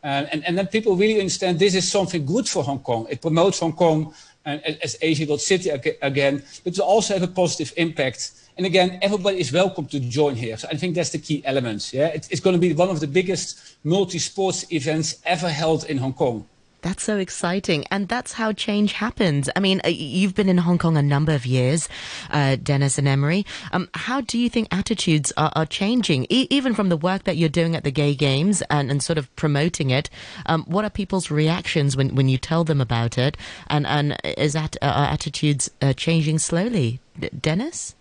Uh, 0.06 0.28
and, 0.32 0.46
and 0.46 0.56
then 0.56 0.68
people 0.68 0.96
really 0.96 1.20
understand 1.20 1.58
this 1.58 1.74
is 1.74 1.92
something 1.92 2.24
good 2.28 2.48
for 2.48 2.64
Hong 2.64 2.78
Kong. 2.78 3.08
It 3.10 3.22
promotes 3.22 3.60
Hong 3.60 3.74
Kong 3.74 4.14
uh, 4.46 4.60
as 4.84 4.96
Asia 5.02 5.26
World 5.26 5.42
City 5.42 5.70
again, 5.70 6.44
but 6.64 6.74
it 6.74 6.80
also 6.80 7.16
have 7.16 7.24
a 7.24 7.28
positive 7.28 7.74
impact. 7.76 8.34
And 8.56 8.68
again, 8.68 9.00
everybody 9.02 9.40
is 9.40 9.52
welcome 9.52 9.88
to 9.88 10.00
join 10.00 10.36
here. 10.36 10.58
So 10.58 10.68
I 10.72 10.76
think 10.76 10.94
that's 10.94 11.10
the 11.10 11.18
key 11.18 11.42
element. 11.44 11.92
Yeah, 11.92 12.10
it, 12.10 12.28
it's 12.30 12.40
going 12.40 12.54
to 12.56 12.60
be 12.60 12.72
one 12.74 12.90
of 12.90 13.00
the 13.00 13.08
biggest 13.08 13.78
multi-sports 13.84 14.72
events 14.72 15.24
ever 15.26 15.50
held 15.50 15.86
in 15.86 15.98
Hong 15.98 16.14
Kong. 16.14 16.48
That's 16.86 17.02
so 17.02 17.18
exciting. 17.18 17.84
And 17.90 18.08
that's 18.08 18.34
how 18.34 18.54
change 18.54 18.94
happens. 18.94 19.50
I 19.56 19.60
mean, 19.60 19.82
uh, 19.84 19.88
you've 19.88 20.36
been 20.36 20.48
in 20.48 20.60
Hong 20.60 20.78
Kong 20.78 20.98
a 20.98 21.02
number 21.02 21.34
of 21.34 21.44
years, 21.44 21.90
uh, 22.30 22.58
Dennis 22.62 23.00
and 23.00 23.08
Emery. 23.08 23.44
Um, 23.72 23.90
how 23.96 24.22
do 24.22 24.38
you 24.38 24.52
think 24.52 24.68
attitudes 24.70 25.34
are, 25.36 25.52
are 25.56 25.66
changing, 25.66 26.28
e- 26.30 26.46
even 26.52 26.76
from 26.76 26.90
the 26.90 26.96
work 26.96 27.24
that 27.24 27.38
you're 27.38 27.50
doing 27.50 27.76
at 27.76 27.84
the 27.84 27.90
Gay 27.90 28.14
Games 28.14 28.62
and, 28.70 28.92
and 28.92 29.02
sort 29.02 29.18
of 29.18 29.36
promoting 29.36 29.90
it? 29.90 30.12
Um, 30.46 30.64
what 30.66 30.86
are 30.86 30.92
people's 30.92 31.32
reactions 31.32 31.98
when, 31.98 32.14
when 32.14 32.30
you 32.30 32.38
tell 32.38 32.64
them 32.64 32.80
about 32.80 33.18
it? 33.18 33.36
And, 33.66 33.88
and 33.88 34.16
is 34.38 34.54
that 34.54 34.78
uh, 34.80 34.86
are 34.86 35.08
attitudes 35.08 35.72
uh, 35.82 35.94
changing 35.94 36.38
slowly? 36.38 37.00
D- 37.20 37.30
Dennis? 37.42 37.96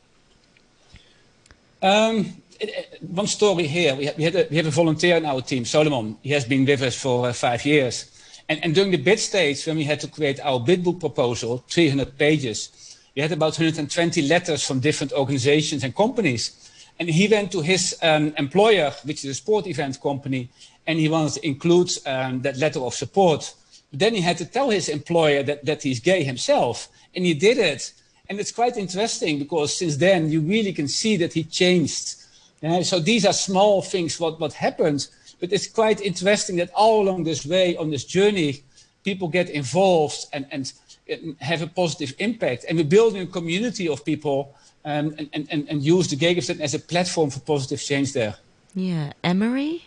Um, 1.80 2.34
one 3.00 3.28
story 3.28 3.66
here. 3.66 3.94
We, 3.94 4.04
ha- 4.04 4.14
we, 4.18 4.24
had 4.24 4.36
a, 4.36 4.46
we 4.50 4.58
have 4.58 4.66
a 4.66 4.70
volunteer 4.70 5.16
in 5.16 5.24
our 5.24 5.40
team, 5.40 5.64
Solomon. 5.64 6.18
He 6.22 6.32
has 6.32 6.44
been 6.44 6.66
with 6.66 6.82
us 6.82 6.96
for 6.96 7.28
uh, 7.28 7.32
five 7.32 7.64
years. 7.64 8.10
And, 8.48 8.62
and 8.62 8.74
during 8.74 8.90
the 8.90 8.98
bid 8.98 9.18
stage, 9.18 9.66
when 9.66 9.76
we 9.76 9.84
had 9.84 10.00
to 10.00 10.08
create 10.08 10.40
our 10.40 10.60
bid 10.60 10.84
book 10.84 11.00
proposal, 11.00 11.64
300 11.68 12.18
pages, 12.18 12.98
we 13.14 13.22
had 13.22 13.32
about 13.32 13.58
120 13.58 14.22
letters 14.22 14.66
from 14.66 14.80
different 14.80 15.12
organizations 15.12 15.84
and 15.84 15.94
companies. 15.94 16.70
And 16.98 17.08
he 17.08 17.26
went 17.28 17.52
to 17.52 17.60
his 17.60 17.96
um, 18.02 18.34
employer, 18.38 18.92
which 19.04 19.24
is 19.24 19.30
a 19.30 19.34
sport 19.34 19.66
event 19.66 20.00
company, 20.00 20.48
and 20.86 20.98
he 20.98 21.08
wanted 21.08 21.34
to 21.34 21.46
include 21.46 21.90
um, 22.06 22.42
that 22.42 22.56
letter 22.56 22.80
of 22.80 22.94
support. 22.94 23.54
But 23.90 24.00
then 24.00 24.14
he 24.14 24.20
had 24.20 24.38
to 24.38 24.44
tell 24.44 24.70
his 24.70 24.88
employer 24.88 25.42
that, 25.44 25.64
that 25.64 25.82
he's 25.82 26.00
gay 26.00 26.22
himself, 26.22 26.88
and 27.14 27.24
he 27.24 27.34
did 27.34 27.58
it. 27.58 27.92
And 28.28 28.40
it's 28.40 28.52
quite 28.52 28.76
interesting 28.76 29.38
because 29.38 29.76
since 29.76 29.96
then 29.96 30.30
you 30.30 30.40
really 30.40 30.72
can 30.72 30.88
see 30.88 31.16
that 31.16 31.32
he 31.32 31.44
changed. 31.44 32.16
So 32.82 32.98
these 32.98 33.26
are 33.26 33.32
small 33.32 33.82
things 33.82 34.18
what, 34.18 34.40
what 34.40 34.54
happened 34.54 35.06
but 35.44 35.52
it's 35.52 35.66
quite 35.66 36.00
interesting 36.00 36.56
that 36.56 36.70
all 36.72 37.02
along 37.02 37.24
this 37.24 37.44
way, 37.44 37.76
on 37.76 37.90
this 37.90 38.04
journey, 38.04 38.62
people 39.02 39.28
get 39.28 39.50
involved 39.50 40.24
and, 40.32 40.46
and, 40.50 40.72
have 41.38 41.60
a 41.60 41.66
positive 41.66 42.14
impact. 42.18 42.64
And 42.66 42.78
we're 42.78 42.84
building 42.84 43.20
a 43.20 43.26
community 43.26 43.86
of 43.90 44.06
people 44.06 44.54
um, 44.86 45.14
and, 45.34 45.46
and, 45.50 45.68
and 45.68 45.82
use 45.82 46.08
the 46.08 46.16
Gay 46.16 46.34
as 46.34 46.72
a 46.72 46.78
platform 46.78 47.28
for 47.28 47.40
positive 47.40 47.78
change 47.78 48.14
there. 48.14 48.36
Yeah. 48.74 49.12
Emery? 49.22 49.84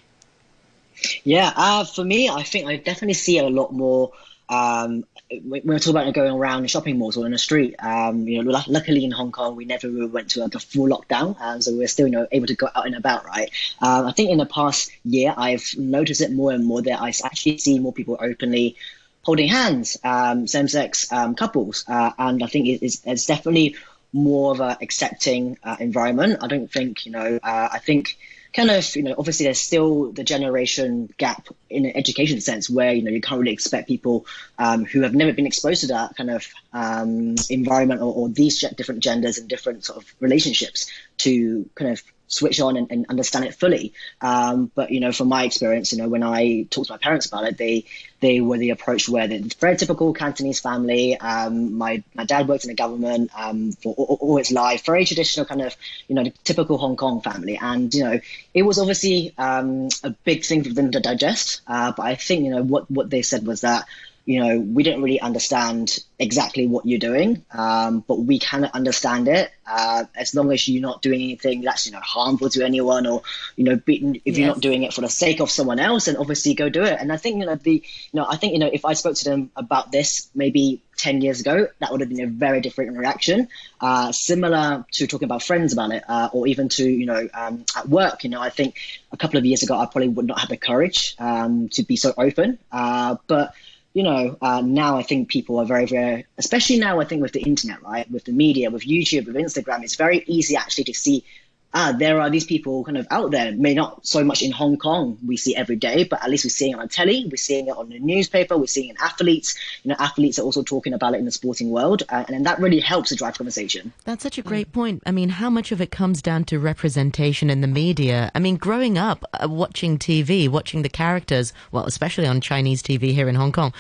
Yeah, 1.24 1.52
uh, 1.56 1.86
for 1.86 2.04
me, 2.04 2.30
I 2.30 2.44
think 2.44 2.68
I 2.68 2.76
definitely 2.76 3.16
see 3.16 3.40
a 3.40 3.50
lot 3.50 3.74
more 3.74 4.12
um, 4.50 5.06
when 5.30 5.62
we're 5.66 5.80
talking 5.80 5.96
about 5.96 6.14
going 6.14 6.32
around 6.32 6.62
the 6.62 6.68
shopping 6.68 6.98
malls 6.98 7.18
or 7.18 7.26
in 7.26 7.32
the 7.32 7.38
street, 7.38 7.76
um, 7.80 8.28
you 8.28 8.42
know, 8.42 8.64
luckily 8.68 9.04
in 9.04 9.12
Hong 9.12 9.32
Kong, 9.32 9.56
we 9.56 9.66
never 9.66 9.90
really 9.90 10.08
went 10.08 10.32
to 10.32 10.40
like 10.40 10.56
a 10.56 10.60
full 10.60 10.88
lockdown, 10.88 11.40
um, 11.42 11.62
so 11.62 11.76
we're 11.76 11.88
still, 11.88 12.08
you 12.08 12.14
know, 12.14 12.28
able 12.32 12.48
to 12.48 12.56
go 12.56 12.70
out 12.74 12.86
and 12.86 12.96
about, 12.96 13.26
right? 13.26 13.52
Um, 13.82 14.06
I 14.06 14.12
think 14.14 14.30
in 14.30 14.38
the 14.38 14.46
past 14.46 14.92
year, 15.04 15.34
I've 15.36 15.70
noticed 15.78 16.22
it 16.22 16.32
more 16.32 16.52
and 16.52 16.66
more 16.66 16.82
that 16.82 17.02
I 17.02 17.10
actually 17.24 17.58
see 17.58 17.80
more 17.80 17.94
people 17.94 18.18
openly 18.20 18.78
holding 19.24 19.50
hands, 19.50 19.98
um, 20.06 20.48
same-sex 20.48 21.12
um, 21.12 21.36
couples, 21.36 21.84
uh, 21.88 22.12
and 22.18 22.42
I 22.42 22.48
think 22.48 22.68
it's, 22.68 23.02
it's 23.06 23.26
definitely 23.26 23.76
more 24.14 24.54
of 24.54 24.62
a 24.62 24.78
accepting 24.82 25.58
uh, 25.62 25.76
environment. 25.82 26.40
I 26.42 26.48
don't 26.48 26.72
think, 26.72 27.06
you 27.06 27.12
know, 27.12 27.38
uh, 27.44 27.70
I 27.74 27.80
think 27.80 28.18
kind 28.58 28.72
of, 28.72 28.96
you 28.96 29.04
know, 29.04 29.14
obviously 29.18 29.44
there's 29.44 29.62
still 29.62 30.12
the 30.12 30.24
generation 30.24 31.14
gap 31.20 31.48
in 31.70 31.86
an 31.86 31.96
education 31.96 32.42
sense 32.42 32.68
where, 32.68 32.92
you 32.92 33.04
know, 33.04 33.12
you 33.12 33.22
can't 33.22 33.40
really 33.40 33.54
expect 33.54 33.88
people 33.88 34.26
um, 34.58 34.84
who 34.84 35.02
have 35.02 35.14
never 35.14 35.32
been 35.32 35.46
exposed 35.46 35.82
to 35.82 35.88
that 35.88 36.18
kind 36.18 36.32
of 36.32 36.48
um, 36.74 37.36
environment 37.52 38.02
or, 38.02 38.12
or 38.12 38.30
these 38.30 38.60
different 38.76 39.04
genders 39.04 39.38
and 39.38 39.48
different 39.48 39.86
sort 39.86 40.02
of 40.02 40.12
relationships 40.20 40.92
to 41.18 41.70
kind 41.76 41.92
of 41.92 42.02
switch 42.28 42.60
on 42.60 42.78
and, 42.78 42.92
and 42.92 43.06
understand 43.10 43.46
it 43.46 43.56
fully. 43.56 43.94
Um, 44.22 44.72
but 44.76 44.92
you 44.92 45.00
know, 45.00 45.12
from 45.12 45.30
my 45.30 45.44
experience, 45.44 45.92
you 45.92 45.98
know, 45.98 46.10
when 46.10 46.24
I 46.24 46.68
talked 46.70 46.88
to 46.88 46.94
my 46.94 46.98
parents 46.98 47.26
about 47.26 47.46
it, 47.46 47.58
they 47.58 47.86
they 48.20 48.42
were 48.42 48.58
the 48.58 48.72
approach 48.72 49.08
where 49.08 49.28
the 49.28 49.40
very 49.60 49.78
typical 49.78 50.14
Cantonese 50.14 50.60
family. 50.60 51.18
Um, 51.18 51.78
my 51.78 52.04
my 52.16 52.26
dad 52.26 52.48
worked 52.48 52.64
in 52.64 52.70
the 52.70 52.76
government 52.76 53.32
um, 53.38 53.72
for 53.74 53.94
all, 53.94 54.18
all, 54.20 54.38
his 54.38 54.52
life, 54.52 54.86
very 54.86 55.06
traditional 55.06 55.46
kind 55.46 55.62
of 55.62 55.76
you 56.08 56.16
know 56.16 56.26
typical 56.44 56.78
Hong 56.78 56.98
Kong 56.98 57.22
family, 57.22 57.58
and 57.62 57.94
you 57.94 58.04
know 58.04 58.20
it 58.54 58.64
was 58.64 58.80
obviously 58.80 59.34
um, 59.38 59.90
a 60.04 60.10
big 60.10 60.46
thing 60.46 60.64
for 60.64 60.74
them 60.74 60.92
to 60.92 61.00
digest. 61.00 61.62
Uh, 61.68 61.94
but 61.96 62.06
I 62.06 62.16
think 62.16 62.44
you 62.44 62.52
know 62.52 62.64
what 62.64 62.90
what 62.90 63.10
they 63.10 63.22
said 63.22 63.46
was 63.46 63.62
that 63.62 63.86
you 64.28 64.44
know, 64.44 64.60
we 64.60 64.84
don't 64.84 65.02
really 65.02 65.22
understand 65.22 66.04
exactly 66.20 66.68
what 66.68 66.86
you're 66.86 67.00
doing, 67.00 67.46
um, 67.54 68.04
but 68.06 68.20
we 68.20 68.40
can 68.40 68.66
understand 68.66 69.30
it 69.30 69.50
uh, 69.66 70.04
as 70.14 70.36
long 70.36 70.52
as 70.52 70.68
you're 70.68 70.82
not 70.82 71.02
doing 71.02 71.22
anything 71.22 71.62
that's 71.62 71.86
you 71.86 71.94
know 71.94 72.02
harmful 72.02 72.50
to 72.50 72.62
anyone, 72.66 73.08
or 73.08 73.22
you 73.56 73.64
know, 73.64 73.78
be, 73.78 74.22
if 74.26 74.34
yes. 74.34 74.38
you're 74.38 74.48
not 74.48 74.60
doing 74.60 74.84
it 74.84 74.94
for 74.94 75.00
the 75.00 75.08
sake 75.08 75.40
of 75.40 75.50
someone 75.50 75.80
else, 75.80 76.06
then 76.06 76.18
obviously 76.18 76.56
go 76.56 76.68
do 76.68 76.84
it. 76.84 76.98
And 77.00 77.10
I 77.10 77.16
think 77.16 77.40
you 77.40 77.46
know 77.46 77.56
the, 77.56 77.72
you 77.72 78.20
know, 78.20 78.26
I 78.30 78.36
think 78.36 78.52
you 78.52 78.60
know 78.60 78.70
if 78.72 78.84
I 78.84 78.94
spoke 78.94 79.16
to 79.16 79.24
them 79.24 79.50
about 79.56 79.94
this 79.94 80.30
maybe 80.36 80.82
10 80.98 81.22
years 81.22 81.40
ago, 81.40 81.70
that 81.80 81.92
would 81.94 82.02
have 82.02 82.10
been 82.10 82.20
a 82.20 82.28
very 82.28 82.60
different 82.60 82.98
reaction. 82.98 83.48
Uh, 83.80 84.12
similar 84.12 84.86
to 84.92 85.08
talking 85.08 85.28
about 85.28 85.42
friends 85.42 85.72
about 85.72 85.92
it, 85.92 86.04
uh, 86.10 86.28
or 86.34 86.48
even 86.48 86.68
to, 86.68 86.84
you 86.84 87.06
know, 87.06 87.30
um, 87.34 87.64
at 87.78 87.88
work, 87.88 88.26
you 88.26 88.30
know, 88.30 88.42
I 88.42 88.50
think 88.50 88.76
a 89.12 89.18
couple 89.18 89.38
of 89.38 89.46
years 89.46 89.64
ago, 89.64 89.78
I 89.78 89.86
probably 89.86 90.10
would 90.10 90.26
not 90.26 90.40
have 90.40 90.50
the 90.50 90.58
courage 90.58 91.16
um, 91.18 91.70
to 91.70 91.84
be 91.84 91.96
so 91.96 92.14
open. 92.18 92.58
Uh, 92.72 93.18
but 93.28 93.54
you 93.98 94.04
know, 94.04 94.38
uh, 94.44 94.62
now 94.62 94.96
I 94.96 95.02
think 95.02 95.28
people 95.28 95.58
are 95.58 95.66
very, 95.66 95.88
very, 95.88 96.28
especially 96.38 96.78
now 96.78 97.00
I 97.00 97.06
think 97.06 97.24
with 97.24 97.32
the 97.32 97.42
internet, 97.42 97.82
right, 97.82 98.10
with 98.12 98.26
the 98.26 98.32
media, 98.32 98.70
with 98.70 98.84
YouTube, 98.84 99.26
with 99.26 99.36
Instagram, 99.36 99.82
it's 99.82 99.96
very 99.96 100.24
easy 100.28 100.56
actually 100.56 100.84
to 100.84 100.94
see 100.94 101.26
ah, 101.74 101.94
there 101.98 102.20
are 102.20 102.30
these 102.30 102.46
people 102.46 102.84
kind 102.84 102.98
of 102.98 103.08
out 103.12 103.32
there, 103.32 103.52
may 103.52 103.74
not 103.74 104.06
so 104.06 104.24
much 104.24 104.42
in 104.42 104.52
Hong 104.52 104.78
Kong 104.78 105.18
we 105.26 105.38
see 105.38 105.56
every 105.56 105.76
day, 105.76 106.04
but 106.04 106.24
at 106.24 106.30
least 106.30 106.46
we're 106.46 106.50
seeing 106.50 106.74
it 106.74 106.80
on 106.80 106.88
telly, 106.88 107.28
we're 107.30 107.38
seeing 107.38 107.68
it 107.68 107.78
on 107.78 107.90
the 107.90 108.00
newspaper, 108.00 108.58
we're 108.58 108.68
seeing 108.68 108.90
it 108.90 108.92
in 108.92 108.98
athletes. 109.02 109.58
You 109.84 109.90
know, 109.90 109.96
athletes 110.00 110.40
are 110.40 110.44
also 110.44 110.64
talking 110.64 110.94
about 110.94 111.14
it 111.14 111.18
in 111.18 111.26
the 111.26 111.32
sporting 111.32 111.70
world, 111.70 112.04
uh, 112.10 112.24
and, 112.28 112.38
and 112.38 112.46
that 112.46 112.60
really 112.60 112.80
helps 112.80 113.10
to 113.10 113.16
drive 113.16 113.38
conversation. 113.38 113.94
That's 114.06 114.24
such 114.24 114.38
a 114.38 114.42
great 114.42 114.72
point. 114.72 115.04
I 115.06 115.12
mean, 115.12 115.30
how 115.30 115.50
much 115.50 115.72
of 115.72 115.82
it 115.82 115.92
comes 115.92 116.22
down 116.22 116.46
to 116.46 116.60
representation 116.60 117.50
in 117.50 117.62
the 117.62 117.68
media? 117.68 118.32
I 118.34 118.40
mean, 118.40 118.58
growing 118.58 118.98
up, 118.98 119.24
uh, 119.34 119.48
watching 119.50 119.98
TV, 119.98 120.50
watching 120.50 120.82
the 120.82 120.90
characters, 120.90 121.54
well, 121.72 121.86
especially 121.86 122.28
on 122.28 122.42
Chinese 122.42 122.82
TV 122.82 123.14
here 123.14 123.30
in 123.30 123.36
Hong 123.36 123.52
Kong, 123.52 123.74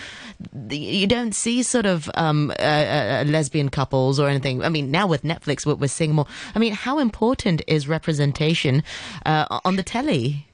you 0.69 1.07
don't 1.07 1.33
see 1.33 1.63
sort 1.63 1.85
of 1.85 2.09
um, 2.15 2.51
uh, 2.59 2.63
uh, 2.63 3.23
lesbian 3.27 3.69
couples 3.69 4.19
or 4.19 4.27
anything. 4.27 4.63
I 4.63 4.69
mean, 4.69 4.91
now 4.91 5.07
with 5.07 5.23
Netflix, 5.23 5.65
we're 5.65 5.87
seeing 5.87 6.13
more. 6.13 6.27
I 6.55 6.59
mean, 6.59 6.73
how 6.73 6.99
important 6.99 7.61
is 7.67 7.76
is 7.77 7.87
representation 7.87 8.83
uh, 9.25 9.59
on 9.63 9.77
the 9.77 9.83
telly? 9.83 10.47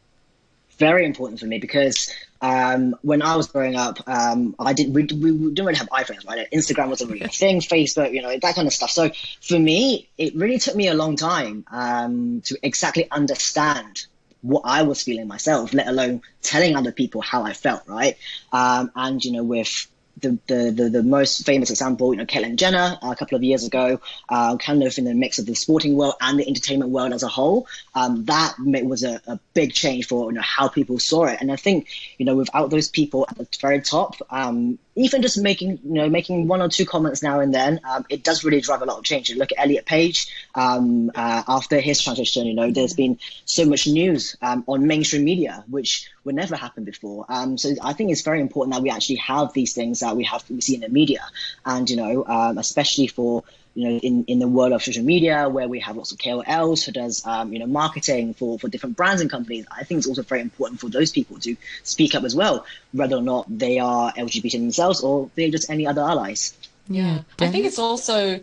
Very 0.77 1.05
important 1.05 1.39
for 1.39 1.47
me 1.47 1.57
because 1.57 2.11
um, 2.41 2.95
when 3.01 3.21
I 3.21 3.35
was 3.37 3.47
growing 3.47 3.75
up, 3.75 3.99
um, 4.07 4.55
I 4.59 4.73
didn't 4.73 4.93
we, 4.93 5.03
we, 5.03 5.31
didn't 5.53 5.65
really 5.65 5.77
have 5.77 5.89
iPhones, 5.89 6.27
right? 6.27 6.47
Instagram 6.51 6.89
wasn't 6.89 7.11
really 7.11 7.25
a 7.25 7.29
thing, 7.29 7.61
Facebook, 7.61 8.13
you 8.13 8.21
know, 8.21 8.37
that 8.37 8.55
kind 8.55 8.67
of 8.67 8.73
stuff. 8.73 8.91
So 8.91 9.09
for 9.41 9.57
me, 9.57 10.09
it 10.17 10.35
really 10.35 10.59
took 10.59 10.75
me 10.75 10.89
a 10.89 10.93
long 10.93 11.15
time 11.15 11.65
um, 11.71 12.41
to 12.41 12.57
exactly 12.61 13.09
understand 13.09 14.05
what 14.41 14.63
I 14.65 14.81
was 14.83 15.01
feeling 15.01 15.27
myself, 15.27 15.73
let 15.73 15.87
alone 15.87 16.21
telling 16.41 16.75
other 16.75 16.91
people 16.91 17.21
how 17.21 17.43
I 17.43 17.53
felt, 17.53 17.87
right? 17.87 18.17
Um, 18.51 18.91
and 18.95 19.23
you 19.23 19.31
know, 19.31 19.43
with 19.43 19.87
the, 20.17 20.37
the, 20.47 20.71
the, 20.71 20.89
the, 20.89 21.03
most 21.03 21.45
famous 21.45 21.69
example, 21.69 22.13
you 22.13 22.17
know, 22.17 22.25
Caitlyn 22.25 22.55
Jenner 22.55 22.97
uh, 23.01 23.11
a 23.11 23.15
couple 23.15 23.35
of 23.35 23.43
years 23.43 23.65
ago, 23.65 23.99
uh, 24.29 24.57
kind 24.57 24.83
of 24.83 24.97
in 24.97 25.05
the 25.05 25.13
mix 25.13 25.39
of 25.39 25.45
the 25.45 25.55
sporting 25.55 25.95
world 25.95 26.13
and 26.21 26.39
the 26.39 26.47
entertainment 26.47 26.91
world 26.91 27.13
as 27.13 27.23
a 27.23 27.27
whole. 27.27 27.67
Um, 27.95 28.25
that 28.25 28.55
was 28.59 29.03
a, 29.03 29.21
a, 29.27 29.39
big 29.53 29.73
change 29.73 30.07
for 30.07 30.31
you 30.31 30.35
know 30.35 30.41
how 30.41 30.67
people 30.67 30.97
saw 30.97 31.25
it. 31.25 31.37
And 31.39 31.51
I 31.51 31.55
think 31.55 31.87
you 32.17 32.25
know 32.25 32.35
without 32.35 32.69
those 32.69 32.87
people 32.89 33.25
at 33.29 33.37
the 33.37 33.47
very 33.61 33.81
top, 33.81 34.15
um, 34.29 34.79
even 34.95 35.21
just 35.21 35.41
making 35.41 35.79
you 35.83 35.93
know 35.93 36.09
making 36.09 36.47
one 36.47 36.61
or 36.61 36.69
two 36.69 36.85
comments 36.85 37.23
now 37.23 37.39
and 37.39 37.53
then, 37.53 37.79
um, 37.83 38.05
it 38.09 38.23
does 38.23 38.43
really 38.43 38.61
drive 38.61 38.81
a 38.81 38.85
lot 38.85 38.97
of 38.97 39.03
change. 39.03 39.29
You 39.29 39.37
look 39.37 39.51
at 39.51 39.59
Elliot 39.59 39.85
Page 39.85 40.27
um, 40.55 41.11
uh, 41.15 41.43
after 41.47 41.79
his 41.79 42.01
transition. 42.01 42.45
You 42.45 42.53
know, 42.53 42.71
there's 42.71 42.93
been 42.93 43.19
so 43.45 43.65
much 43.65 43.87
news 43.87 44.35
um, 44.41 44.63
on 44.67 44.87
mainstream 44.87 45.23
media, 45.23 45.63
which 45.67 46.09
would 46.23 46.35
never 46.35 46.55
happen 46.55 46.83
before. 46.83 47.25
Um, 47.29 47.57
so 47.57 47.73
I 47.81 47.93
think 47.93 48.11
it's 48.11 48.21
very 48.21 48.39
important 48.39 48.75
that 48.75 48.81
we 48.81 48.89
actually 48.89 49.17
have 49.17 49.53
these 49.53 49.73
things 49.73 50.01
that 50.01 50.15
we 50.15 50.23
have 50.25 50.43
we 50.49 50.61
see 50.61 50.75
in 50.75 50.81
the 50.81 50.89
media, 50.89 51.21
and 51.65 51.89
you 51.89 51.97
know, 51.97 52.25
um, 52.25 52.57
especially 52.57 53.07
for 53.07 53.43
you 53.75 53.89
know, 53.89 53.97
in, 53.97 54.25
in 54.25 54.39
the 54.39 54.47
world 54.47 54.71
of 54.71 54.83
social 54.83 55.03
media 55.03 55.49
where 55.49 55.67
we 55.67 55.79
have 55.79 55.97
lots 55.97 56.11
of 56.11 56.17
KOLs 56.19 56.83
who 56.85 56.91
does, 56.91 57.25
um, 57.25 57.53
you 57.53 57.59
know, 57.59 57.65
marketing 57.65 58.33
for, 58.33 58.59
for 58.59 58.67
different 58.67 58.95
brands 58.95 59.21
and 59.21 59.31
companies, 59.31 59.65
I 59.71 59.83
think 59.83 59.99
it's 59.99 60.07
also 60.07 60.21
very 60.21 60.41
important 60.41 60.79
for 60.79 60.89
those 60.89 61.11
people 61.11 61.39
to 61.39 61.55
speak 61.83 62.13
up 62.13 62.23
as 62.23 62.35
well, 62.35 62.65
whether 62.91 63.15
or 63.15 63.21
not 63.21 63.45
they 63.49 63.79
are 63.79 64.13
LGBT 64.13 64.51
themselves 64.51 65.01
or 65.01 65.29
they're 65.35 65.49
just 65.49 65.69
any 65.69 65.87
other 65.87 66.01
allies. 66.01 66.55
Yeah. 66.87 67.21
I 67.39 67.47
think 67.47 67.65
it's 67.65 67.79
also 67.79 68.41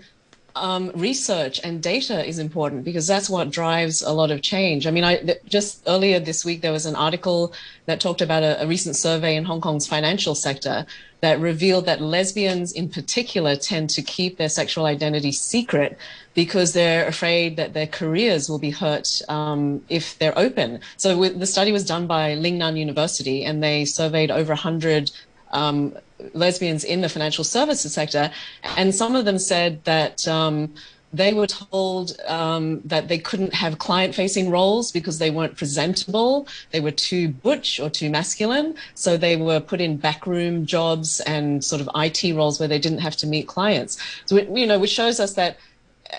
um, 0.56 0.90
research 0.94 1.60
and 1.62 1.82
data 1.82 2.26
is 2.26 2.38
important 2.38 2.84
because 2.84 3.06
that's 3.06 3.30
what 3.30 3.50
drives 3.50 4.02
a 4.02 4.12
lot 4.12 4.30
of 4.30 4.42
change. 4.42 4.86
I 4.86 4.90
mean, 4.90 5.04
I 5.04 5.16
th- 5.16 5.38
just 5.46 5.82
earlier 5.86 6.20
this 6.20 6.44
week 6.44 6.60
there 6.60 6.72
was 6.72 6.86
an 6.86 6.96
article 6.96 7.52
that 7.86 8.00
talked 8.00 8.20
about 8.20 8.42
a, 8.42 8.62
a, 8.62 8.66
recent 8.66 8.96
survey 8.96 9.36
in 9.36 9.44
Hong 9.44 9.60
Kong's 9.60 9.86
financial 9.86 10.34
sector 10.34 10.86
that 11.20 11.38
revealed 11.38 11.86
that 11.86 12.00
lesbians, 12.00 12.72
in 12.72 12.88
particular, 12.88 13.56
tend 13.56 13.90
to 13.90 14.02
keep 14.02 14.38
their 14.38 14.48
sexual 14.48 14.86
identity 14.86 15.32
secret 15.32 15.98
because 16.34 16.72
they're 16.72 17.06
afraid 17.06 17.56
that 17.56 17.74
their 17.74 17.86
careers 17.86 18.48
will 18.48 18.58
be 18.58 18.70
hurt 18.70 19.20
um, 19.28 19.82
if 19.88 20.18
they're 20.18 20.38
open. 20.38 20.80
So 20.96 21.28
the 21.28 21.46
study 21.46 21.72
was 21.72 21.84
done 21.84 22.06
by 22.06 22.36
Lingnan 22.36 22.78
University, 22.78 23.44
and 23.44 23.62
they 23.62 23.84
surveyed 23.84 24.30
over 24.30 24.52
100 24.52 25.10
um, 25.52 25.96
lesbians 26.34 26.84
in 26.84 27.00
the 27.00 27.08
financial 27.08 27.44
services 27.44 27.92
sector, 27.94 28.30
and 28.76 28.94
some 28.94 29.16
of 29.16 29.24
them 29.24 29.38
said 29.38 29.84
that 29.84 30.26
um, 30.28 30.74
they 31.12 31.32
were 31.32 31.46
told 31.46 32.16
um, 32.26 32.80
that 32.84 33.08
they 33.08 33.18
couldn't 33.18 33.52
have 33.54 33.78
client 33.78 34.14
facing 34.14 34.50
roles 34.50 34.92
because 34.92 35.18
they 35.18 35.30
weren't 35.30 35.56
presentable. 35.56 36.46
They 36.70 36.80
were 36.80 36.92
too 36.92 37.28
butch 37.28 37.80
or 37.80 37.90
too 37.90 38.10
masculine. 38.10 38.76
So 38.94 39.16
they 39.16 39.36
were 39.36 39.60
put 39.60 39.80
in 39.80 39.96
backroom 39.96 40.66
jobs 40.66 41.20
and 41.20 41.64
sort 41.64 41.80
of 41.80 41.90
IT 41.96 42.34
roles 42.34 42.60
where 42.60 42.68
they 42.68 42.78
didn't 42.78 43.00
have 43.00 43.16
to 43.16 43.26
meet 43.26 43.48
clients. 43.48 43.98
So, 44.26 44.36
it, 44.36 44.48
you 44.50 44.66
know, 44.66 44.78
which 44.78 44.90
shows 44.90 45.18
us 45.18 45.34
that 45.34 45.56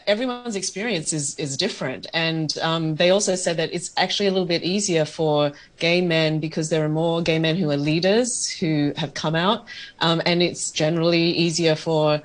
everyone's 0.08 0.56
experience 0.56 1.14
is 1.14 1.36
is 1.36 1.58
different, 1.58 2.08
and 2.14 2.58
um, 2.62 2.96
they 2.96 3.10
also 3.10 3.36
said 3.36 3.58
that 3.58 3.74
it's 3.74 3.92
actually 3.98 4.28
a 4.28 4.32
little 4.32 4.48
bit 4.48 4.64
easier 4.64 5.06
for 5.06 5.52
gay 5.78 6.02
men 6.02 6.40
because 6.40 6.70
there 6.70 6.84
are 6.84 6.90
more 6.90 7.22
gay 7.22 7.40
men 7.40 7.56
who 7.56 7.70
are 7.72 7.78
leaders 7.78 8.50
who 8.50 8.94
have 8.98 9.14
come 9.14 9.36
out, 9.36 9.66
um, 10.00 10.22
and 10.26 10.42
it's 10.42 10.72
generally 10.72 11.32
easier 11.32 11.76
for 11.76 12.22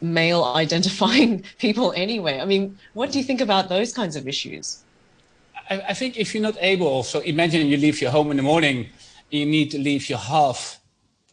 male 0.00 0.44
identifying 0.64 1.44
people 1.58 1.92
anyway. 1.96 2.40
I 2.40 2.44
mean, 2.44 2.78
what 2.94 3.12
do 3.12 3.18
you 3.18 3.24
think 3.24 3.40
about 3.40 3.68
those 3.68 3.92
kinds 3.92 4.16
of 4.16 4.28
issues? 4.28 4.82
I, 5.70 5.80
I 5.88 5.94
think 5.94 6.18
if 6.18 6.34
you're 6.34 6.42
not 6.42 6.56
able, 6.60 7.02
so 7.02 7.20
imagine 7.20 7.66
you 7.66 7.76
leave 7.76 8.00
your 8.00 8.10
home 8.10 8.30
in 8.30 8.36
the 8.36 8.42
morning, 8.42 8.88
you 9.30 9.44
need 9.44 9.70
to 9.72 9.78
leave 9.78 10.08
your 10.08 10.18
half 10.18 10.80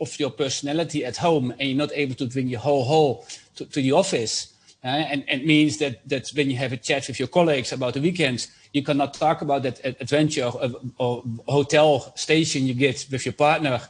of 0.02 0.20
your 0.20 0.30
personality 0.30 1.06
at 1.06 1.18
home, 1.18 1.52
and 1.52 1.70
you're 1.70 1.78
not 1.78 1.92
able 1.94 2.16
to 2.16 2.26
bring 2.26 2.48
your 2.48 2.60
whole 2.60 2.84
whole 2.84 3.26
to, 3.56 3.66
to 3.66 3.82
the 3.82 3.92
office 3.92 4.55
and, 4.86 5.24
and 5.28 5.42
it 5.42 5.48
means 5.48 5.78
that, 5.78 6.08
that 6.08 6.30
when 6.36 6.50
you 6.50 6.58
have 6.58 6.72
a 6.72 6.78
chat 6.78 7.08
with 7.08 7.18
your 7.18 7.28
colleagues 7.28 7.72
about 7.72 7.96
the 7.96 8.02
weekends, 8.02 8.50
you 8.72 8.84
cannot 8.84 9.16
talk 9.16 9.42
about 9.42 9.64
that 9.64 9.84
adventure 9.84 10.46
or, 10.46 10.70
or 10.98 11.24
hotel 11.48 12.16
station 12.16 12.68
you 12.68 12.76
get 12.76 13.08
with 13.12 13.26
your 13.26 13.34
partner. 13.34 13.82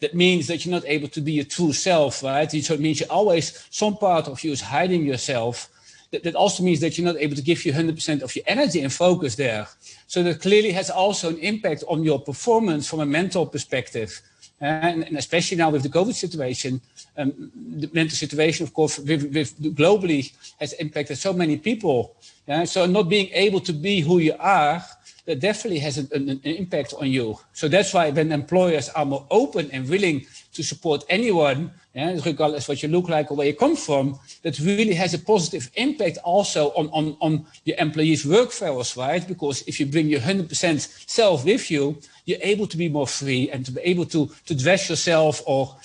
That 0.00 0.14
means 0.14 0.48
that 0.48 0.64
you're 0.64 0.74
not 0.74 0.84
able 0.86 1.06
to 1.08 1.20
be 1.20 1.32
your 1.32 1.44
true 1.44 1.72
self, 1.72 2.24
right? 2.24 2.50
So 2.50 2.74
it 2.74 2.80
means 2.80 2.98
you 2.98 3.06
always, 3.08 3.68
some 3.70 3.96
part 3.96 4.26
of 4.26 4.42
you 4.42 4.50
is 4.50 4.60
hiding 4.60 5.06
yourself. 5.06 5.68
That, 6.10 6.24
that 6.24 6.34
also 6.34 6.64
means 6.64 6.80
that 6.80 6.98
you're 6.98 7.06
not 7.06 7.20
able 7.20 7.36
to 7.36 7.42
give 7.42 7.64
you 7.64 7.72
100% 7.72 8.22
of 8.22 8.34
your 8.34 8.44
energy 8.48 8.80
and 8.80 8.92
focus 8.92 9.36
there. 9.36 9.68
So 10.08 10.24
that 10.24 10.42
clearly 10.42 10.72
has 10.72 10.90
also 10.90 11.28
an 11.28 11.38
impact 11.38 11.84
on 11.88 12.02
your 12.02 12.18
performance 12.18 12.88
from 12.88 12.98
a 12.98 13.06
mental 13.06 13.46
perspective. 13.46 14.20
And, 14.62 15.02
and, 15.02 15.18
especially 15.18 15.56
now 15.56 15.70
with 15.70 15.82
the 15.82 15.88
COVID 15.88 16.14
situation, 16.14 16.80
um, 17.18 17.50
the 17.54 17.90
mental 17.92 18.16
situation, 18.16 18.62
of 18.62 18.72
course, 18.72 19.00
with, 19.00 19.24
with 19.34 19.60
globally 19.74 20.32
has 20.60 20.72
impacted 20.74 21.18
so 21.18 21.32
many 21.32 21.56
people. 21.56 22.14
Yeah? 22.46 22.64
So 22.64 22.86
not 22.86 23.08
being 23.08 23.28
able 23.32 23.58
to 23.60 23.72
be 23.72 24.00
who 24.00 24.18
you 24.18 24.36
are, 24.38 24.80
that 25.26 25.40
definitely 25.40 25.80
has 25.80 25.98
an, 25.98 26.08
an, 26.12 26.28
an, 26.30 26.40
impact 26.44 26.94
on 26.94 27.10
you. 27.10 27.38
So 27.52 27.68
that's 27.68 27.92
why 27.92 28.10
when 28.10 28.30
employers 28.32 28.88
are 28.90 29.04
more 29.04 29.26
open 29.30 29.70
and 29.72 29.88
willing 29.88 30.26
to 30.52 30.62
support 30.62 31.04
anyone, 31.08 31.70
yeah, 31.94 32.18
regardless 32.24 32.64
of 32.64 32.68
what 32.70 32.82
you 32.82 32.88
look 32.88 33.08
like 33.08 33.30
or 33.30 33.36
where 33.36 33.46
you 33.46 33.54
come 33.54 33.76
from, 33.76 34.18
that 34.42 34.58
really 34.58 34.94
has 34.94 35.14
a 35.14 35.18
positive 35.18 35.70
impact 35.74 36.18
also 36.24 36.68
on, 36.70 36.88
on, 36.88 37.16
on 37.20 37.46
your 37.64 37.76
employees' 37.78 38.26
work 38.26 38.52
workforce, 38.60 38.96
right? 38.96 39.26
Because 39.26 39.62
if 39.66 39.80
you 39.80 39.86
bring 39.86 40.08
your 40.08 40.20
100% 40.20 41.08
self 41.08 41.44
with 41.44 41.70
you, 41.70 41.98
you're 42.24 42.38
able 42.42 42.66
to 42.66 42.76
be 42.76 42.88
more 42.88 43.06
free 43.06 43.50
and 43.50 43.64
to 43.66 43.72
be 43.72 43.80
able 43.82 44.04
to, 44.06 44.30
to 44.46 44.54
dress 44.54 44.88
yourself 44.88 45.42
or 45.46 45.76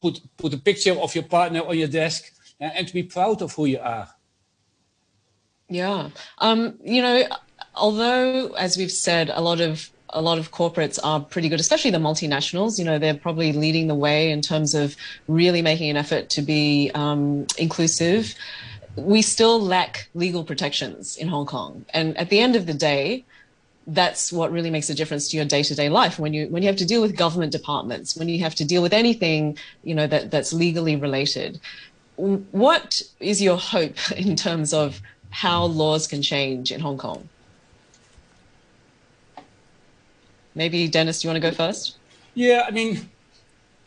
put, 0.00 0.20
put 0.36 0.54
a 0.54 0.58
picture 0.58 0.92
of 0.92 1.14
your 1.14 1.24
partner 1.24 1.60
on 1.60 1.78
your 1.78 1.88
desk 1.88 2.32
and, 2.60 2.72
and 2.74 2.88
to 2.88 2.94
be 2.94 3.02
proud 3.02 3.42
of 3.42 3.52
who 3.54 3.66
you 3.66 3.78
are. 3.80 4.08
Yeah. 5.68 6.08
Um, 6.38 6.78
you 6.82 7.02
know, 7.02 7.24
although, 7.74 8.48
as 8.54 8.76
we've 8.76 8.90
said, 8.90 9.30
a 9.30 9.40
lot 9.40 9.60
of 9.60 9.90
a 10.10 10.22
lot 10.22 10.38
of 10.38 10.50
corporates 10.52 10.98
are 11.02 11.20
pretty 11.20 11.48
good, 11.48 11.60
especially 11.60 11.90
the 11.90 11.98
multinationals. 11.98 12.78
You 12.78 12.84
know, 12.84 12.98
they're 12.98 13.14
probably 13.14 13.52
leading 13.52 13.88
the 13.88 13.94
way 13.94 14.30
in 14.30 14.40
terms 14.40 14.74
of 14.74 14.96
really 15.26 15.62
making 15.62 15.90
an 15.90 15.96
effort 15.96 16.30
to 16.30 16.42
be 16.42 16.90
um, 16.94 17.46
inclusive. 17.58 18.34
We 18.96 19.22
still 19.22 19.60
lack 19.60 20.08
legal 20.14 20.44
protections 20.44 21.16
in 21.16 21.28
Hong 21.28 21.46
Kong, 21.46 21.84
and 21.94 22.16
at 22.16 22.30
the 22.30 22.40
end 22.40 22.56
of 22.56 22.66
the 22.66 22.74
day, 22.74 23.24
that's 23.88 24.32
what 24.32 24.52
really 24.52 24.70
makes 24.70 24.90
a 24.90 24.94
difference 24.94 25.28
to 25.28 25.36
your 25.36 25.46
day-to-day 25.46 25.88
life 25.88 26.18
when 26.18 26.34
you 26.34 26.46
when 26.48 26.62
you 26.62 26.68
have 26.68 26.76
to 26.76 26.84
deal 26.84 27.00
with 27.00 27.16
government 27.16 27.50
departments 27.50 28.14
when 28.16 28.28
you 28.28 28.38
have 28.40 28.54
to 28.54 28.64
deal 28.64 28.82
with 28.82 28.92
anything 28.92 29.56
you 29.82 29.94
know 29.94 30.06
that 30.06 30.30
that's 30.30 30.52
legally 30.52 30.94
related 30.94 31.58
what 32.16 33.00
is 33.18 33.40
your 33.40 33.56
hope 33.56 34.12
in 34.16 34.36
terms 34.36 34.74
of 34.74 35.00
how 35.30 35.64
laws 35.64 36.06
can 36.06 36.20
change 36.20 36.70
in 36.70 36.80
hong 36.80 36.98
kong 36.98 37.28
maybe 40.54 40.88
dennis 40.88 41.20
do 41.20 41.28
you 41.28 41.32
want 41.32 41.42
to 41.42 41.50
go 41.50 41.54
first 41.54 41.96
yeah 42.34 42.64
i 42.66 42.70
mean 42.70 43.08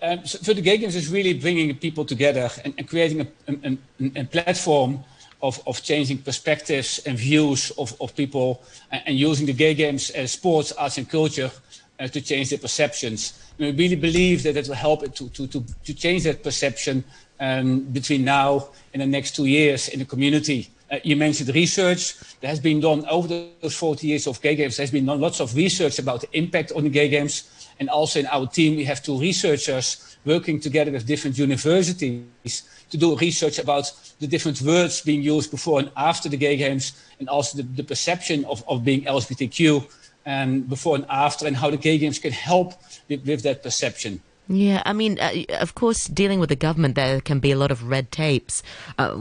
um, 0.03 0.25
so, 0.25 0.39
so, 0.39 0.53
the 0.53 0.61
gay 0.61 0.77
games 0.77 0.95
is 0.95 1.09
really 1.09 1.33
bringing 1.33 1.75
people 1.75 2.03
together 2.05 2.49
and, 2.65 2.73
and 2.75 2.87
creating 2.87 3.21
a, 3.21 3.27
a, 3.47 4.21
a 4.21 4.23
platform 4.23 5.03
of, 5.41 5.61
of 5.67 5.81
changing 5.81 6.19
perspectives 6.19 6.99
and 7.05 7.17
views 7.17 7.71
of, 7.77 7.95
of 8.01 8.15
people 8.15 8.63
and, 8.91 9.03
and 9.07 9.19
using 9.19 9.45
the 9.45 9.53
gay 9.53 9.73
games 9.73 10.09
as 10.11 10.31
sports, 10.31 10.71
arts, 10.73 10.97
and 10.97 11.09
culture 11.09 11.51
uh, 11.99 12.07
to 12.07 12.21
change 12.21 12.49
their 12.49 12.59
perceptions. 12.59 13.39
And 13.57 13.67
we 13.67 13.83
really 13.83 13.95
believe 13.95 14.43
that 14.43 14.57
it 14.57 14.67
will 14.67 14.75
help 14.75 15.01
to, 15.01 15.29
to, 15.29 15.47
to, 15.47 15.63
to 15.85 15.93
change 15.93 16.23
that 16.23 16.43
perception 16.43 17.03
um, 17.39 17.81
between 17.81 18.23
now 18.23 18.69
and 18.93 19.01
the 19.01 19.07
next 19.07 19.35
two 19.35 19.45
years 19.45 19.89
in 19.89 19.99
the 19.99 20.05
community. 20.05 20.69
Eh, 20.91 20.99
you 21.05 21.15
mentioned 21.15 21.53
research 21.55 22.17
that 22.41 22.47
has 22.49 22.59
been 22.59 22.81
done 22.81 23.05
over 23.09 23.27
those 23.61 23.75
40 23.75 24.07
years 24.07 24.27
of 24.27 24.41
gay 24.41 24.55
games. 24.55 24.75
There's 24.75 24.91
been 24.91 25.05
done 25.05 25.21
lots 25.21 25.39
of 25.39 25.55
research 25.55 25.99
about 25.99 26.21
the 26.21 26.37
impact 26.37 26.73
on 26.73 26.83
the 26.83 26.89
gay 26.89 27.07
games. 27.07 27.49
And 27.79 27.89
also 27.89 28.19
in 28.19 28.27
our 28.27 28.45
team, 28.45 28.75
we 28.75 28.83
have 28.83 29.01
two 29.01 29.17
researchers 29.17 30.17
working 30.25 30.59
together 30.59 30.91
with 30.91 31.07
different 31.07 31.37
universities 31.37 32.63
to 32.89 32.97
do 32.97 33.15
research 33.15 33.57
about 33.57 33.91
the 34.19 34.27
different 34.27 34.61
words 34.61 35.01
being 35.01 35.21
used 35.21 35.49
before 35.49 35.79
and 35.79 35.89
after 35.95 36.27
the 36.27 36.37
gay 36.37 36.57
games, 36.57 36.93
and 37.19 37.29
also 37.29 37.57
the, 37.57 37.63
the 37.63 37.83
perception 37.83 38.43
of, 38.45 38.63
of 38.67 38.83
being 38.83 39.03
LGBTQ 39.05 39.89
and 40.25 40.69
before 40.69 40.95
and 40.95 41.05
after, 41.09 41.47
and 41.47 41.55
how 41.55 41.71
the 41.71 41.77
gay 41.77 41.97
games 41.97 42.19
can 42.19 42.33
help 42.33 42.73
with, 43.07 43.25
with 43.25 43.41
that 43.43 43.63
perception. 43.63 44.21
Yeah, 44.51 44.83
I 44.85 44.91
mean, 44.91 45.17
uh, 45.17 45.31
of 45.61 45.75
course, 45.75 46.07
dealing 46.07 46.41
with 46.41 46.49
the 46.49 46.57
government, 46.57 46.95
there 46.95 47.21
can 47.21 47.39
be 47.39 47.51
a 47.51 47.55
lot 47.55 47.71
of 47.71 47.87
red 47.87 48.11
tapes. 48.11 48.61
Uh, 48.97 49.15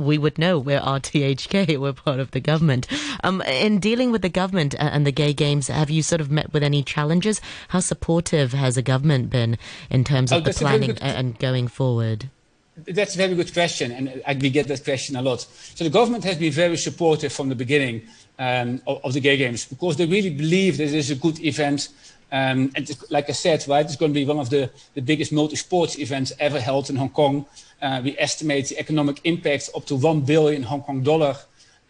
we 0.00 0.18
would 0.18 0.36
know 0.36 0.58
we're 0.58 0.80
RTHK, 0.80 1.78
we're 1.80 1.92
part 1.92 2.18
of 2.18 2.32
the 2.32 2.40
government. 2.40 2.88
Um, 3.22 3.40
in 3.42 3.78
dealing 3.78 4.10
with 4.10 4.22
the 4.22 4.28
government 4.28 4.74
and 4.76 5.06
the 5.06 5.12
gay 5.12 5.32
games, 5.32 5.68
have 5.68 5.90
you 5.90 6.02
sort 6.02 6.20
of 6.20 6.28
met 6.28 6.52
with 6.52 6.64
any 6.64 6.82
challenges? 6.82 7.40
How 7.68 7.80
supportive 7.80 8.52
has 8.52 8.74
the 8.74 8.82
government 8.82 9.30
been 9.30 9.58
in 9.90 10.02
terms 10.02 10.32
of 10.32 10.42
oh, 10.42 10.44
the 10.44 10.52
planning 10.52 10.98
and 11.00 11.38
going 11.38 11.68
forward? 11.68 12.30
That's 12.76 13.14
a 13.14 13.18
very 13.18 13.36
good 13.36 13.52
question, 13.52 13.92
and 13.92 14.42
we 14.42 14.50
get 14.50 14.66
that 14.66 14.82
question 14.82 15.14
a 15.14 15.22
lot. 15.22 15.46
So 15.76 15.84
the 15.84 15.90
government 15.90 16.24
has 16.24 16.36
been 16.36 16.52
very 16.52 16.76
supportive 16.76 17.32
from 17.32 17.48
the 17.48 17.54
beginning. 17.54 18.02
um, 18.38 18.82
of, 18.86 19.04
of, 19.04 19.12
the 19.12 19.20
Gay 19.20 19.36
Games 19.36 19.64
because 19.64 19.96
they 19.96 20.06
really 20.06 20.30
believe 20.30 20.76
this 20.76 20.92
is 20.92 21.10
a 21.10 21.14
good 21.14 21.38
event. 21.44 21.88
Um, 22.32 22.72
and 22.74 22.90
like 23.10 23.28
I 23.28 23.32
said, 23.32 23.64
right, 23.68 23.84
it's 23.84 23.96
going 23.96 24.12
to 24.12 24.18
be 24.18 24.24
one 24.24 24.38
of 24.38 24.50
the, 24.50 24.70
the 24.94 25.02
biggest 25.02 25.32
multi-sports 25.32 25.98
events 25.98 26.32
ever 26.40 26.60
held 26.60 26.90
in 26.90 26.96
Hong 26.96 27.10
Kong. 27.10 27.46
Uh, 27.80 28.00
we 28.02 28.18
estimate 28.18 28.68
the 28.68 28.78
economic 28.78 29.20
impact 29.24 29.70
up 29.76 29.84
to 29.86 29.94
1 29.94 30.22
billion 30.22 30.62
Hong 30.62 30.82
Kong 30.82 31.02
dollar. 31.02 31.36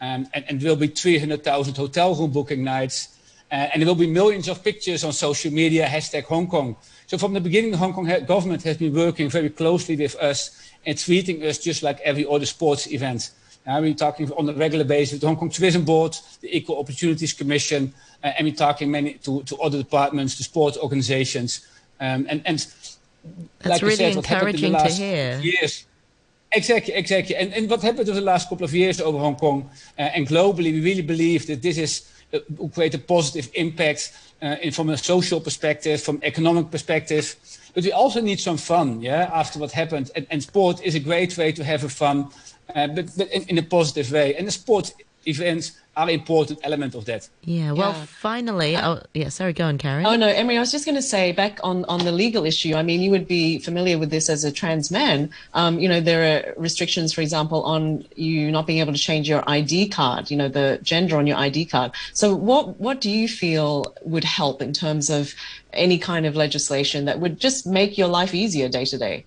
Um, 0.01 0.29
and, 0.35 0.45
and 0.49 0.61
there 0.61 0.71
will 0.71 0.77
be 0.77 0.89
300,000 0.89 1.77
hotel 1.77 2.15
room 2.15 2.31
booking 2.31 2.63
nights. 2.63 3.17
Uh, 3.51 3.69
and 3.73 3.81
there 3.81 3.87
will 3.87 3.95
be 3.95 4.07
millions 4.07 4.49
of 4.49 4.65
pictures 4.65 5.05
on 5.05 5.13
social 5.13 5.53
media, 5.53 5.87
hashtag 5.87 6.25
Hong 6.25 6.49
Kong. 6.49 6.77
So 7.07 7.17
from 7.19 7.35
the 7.35 7.41
beginning, 7.41 7.71
the 7.71 7.77
Hong 7.77 7.93
Kong 7.93 8.11
government 8.27 8.63
has 8.65 8.77
been 8.77 8.95
working 8.95 9.31
very 9.31 9.51
closely 9.51 9.97
with 9.97 10.17
us 10.17 10.71
and 10.85 10.99
treating 10.99 11.43
us 11.45 11.59
just 11.59 11.83
like 11.83 12.01
every 12.01 12.27
other 12.27 12.47
sports 12.47 12.87
event. 12.89 13.31
Uh, 13.67 13.79
we're 13.81 13.95
talking 13.95 14.31
on 14.33 14.49
a 14.49 14.53
regular 14.53 14.85
basis 14.85 15.15
with 15.15 15.21
the 15.23 15.27
Hong 15.27 15.37
Kong 15.37 15.49
Tourism 15.49 15.85
Board, 15.85 16.17
the 16.43 16.55
Equal 16.55 16.79
Opportunities 16.79 17.33
Commission, 17.33 17.95
uh, 18.23 18.27
and 18.37 18.47
we're 18.47 18.55
talking 18.55 18.91
many 18.91 19.15
to, 19.15 19.43
to 19.45 19.57
other 19.57 19.79
departments, 19.79 20.37
to 20.37 20.43
sports 20.43 20.77
organizations. 20.77 21.67
Um, 21.99 22.27
and, 22.29 22.43
and 22.45 22.59
That's 22.59 23.65
like 23.65 23.83
really 23.83 23.97
said, 23.97 24.17
encouraging 24.17 24.73
to 24.73 24.89
hear. 24.89 25.41
Years, 25.41 25.87
Exactly, 26.55 26.95
exactly. 26.95 27.35
And, 27.35 27.53
and 27.53 27.69
what 27.69 27.83
happened 27.83 28.09
over 28.09 28.21
the 28.21 28.25
last 28.25 28.49
couple 28.49 28.65
of 28.65 28.73
years 28.73 29.01
over 29.01 29.19
Hong 29.19 29.37
Kong 29.37 29.69
uh, 29.99 30.03
and 30.03 30.27
globally, 30.27 30.73
we 30.73 30.81
really 30.81 31.03
believe 31.03 31.47
that 31.49 31.63
this 31.63 31.79
is 31.79 32.09
uh, 32.33 32.39
will 32.57 32.69
create 32.69 32.95
a 32.95 32.99
positive 32.99 33.51
impact 33.55 34.13
uh, 34.41 34.57
in, 34.63 34.71
from 34.71 34.91
a 34.91 34.97
social 34.97 35.41
perspective, 35.41 36.01
from 36.01 36.21
economic 36.23 36.71
perspective. 36.71 37.35
But 37.75 37.85
we 37.85 37.93
also 37.93 38.21
need 38.21 38.39
some 38.39 38.57
fun, 38.57 39.01
yeah, 39.03 39.31
after 39.33 39.59
what 39.59 39.73
happened. 39.73 40.13
And, 40.15 40.27
and 40.31 40.43
sport 40.43 40.81
is 40.85 40.95
a 40.95 41.01
great 41.01 41.37
way 41.37 41.51
to 41.53 41.65
have 41.65 41.83
a 41.83 41.89
fun, 41.89 42.29
uh, 42.75 42.87
but, 42.89 43.11
but 43.17 43.31
in, 43.31 43.43
in, 43.45 43.59
a 43.59 43.63
positive 43.63 44.11
way. 44.13 44.35
And 44.35 44.47
the 44.47 44.53
sport 44.53 44.93
events 45.27 45.73
are 45.97 46.05
an 46.05 46.11
important 46.11 46.59
element 46.65 46.95
of 46.95 47.05
that. 47.05 47.29
Yeah. 47.43 47.73
Well, 47.73 47.93
yeah. 47.93 48.05
finally, 48.07 48.77
uh, 48.77 48.95
oh, 48.95 49.03
yeah. 49.15 49.29
Sorry, 49.29 49.53
go 49.53 49.67
on, 49.67 49.79
Karen. 49.79 50.05
Oh 50.07 50.17
no, 50.17 50.27
Emery. 50.27 50.57
I 50.57 50.61
was 50.61 50.73
just 50.73 50.85
going 50.85 50.97
to 50.97 51.03
say 51.03 51.33
back 51.33 51.61
on 51.63 51.85
on 51.87 52.05
the 52.05 52.13
legal 52.13 52.45
issue. 52.45 52.75
I 52.75 52.83
mean, 52.83 53.01
you 53.01 53.11
would 53.11 53.29
be 53.29 53.59
familiar 53.59 53.99
with 53.99 54.11
this 54.11 54.29
as 54.29 54.45
a 54.45 54.53
trans 54.53 54.91
man. 54.91 55.31
Um, 55.55 55.79
you 55.79 55.89
know, 55.89 56.01
there 56.01 56.23
are 56.49 56.61
restrictions, 56.61 57.13
for 57.13 57.21
example, 57.21 57.63
on 57.63 58.05
you 58.17 58.51
not 58.51 58.67
being 58.67 58.81
able 58.81 58.93
to 58.93 58.99
change 58.99 59.29
your 59.29 59.49
ID 59.49 59.89
card. 59.89 60.31
You 60.31 60.37
know, 60.37 60.49
the 60.49 60.79
gender 60.83 61.17
on 61.17 61.27
your 61.27 61.37
ID 61.37 61.67
card. 61.67 61.93
So, 62.13 62.35
what 62.35 62.81
what 62.81 63.01
do 63.01 63.11
you 63.11 63.29
feel 63.29 63.95
would 64.03 64.25
help 64.25 64.63
in 64.63 64.73
terms 64.73 65.11
of 65.11 65.35
any 65.73 65.99
kind 65.99 66.27
of 66.27 66.37
legislation 66.37 67.05
that 67.05 67.21
would 67.21 67.39
just 67.39 67.67
make 67.67 67.97
your 67.97 68.09
life 68.09 68.35
easier 68.35 68.69
day 68.69 68.85
to 68.87 68.99
day? 68.99 69.25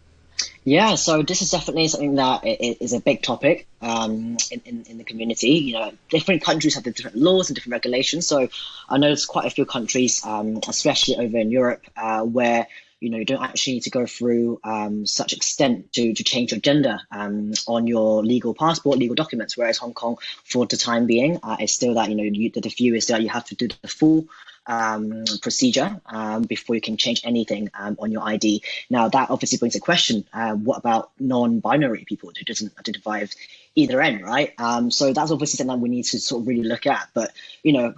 Yeah, 0.67 0.95
so 0.95 1.21
this 1.21 1.41
is 1.41 1.51
definitely 1.51 1.87
something 1.87 2.15
that 2.15 2.41
is 2.43 2.91
a 2.91 2.99
big 2.99 3.21
topic 3.21 3.65
um, 3.81 4.35
in, 4.51 4.61
in, 4.65 4.83
in, 4.89 4.97
the 4.97 5.05
community. 5.05 5.51
You 5.51 5.73
know, 5.75 5.93
different 6.09 6.43
countries 6.43 6.75
have 6.75 6.83
different 6.83 7.15
laws 7.15 7.49
and 7.49 7.55
different 7.55 7.71
regulations. 7.71 8.27
So 8.27 8.49
I 8.89 8.97
know 8.97 9.07
there's 9.07 9.25
quite 9.25 9.45
a 9.45 9.49
few 9.49 9.65
countries, 9.65 10.25
um, 10.25 10.59
especially 10.67 11.25
over 11.25 11.37
in 11.37 11.51
Europe, 11.51 11.85
uh, 11.95 12.23
where 12.23 12.67
you 12.99 13.11
know 13.11 13.17
you 13.17 13.23
don't 13.23 13.41
actually 13.41 13.75
need 13.75 13.83
to 13.83 13.91
go 13.91 14.05
through 14.05 14.59
um, 14.65 15.05
such 15.05 15.31
extent 15.31 15.93
to, 15.93 16.13
to 16.13 16.23
change 16.25 16.51
your 16.51 16.59
gender 16.59 16.99
um, 17.11 17.53
on 17.65 17.87
your 17.87 18.21
legal 18.21 18.53
passport, 18.53 18.97
legal 18.97 19.15
documents. 19.15 19.55
Whereas 19.55 19.77
Hong 19.77 19.93
Kong, 19.93 20.17
for 20.43 20.65
the 20.65 20.75
time 20.75 21.05
being, 21.05 21.39
uh, 21.43 21.55
is 21.61 21.73
still 21.73 21.93
that 21.93 22.09
you 22.09 22.15
know 22.17 22.23
you, 22.23 22.51
the 22.51 22.67
view 22.67 22.93
is 22.93 23.07
that 23.07 23.21
you 23.21 23.29
have 23.29 23.45
to 23.45 23.55
do 23.55 23.69
the 23.69 23.87
full 23.87 24.27
um, 24.67 25.23
procedure 25.41 25.99
um, 26.05 26.43
before 26.43 26.75
you 26.75 26.81
can 26.81 26.97
change 26.97 27.21
anything 27.23 27.69
um, 27.73 27.97
on 27.99 28.11
your 28.11 28.23
ID. 28.23 28.63
Now, 28.89 29.09
that 29.09 29.29
obviously 29.29 29.57
brings 29.57 29.75
a 29.75 29.79
question: 29.79 30.25
uh, 30.33 30.53
What 30.53 30.77
about 30.77 31.11
non-binary 31.19 32.05
people 32.05 32.31
who 32.37 32.45
doesn't 32.45 32.73
identify 32.77 33.21
with 33.21 33.35
either 33.75 34.01
end, 34.01 34.23
right? 34.23 34.53
Um, 34.57 34.91
so 34.91 35.13
that's 35.13 35.31
obviously 35.31 35.57
something 35.57 35.75
that 35.75 35.81
we 35.81 35.89
need 35.89 36.05
to 36.05 36.19
sort 36.19 36.41
of 36.41 36.47
really 36.47 36.63
look 36.63 36.85
at. 36.87 37.09
But 37.13 37.31
you 37.63 37.73
know, 37.73 37.93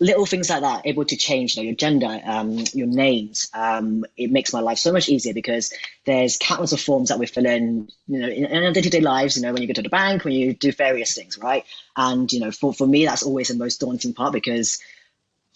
little 0.00 0.26
things 0.26 0.50
like 0.50 0.60
that, 0.60 0.86
able 0.86 1.04
to 1.04 1.16
change 1.16 1.56
you 1.56 1.62
know, 1.62 1.66
your 1.66 1.76
gender, 1.76 2.20
um, 2.24 2.64
your 2.72 2.86
names, 2.86 3.48
um, 3.54 4.04
it 4.16 4.30
makes 4.30 4.52
my 4.52 4.60
life 4.60 4.78
so 4.78 4.92
much 4.92 5.08
easier 5.08 5.34
because 5.34 5.72
there's 6.04 6.38
countless 6.38 6.72
of 6.72 6.80
forms 6.80 7.08
that 7.08 7.18
we 7.18 7.26
fill 7.26 7.46
in, 7.46 7.88
you 8.06 8.18
know, 8.18 8.28
in, 8.28 8.44
in 8.44 8.64
our 8.64 8.72
day-to-day 8.72 9.00
lives, 9.00 9.36
you 9.36 9.42
know, 9.42 9.52
when 9.52 9.62
you 9.62 9.68
go 9.68 9.74
to 9.74 9.82
the 9.82 9.88
bank, 9.88 10.24
when 10.24 10.34
you 10.34 10.54
do 10.54 10.72
various 10.72 11.14
things, 11.14 11.38
right? 11.38 11.64
And, 11.96 12.30
you 12.32 12.40
know, 12.40 12.50
for, 12.50 12.72
for 12.72 12.86
me, 12.86 13.06
that's 13.06 13.22
always 13.22 13.48
the 13.48 13.54
most 13.54 13.80
daunting 13.80 14.14
part 14.14 14.32
because 14.32 14.78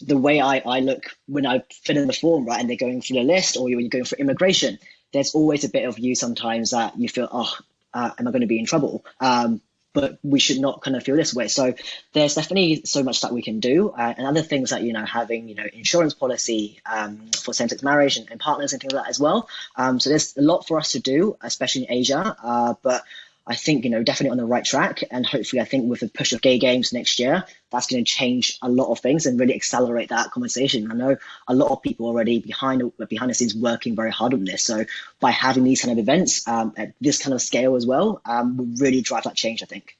the 0.05 0.17
way 0.17 0.41
I, 0.41 0.59
I 0.59 0.79
look 0.79 1.15
when 1.27 1.45
I 1.45 1.63
fill 1.83 1.97
in 1.97 2.07
the 2.07 2.13
form, 2.13 2.45
right, 2.45 2.59
and 2.59 2.69
they're 2.69 2.77
going 2.77 3.01
through 3.01 3.17
the 3.17 3.23
list, 3.23 3.57
or 3.57 3.69
you're 3.69 3.87
going 3.89 4.05
for 4.05 4.17
immigration, 4.17 4.79
there's 5.11 5.35
always 5.35 5.63
a 5.63 5.69
bit 5.69 5.85
of 5.85 5.99
you 5.99 6.15
sometimes 6.15 6.71
that 6.71 6.97
you 6.97 7.07
feel, 7.07 7.29
oh, 7.31 7.55
uh, 7.93 8.11
am 8.17 8.27
I 8.27 8.31
going 8.31 8.41
to 8.41 8.47
be 8.47 8.59
in 8.59 8.65
trouble? 8.65 9.05
Um, 9.19 9.61
but 9.93 10.17
we 10.23 10.39
should 10.39 10.59
not 10.59 10.81
kind 10.81 10.97
of 10.97 11.03
feel 11.03 11.15
this 11.15 11.35
way. 11.35 11.47
So 11.47 11.75
there's 12.13 12.33
definitely 12.33 12.81
so 12.85 13.03
much 13.03 13.21
that 13.21 13.31
we 13.31 13.43
can 13.43 13.59
do, 13.59 13.89
uh, 13.89 14.13
and 14.17 14.25
other 14.25 14.41
things 14.41 14.71
that 14.71 14.81
you 14.81 14.91
know 14.91 15.05
having 15.05 15.47
you 15.47 15.55
know 15.55 15.65
insurance 15.71 16.15
policy 16.15 16.81
um, 16.85 17.29
for 17.43 17.53
same-sex 17.53 17.83
marriage 17.83 18.17
and, 18.17 18.29
and, 18.31 18.39
partners 18.39 18.73
and 18.73 18.81
things 18.81 18.93
like 18.93 19.03
that 19.03 19.09
as 19.09 19.19
well. 19.19 19.47
Um, 19.75 19.99
so 19.99 20.09
there's 20.09 20.35
a 20.35 20.41
lot 20.41 20.67
for 20.67 20.79
us 20.79 20.93
to 20.93 20.99
do, 20.99 21.37
especially 21.41 21.83
in 21.83 21.91
Asia. 21.91 22.35
Uh, 22.43 22.73
but 22.81 23.03
I 23.45 23.55
think, 23.55 23.83
you 23.83 23.89
know, 23.89 24.03
definitely 24.03 24.31
on 24.31 24.37
the 24.37 24.45
right 24.45 24.63
track. 24.63 25.03
And 25.11 25.25
hopefully, 25.25 25.61
I 25.61 25.65
think 25.65 25.89
with 25.89 25.99
the 25.99 26.07
push 26.07 26.31
of 26.31 26.41
gay 26.41 26.59
games 26.59 26.93
next 26.93 27.19
year, 27.19 27.43
that's 27.71 27.87
going 27.87 28.03
to 28.03 28.09
change 28.09 28.57
a 28.61 28.69
lot 28.69 28.91
of 28.91 28.99
things 28.99 29.25
and 29.25 29.39
really 29.39 29.55
accelerate 29.55 30.09
that 30.09 30.31
conversation. 30.31 30.91
I 30.91 30.95
know 30.95 31.17
a 31.47 31.53
lot 31.53 31.71
of 31.71 31.81
people 31.81 32.05
already 32.05 32.39
behind 32.39 32.91
behind 33.09 33.29
the 33.29 33.33
scenes 33.33 33.55
working 33.55 33.95
very 33.95 34.11
hard 34.11 34.33
on 34.33 34.45
this. 34.45 34.63
So 34.63 34.85
by 35.19 35.31
having 35.31 35.63
these 35.63 35.81
kind 35.81 35.91
of 35.91 36.01
events 36.01 36.47
um, 36.47 36.73
at 36.77 36.93
this 37.01 37.21
kind 37.21 37.33
of 37.33 37.41
scale 37.41 37.75
as 37.75 37.85
well, 37.85 38.21
um, 38.25 38.57
will 38.57 38.67
really 38.77 39.01
drive 39.01 39.23
that 39.23 39.35
change, 39.35 39.61
I 39.61 39.65
think 39.65 39.97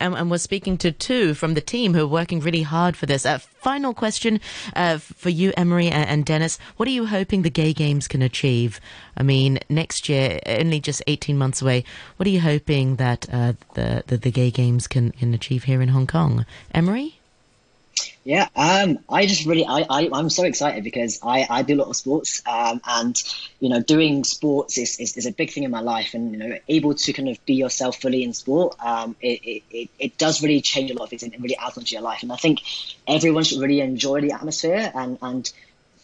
and, 0.00 0.14
and, 0.14 0.30
we're 0.30 0.38
speaking 0.38 0.78
to 0.78 0.92
two 0.92 1.34
from 1.34 1.54
the 1.54 1.60
team 1.60 1.94
who 1.94 2.04
are 2.04 2.08
working 2.08 2.40
really 2.40 2.62
hard 2.62 2.96
for 2.96 3.06
this. 3.06 3.26
Uh, 3.26 3.38
final 3.38 3.94
question 3.94 4.40
uh, 4.76 4.98
for 4.98 5.30
you, 5.30 5.52
Emery 5.56 5.88
and, 5.88 6.08
and, 6.08 6.24
Dennis. 6.24 6.58
What 6.76 6.88
are 6.88 6.92
you 6.92 7.06
hoping 7.06 7.42
the 7.42 7.50
Gay 7.50 7.72
Games 7.72 8.08
can 8.08 8.22
achieve? 8.22 8.80
I 9.16 9.22
mean, 9.22 9.58
next 9.68 10.08
year, 10.08 10.40
only 10.46 10.80
just 10.80 11.02
18 11.06 11.36
months 11.36 11.62
away. 11.62 11.84
What 12.16 12.26
are 12.26 12.30
you 12.30 12.40
hoping 12.40 12.96
that 12.96 13.26
uh, 13.32 13.54
the, 13.74 14.04
the, 14.06 14.16
the 14.16 14.30
Gay 14.30 14.50
Games 14.50 14.86
can, 14.86 15.12
can 15.12 15.34
achieve 15.34 15.64
here 15.64 15.82
in 15.82 15.88
Hong 15.88 16.06
Kong? 16.06 16.46
Emery? 16.72 17.17
Yeah, 18.28 18.46
um, 18.56 18.98
I 19.08 19.24
just 19.24 19.46
really, 19.46 19.64
I, 19.64 19.86
I, 19.88 20.10
I'm 20.12 20.28
so 20.28 20.44
excited 20.44 20.84
because 20.84 21.18
I, 21.22 21.46
I 21.48 21.62
do 21.62 21.76
a 21.76 21.78
lot 21.78 21.88
of 21.88 21.96
sports, 21.96 22.42
um, 22.44 22.78
and 22.86 23.16
you 23.58 23.70
know, 23.70 23.80
doing 23.80 24.22
sports 24.22 24.76
is, 24.76 25.00
is, 25.00 25.16
is 25.16 25.24
a 25.24 25.32
big 25.32 25.50
thing 25.50 25.62
in 25.62 25.70
my 25.70 25.80
life, 25.80 26.12
and 26.12 26.32
you 26.32 26.36
know, 26.36 26.58
able 26.68 26.92
to 26.92 27.12
kind 27.14 27.30
of 27.30 27.42
be 27.46 27.54
yourself 27.54 27.96
fully 28.02 28.22
in 28.22 28.34
sport, 28.34 28.76
um, 28.84 29.16
it, 29.22 29.62
it, 29.70 29.88
it 29.98 30.18
does 30.18 30.42
really 30.42 30.60
change 30.60 30.90
a 30.90 30.94
lot 30.94 31.04
of 31.04 31.08
things 31.08 31.22
and 31.22 31.42
really 31.42 31.56
adds 31.56 31.78
onto 31.78 31.94
your 31.94 32.02
life, 32.02 32.22
and 32.22 32.30
I 32.30 32.36
think 32.36 32.60
everyone 33.06 33.44
should 33.44 33.62
really 33.62 33.80
enjoy 33.80 34.20
the 34.20 34.32
atmosphere 34.32 34.92
and 34.94 35.16
and 35.22 35.50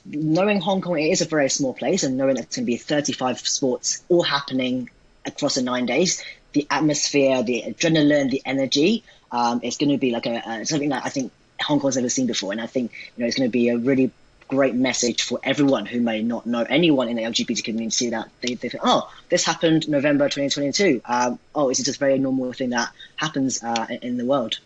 knowing 0.07 0.63
Hong 0.63 0.81
Kong, 0.81 0.99
it 0.99 1.11
is 1.11 1.21
a 1.21 1.27
very 1.27 1.51
small 1.51 1.75
place, 1.75 2.05
and 2.05 2.17
knowing 2.17 2.37
that 2.37 2.45
it's 2.45 2.57
going 2.57 2.65
to 2.65 2.73
be 2.73 2.79
35 2.79 3.41
sports 3.41 4.03
all 4.09 4.23
happening 4.23 4.89
across 5.27 5.57
the 5.57 5.63
nine 5.63 5.85
days, 5.85 6.25
the 6.55 6.67
atmosphere, 6.71 7.43
the 7.43 7.65
adrenaline, 7.67 8.31
the 8.31 8.41
energy, 8.47 9.05
um, 9.31 9.61
it's 9.63 9.77
going 9.77 9.91
to 9.91 9.99
be 9.99 10.11
like 10.11 10.25
a, 10.25 10.37
a 10.47 10.65
something 10.65 10.89
that 10.89 11.05
I 11.05 11.11
think 11.11 11.31
Hong 11.63 11.81
Kong's 11.81 11.97
ever 11.97 12.09
seen 12.09 12.27
before. 12.27 12.53
And 12.53 12.61
I 12.61 12.67
think 12.67 12.93
you 13.17 13.23
know 13.23 13.27
it's 13.27 13.37
going 13.37 13.49
to 13.49 13.53
be 13.53 13.69
a 13.69 13.77
really 13.77 14.11
great 14.49 14.75
message 14.75 15.23
for 15.23 15.41
everyone 15.43 15.87
who 15.87 16.01
may 16.01 16.23
not 16.23 16.47
know 16.47 16.63
anyone 16.63 17.09
in 17.09 17.17
the 17.17 17.23
LGBT 17.23 17.65
community 17.65 18.11
that 18.11 18.29
they, 18.41 18.55
they 18.55 18.69
think, 18.69 18.83
oh, 18.85 19.11
this 19.29 19.45
happened 19.45 19.89
November 19.89 20.27
2022. 20.29 21.01
Um, 21.05 21.39
oh, 21.55 21.71
it's 21.71 21.83
just 21.83 21.97
a 21.97 21.99
very 21.99 22.19
normal 22.19 22.53
thing 22.53 22.71
that 22.71 22.91
happens 23.17 23.63
uh, 23.63 23.87
in 24.03 24.17
the 24.17 24.25
world. 24.25 24.59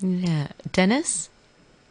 Yeah. 0.00 0.48
Dennis? 0.72 1.30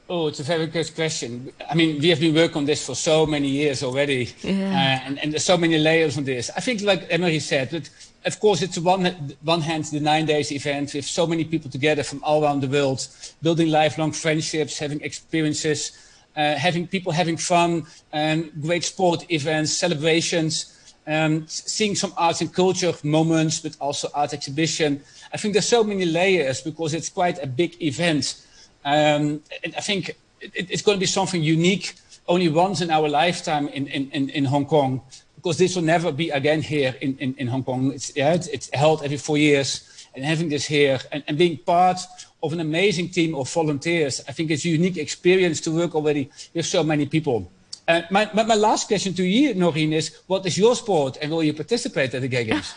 Oh, 0.10 0.28
it's 0.28 0.42
a 0.42 0.44
very 0.44 0.68
good 0.68 0.94
question. 0.96 1.54
I 1.70 1.76
mean, 1.76 2.02
we 2.02 2.10
have 2.10 2.20
been 2.20 2.36
working 2.36 2.58
on 2.58 2.66
this 2.66 2.86
for 2.86 2.94
so 2.94 3.26
many 3.26 3.48
years 3.48 3.84
already, 3.84 4.34
yeah. 4.42 4.52
uh, 4.52 5.08
and, 5.08 5.20
and 5.20 5.32
there's 5.32 5.46
so 5.46 5.58
many 5.58 5.78
layers 5.78 6.18
on 6.18 6.26
this. 6.26 6.52
I 6.58 6.60
think, 6.60 6.82
like 6.82 7.08
Emery 7.10 7.40
said, 7.40 7.70
that 7.70 7.90
of 8.26 8.40
course 8.42 8.62
it's 8.62 8.78
one 8.78 9.06
one 9.44 9.62
hand 9.62 9.86
the 9.86 10.02
nine 10.02 10.26
days 10.26 10.52
event 10.52 10.94
with 10.94 11.06
so 11.06 11.26
many 11.26 11.46
people 11.46 11.72
together 11.72 12.04
from 12.04 12.22
all 12.24 12.44
around 12.44 12.62
the 12.62 12.68
world, 12.68 13.08
building 13.42 13.70
lifelong 13.70 14.12
friendships, 14.12 14.78
having 14.78 15.00
experiences, 15.02 15.94
uh, 16.36 16.56
having 16.56 16.86
people 16.86 17.14
having 17.14 17.38
fun, 17.38 17.86
and 18.12 18.52
great 18.62 18.84
sport 18.84 19.26
events, 19.32 19.72
celebrations, 19.72 20.96
um, 21.08 21.48
seeing 21.48 21.96
some 21.96 22.14
arts 22.18 22.42
and 22.42 22.54
culture 22.54 22.94
moments, 23.04 23.62
but 23.62 23.78
also 23.80 24.10
art 24.14 24.34
exhibition. 24.34 25.02
I 25.34 25.38
think 25.38 25.54
there's 25.54 25.68
so 25.68 25.84
many 25.84 26.06
layers 26.06 26.62
because 26.62 26.94
it's 26.94 27.10
quite 27.10 27.42
a 27.42 27.48
big 27.48 27.82
event. 27.82 28.46
Um, 28.86 29.42
I 29.66 29.82
think 29.82 30.10
it, 30.42 30.72
it's 30.72 30.82
going 30.82 30.98
to 30.98 31.00
be 31.00 31.06
something 31.06 31.42
unique 31.42 31.96
only 32.28 32.50
once 32.50 32.82
in 32.82 32.90
our 32.90 33.10
lifetime 33.10 33.68
in, 33.70 33.88
in, 33.88 34.30
in, 34.30 34.46
Hong 34.46 34.66
Kong, 34.66 35.02
because 35.36 35.58
this 35.58 35.76
will 35.76 35.84
never 35.84 36.12
be 36.12 36.30
again 36.30 36.62
here 36.62 36.96
in, 37.02 37.18
in, 37.18 37.36
in 37.36 37.48
Hong 37.48 37.64
Kong. 37.64 37.92
It's, 37.92 38.16
yeah, 38.16 38.34
it's, 38.34 38.48
it's, 38.48 38.70
held 38.74 39.04
every 39.04 39.18
four 39.18 39.38
years, 39.38 40.08
and 40.16 40.24
having 40.24 40.50
this 40.50 40.66
here 40.66 41.00
and, 41.12 41.24
and 41.28 41.38
being 41.38 41.58
part 41.58 42.00
of 42.42 42.54
an 42.54 42.60
amazing 42.60 43.10
team 43.10 43.36
of 43.36 43.52
volunteers, 43.52 44.22
I 44.28 44.32
think 44.32 44.52
it's 44.52 44.66
a 44.66 44.70
unique 44.70 44.98
experience 44.98 45.62
to 45.62 45.72
work 45.72 45.96
already 45.96 46.30
with 46.54 46.66
so 46.66 46.84
many 46.84 47.06
people. 47.06 47.52
Uh, 47.88 48.02
my, 48.10 48.30
my, 48.34 48.44
my, 48.44 48.56
last 48.56 48.88
question 48.88 49.14
to 49.14 49.24
you, 49.24 49.54
Noreen, 49.56 49.92
is 49.92 50.18
what 50.28 50.46
is 50.46 50.58
your 50.58 50.74
sport 50.76 51.18
and 51.22 51.30
will 51.30 51.44
you 51.44 51.54
participate 51.54 52.14
at 52.14 52.22
the 52.22 52.30
Gay 52.30 52.46
Games? 52.46 52.74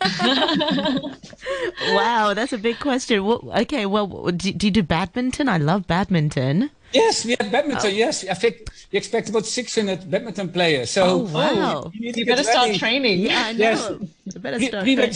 wow, 1.92 2.32
that's 2.34 2.52
a 2.52 2.58
big 2.58 2.78
question. 2.78 3.24
What, 3.24 3.42
okay, 3.62 3.84
well, 3.86 4.06
do, 4.30 4.52
do 4.52 4.66
you 4.68 4.70
do 4.70 4.82
badminton? 4.84 5.48
I 5.48 5.58
love 5.58 5.88
badminton. 5.88 6.70
Yes, 6.92 7.24
we 7.24 7.34
have 7.40 7.50
badminton. 7.50 7.90
Oh. 7.90 7.94
Yes, 7.94 8.24
I 8.28 8.34
think 8.34 8.68
we 8.92 8.98
expect 8.98 9.28
about 9.28 9.44
600 9.44 10.08
badminton 10.08 10.50
players. 10.50 10.90
So, 10.90 11.04
oh, 11.04 11.16
wow. 11.16 11.90
you, 11.92 12.12
you 12.14 12.24
better 12.24 12.44
start 12.44 12.76
training. 12.76 13.18
Yeah, 13.18 13.46
I 13.46 13.52
know. 13.52 13.58
Yes. 13.58 13.90
You 14.26 14.40
better 14.40 14.60
start 14.60 14.84
training 14.84 15.12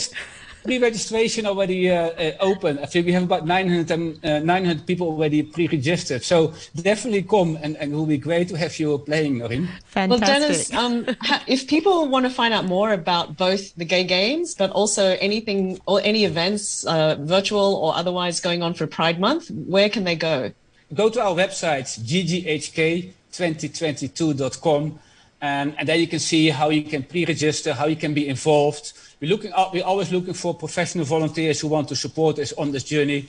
pre-registration 0.63 1.45
already 1.45 1.89
uh, 1.89 2.09
uh, 2.09 2.31
open. 2.39 2.79
I 2.79 2.85
think 2.85 3.05
we 3.05 3.11
have 3.13 3.23
about 3.23 3.45
900, 3.45 4.25
uh, 4.25 4.39
900 4.39 4.85
people 4.85 5.07
already 5.07 5.43
pre-registered. 5.43 6.23
So 6.23 6.53
definitely 6.75 7.23
come, 7.23 7.57
and, 7.61 7.77
and 7.77 7.93
it 7.93 7.95
will 7.95 8.05
be 8.05 8.17
great 8.17 8.49
to 8.49 8.57
have 8.57 8.77
you 8.79 8.97
playing, 8.99 9.37
Noreen. 9.39 9.67
Fantastic. 9.85 10.21
Well, 10.21 10.39
Dennis, 10.39 10.73
um, 10.73 11.05
ha- 11.21 11.43
if 11.47 11.67
people 11.67 12.07
want 12.07 12.25
to 12.25 12.29
find 12.29 12.53
out 12.53 12.65
more 12.65 12.93
about 12.93 13.37
both 13.37 13.73
the 13.75 13.85
gay 13.85 14.03
games, 14.03 14.55
but 14.55 14.71
also 14.71 15.17
anything 15.19 15.79
or 15.85 16.01
any 16.03 16.25
events, 16.25 16.85
uh, 16.85 17.15
virtual 17.19 17.75
or 17.75 17.95
otherwise, 17.95 18.39
going 18.39 18.63
on 18.63 18.73
for 18.73 18.87
Pride 18.87 19.19
Month, 19.19 19.51
where 19.51 19.89
can 19.89 20.03
they 20.03 20.15
go? 20.15 20.51
Go 20.93 21.09
to 21.09 21.21
our 21.21 21.35
website, 21.35 21.99
gghk2022.com. 22.01 24.99
And, 25.41 25.73
and 25.77 25.87
there 25.87 25.95
you 25.95 26.07
can 26.07 26.19
see 26.19 26.49
how 26.49 26.69
you 26.69 26.83
can 26.83 27.03
pre-register, 27.03 27.73
how 27.73 27.87
you 27.87 27.95
can 27.95 28.13
be 28.13 28.27
involved. 28.27 28.93
We're 29.21 29.29
looking 29.29 29.53
up, 29.53 29.73
we're 29.73 29.83
always 29.83 30.11
looking 30.11 30.33
for 30.33 30.53
professional 30.53 31.05
volunteers 31.05 31.61
who 31.61 31.67
want 31.67 31.87
to 31.89 31.95
support 31.95 32.39
us 32.39 32.53
on 32.53 32.71
this 32.71 32.83
journey. 32.83 33.27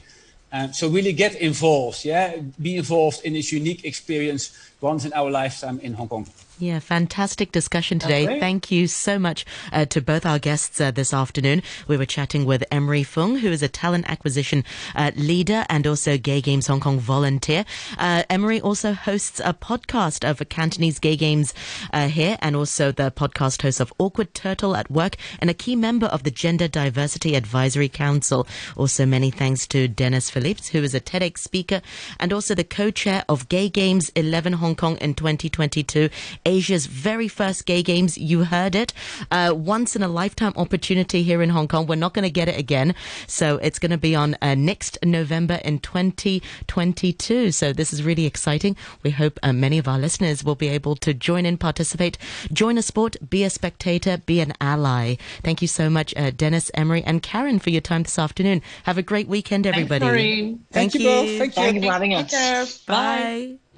Um, 0.53 0.73
so 0.73 0.89
really 0.89 1.13
get 1.13 1.37
involved, 1.37 2.05
yeah, 2.05 2.37
be 2.61 2.77
involved 2.77 3.21
in 3.25 3.35
this 3.35 3.53
unique 3.53 3.85
experience 3.85 4.73
once 4.81 5.05
in 5.05 5.13
our 5.13 5.31
lifetime 5.31 5.79
in 5.81 5.95
Hong 5.95 6.09
Kong. 6.09 6.27
Yeah, 6.61 6.79
fantastic 6.79 7.53
discussion 7.53 7.99
today. 7.99 8.25
Okay. 8.25 8.39
Thank 8.39 8.71
you 8.71 8.87
so 8.87 9.19
much 9.19 9.47
uh, 9.73 9.87
to 9.87 10.03
both 10.03 10.27
our 10.27 10.39
guests 10.39 10.79
uh, 10.79 10.91
this 10.91 11.15
afternoon. 11.15 11.63
We 11.89 11.97
were 11.97 12.05
chatting 12.05 12.45
with 12.45 12.63
Emery 12.71 13.03
Fung, 13.03 13.39
who 13.39 13.49
is 13.51 13.63
a 13.63 13.69
talent 13.69 14.11
acquisition 14.11 14.65
uh, 14.95 15.11
leader 15.17 15.65
and 15.71 15.87
also 15.87 16.19
Gay 16.19 16.43
Games 16.43 16.67
Hong 16.67 16.81
Kong 16.81 17.01
volunteer. 17.01 17.65
Uh, 17.97 18.25
Emery 18.29 18.61
also 18.61 18.93
hosts 18.93 19.41
a 19.43 19.55
podcast 19.55 20.29
of 20.29 20.47
Cantonese 20.51 20.99
Gay 20.99 21.17
Games 21.17 21.55
uh, 21.95 22.09
here 22.09 22.37
and 22.43 22.55
also 22.55 22.93
the 22.93 23.11
podcast 23.11 23.63
host 23.63 23.81
of 23.81 23.91
Awkward 23.99 24.35
Turtle 24.35 24.77
at 24.77 24.91
Work 24.91 25.17
and 25.39 25.49
a 25.49 25.55
key 25.55 25.77
member 25.77 26.09
of 26.09 26.25
the 26.25 26.31
Gender 26.31 26.69
Diversity 26.69 27.37
Advisory 27.37 27.89
Council. 27.89 28.47
Also, 28.77 29.07
many 29.07 29.31
thanks 29.31 29.67
to 29.69 29.89
Dennis 29.89 30.29
Philipse, 30.29 30.69
who 30.69 30.83
is 30.83 30.95
a 30.95 31.01
TEDx 31.01 31.39
speaker 31.39 31.81
and 32.19 32.35
also 32.35 32.55
the 32.55 32.65
co-chair 32.65 33.25
of 33.31 33.49
Gay 33.49 33.71
Games 33.71 34.11
11 34.15 34.53
Hong 34.53 34.75
Kong 34.75 34.99
in 34.99 35.15
2022. 35.15 36.11
Asia's 36.51 36.87
very 36.87 37.29
first 37.29 37.65
gay 37.65 37.83
games. 37.83 38.19
You 38.19 38.45
heard 38.45 38.75
it. 38.75 38.93
Uh, 39.31 39.55
once 39.57 39.95
in 39.95 40.03
a 40.03 40.09
lifetime 40.09 40.53
opportunity 40.57 41.23
here 41.23 41.43
in 41.43 41.51
Hong 41.51 41.69
Kong. 41.69 41.87
We're 41.87 41.95
not 41.95 42.13
going 42.13 42.25
to 42.25 42.31
get 42.31 42.49
it 42.49 42.59
again. 42.59 42.95
So 43.29 43.59
it's 43.59 43.79
going 43.79 43.93
to 43.93 43.99
be 43.99 44.17
on 44.17 44.37
uh, 44.43 44.57
next 44.57 44.99
November 45.05 45.61
in 45.65 45.79
2022. 45.79 47.53
So 47.53 47.73
this 47.73 47.93
is 47.93 48.03
really 48.03 48.27
exciting. 48.27 48.77
We 49.05 49.11
hope 49.11 49.39
uh, 49.43 49.53
many 49.53 49.79
of 49.79 49.87
our 49.87 49.99
listeners 49.99 50.43
will 50.43 50.57
be 50.57 50.69
able 50.69 50.97
to 50.97 51.15
join 51.15 51.47
in, 51.47 51.57
participate, 51.57 52.19
join 52.53 52.77
a 52.79 52.83
sport, 52.83 53.17
be 53.31 53.45
a 53.45 53.51
spectator, 53.51 54.19
be 54.19 54.41
an 54.41 54.53
ally. 54.61 55.17
Thank 55.45 55.63
you 55.63 55.69
so 55.69 55.89
much, 55.89 56.13
uh, 56.17 56.31
Dennis, 56.31 56.71
Emery, 56.75 57.05
and 57.05 57.23
Karen 57.23 57.61
for 57.61 57.71
your 57.71 57.81
time 57.81 58.03
this 58.03 58.19
afternoon. 58.19 58.61
Have 58.85 58.99
a 58.99 59.03
great 59.03 59.29
weekend, 59.29 59.67
everybody. 59.67 60.05
Thanks, 60.05 60.65
Thank, 60.73 60.93
Thank, 60.93 60.95
you 60.95 61.09
both. 61.09 61.39
Thank 61.39 61.57
you. 61.57 61.63
Thank 61.63 61.75
you 61.77 61.83
for 61.83 61.93
having 61.93 62.15
us. 62.15 62.79
Bye. 62.87 62.95
Bye. 62.97 63.70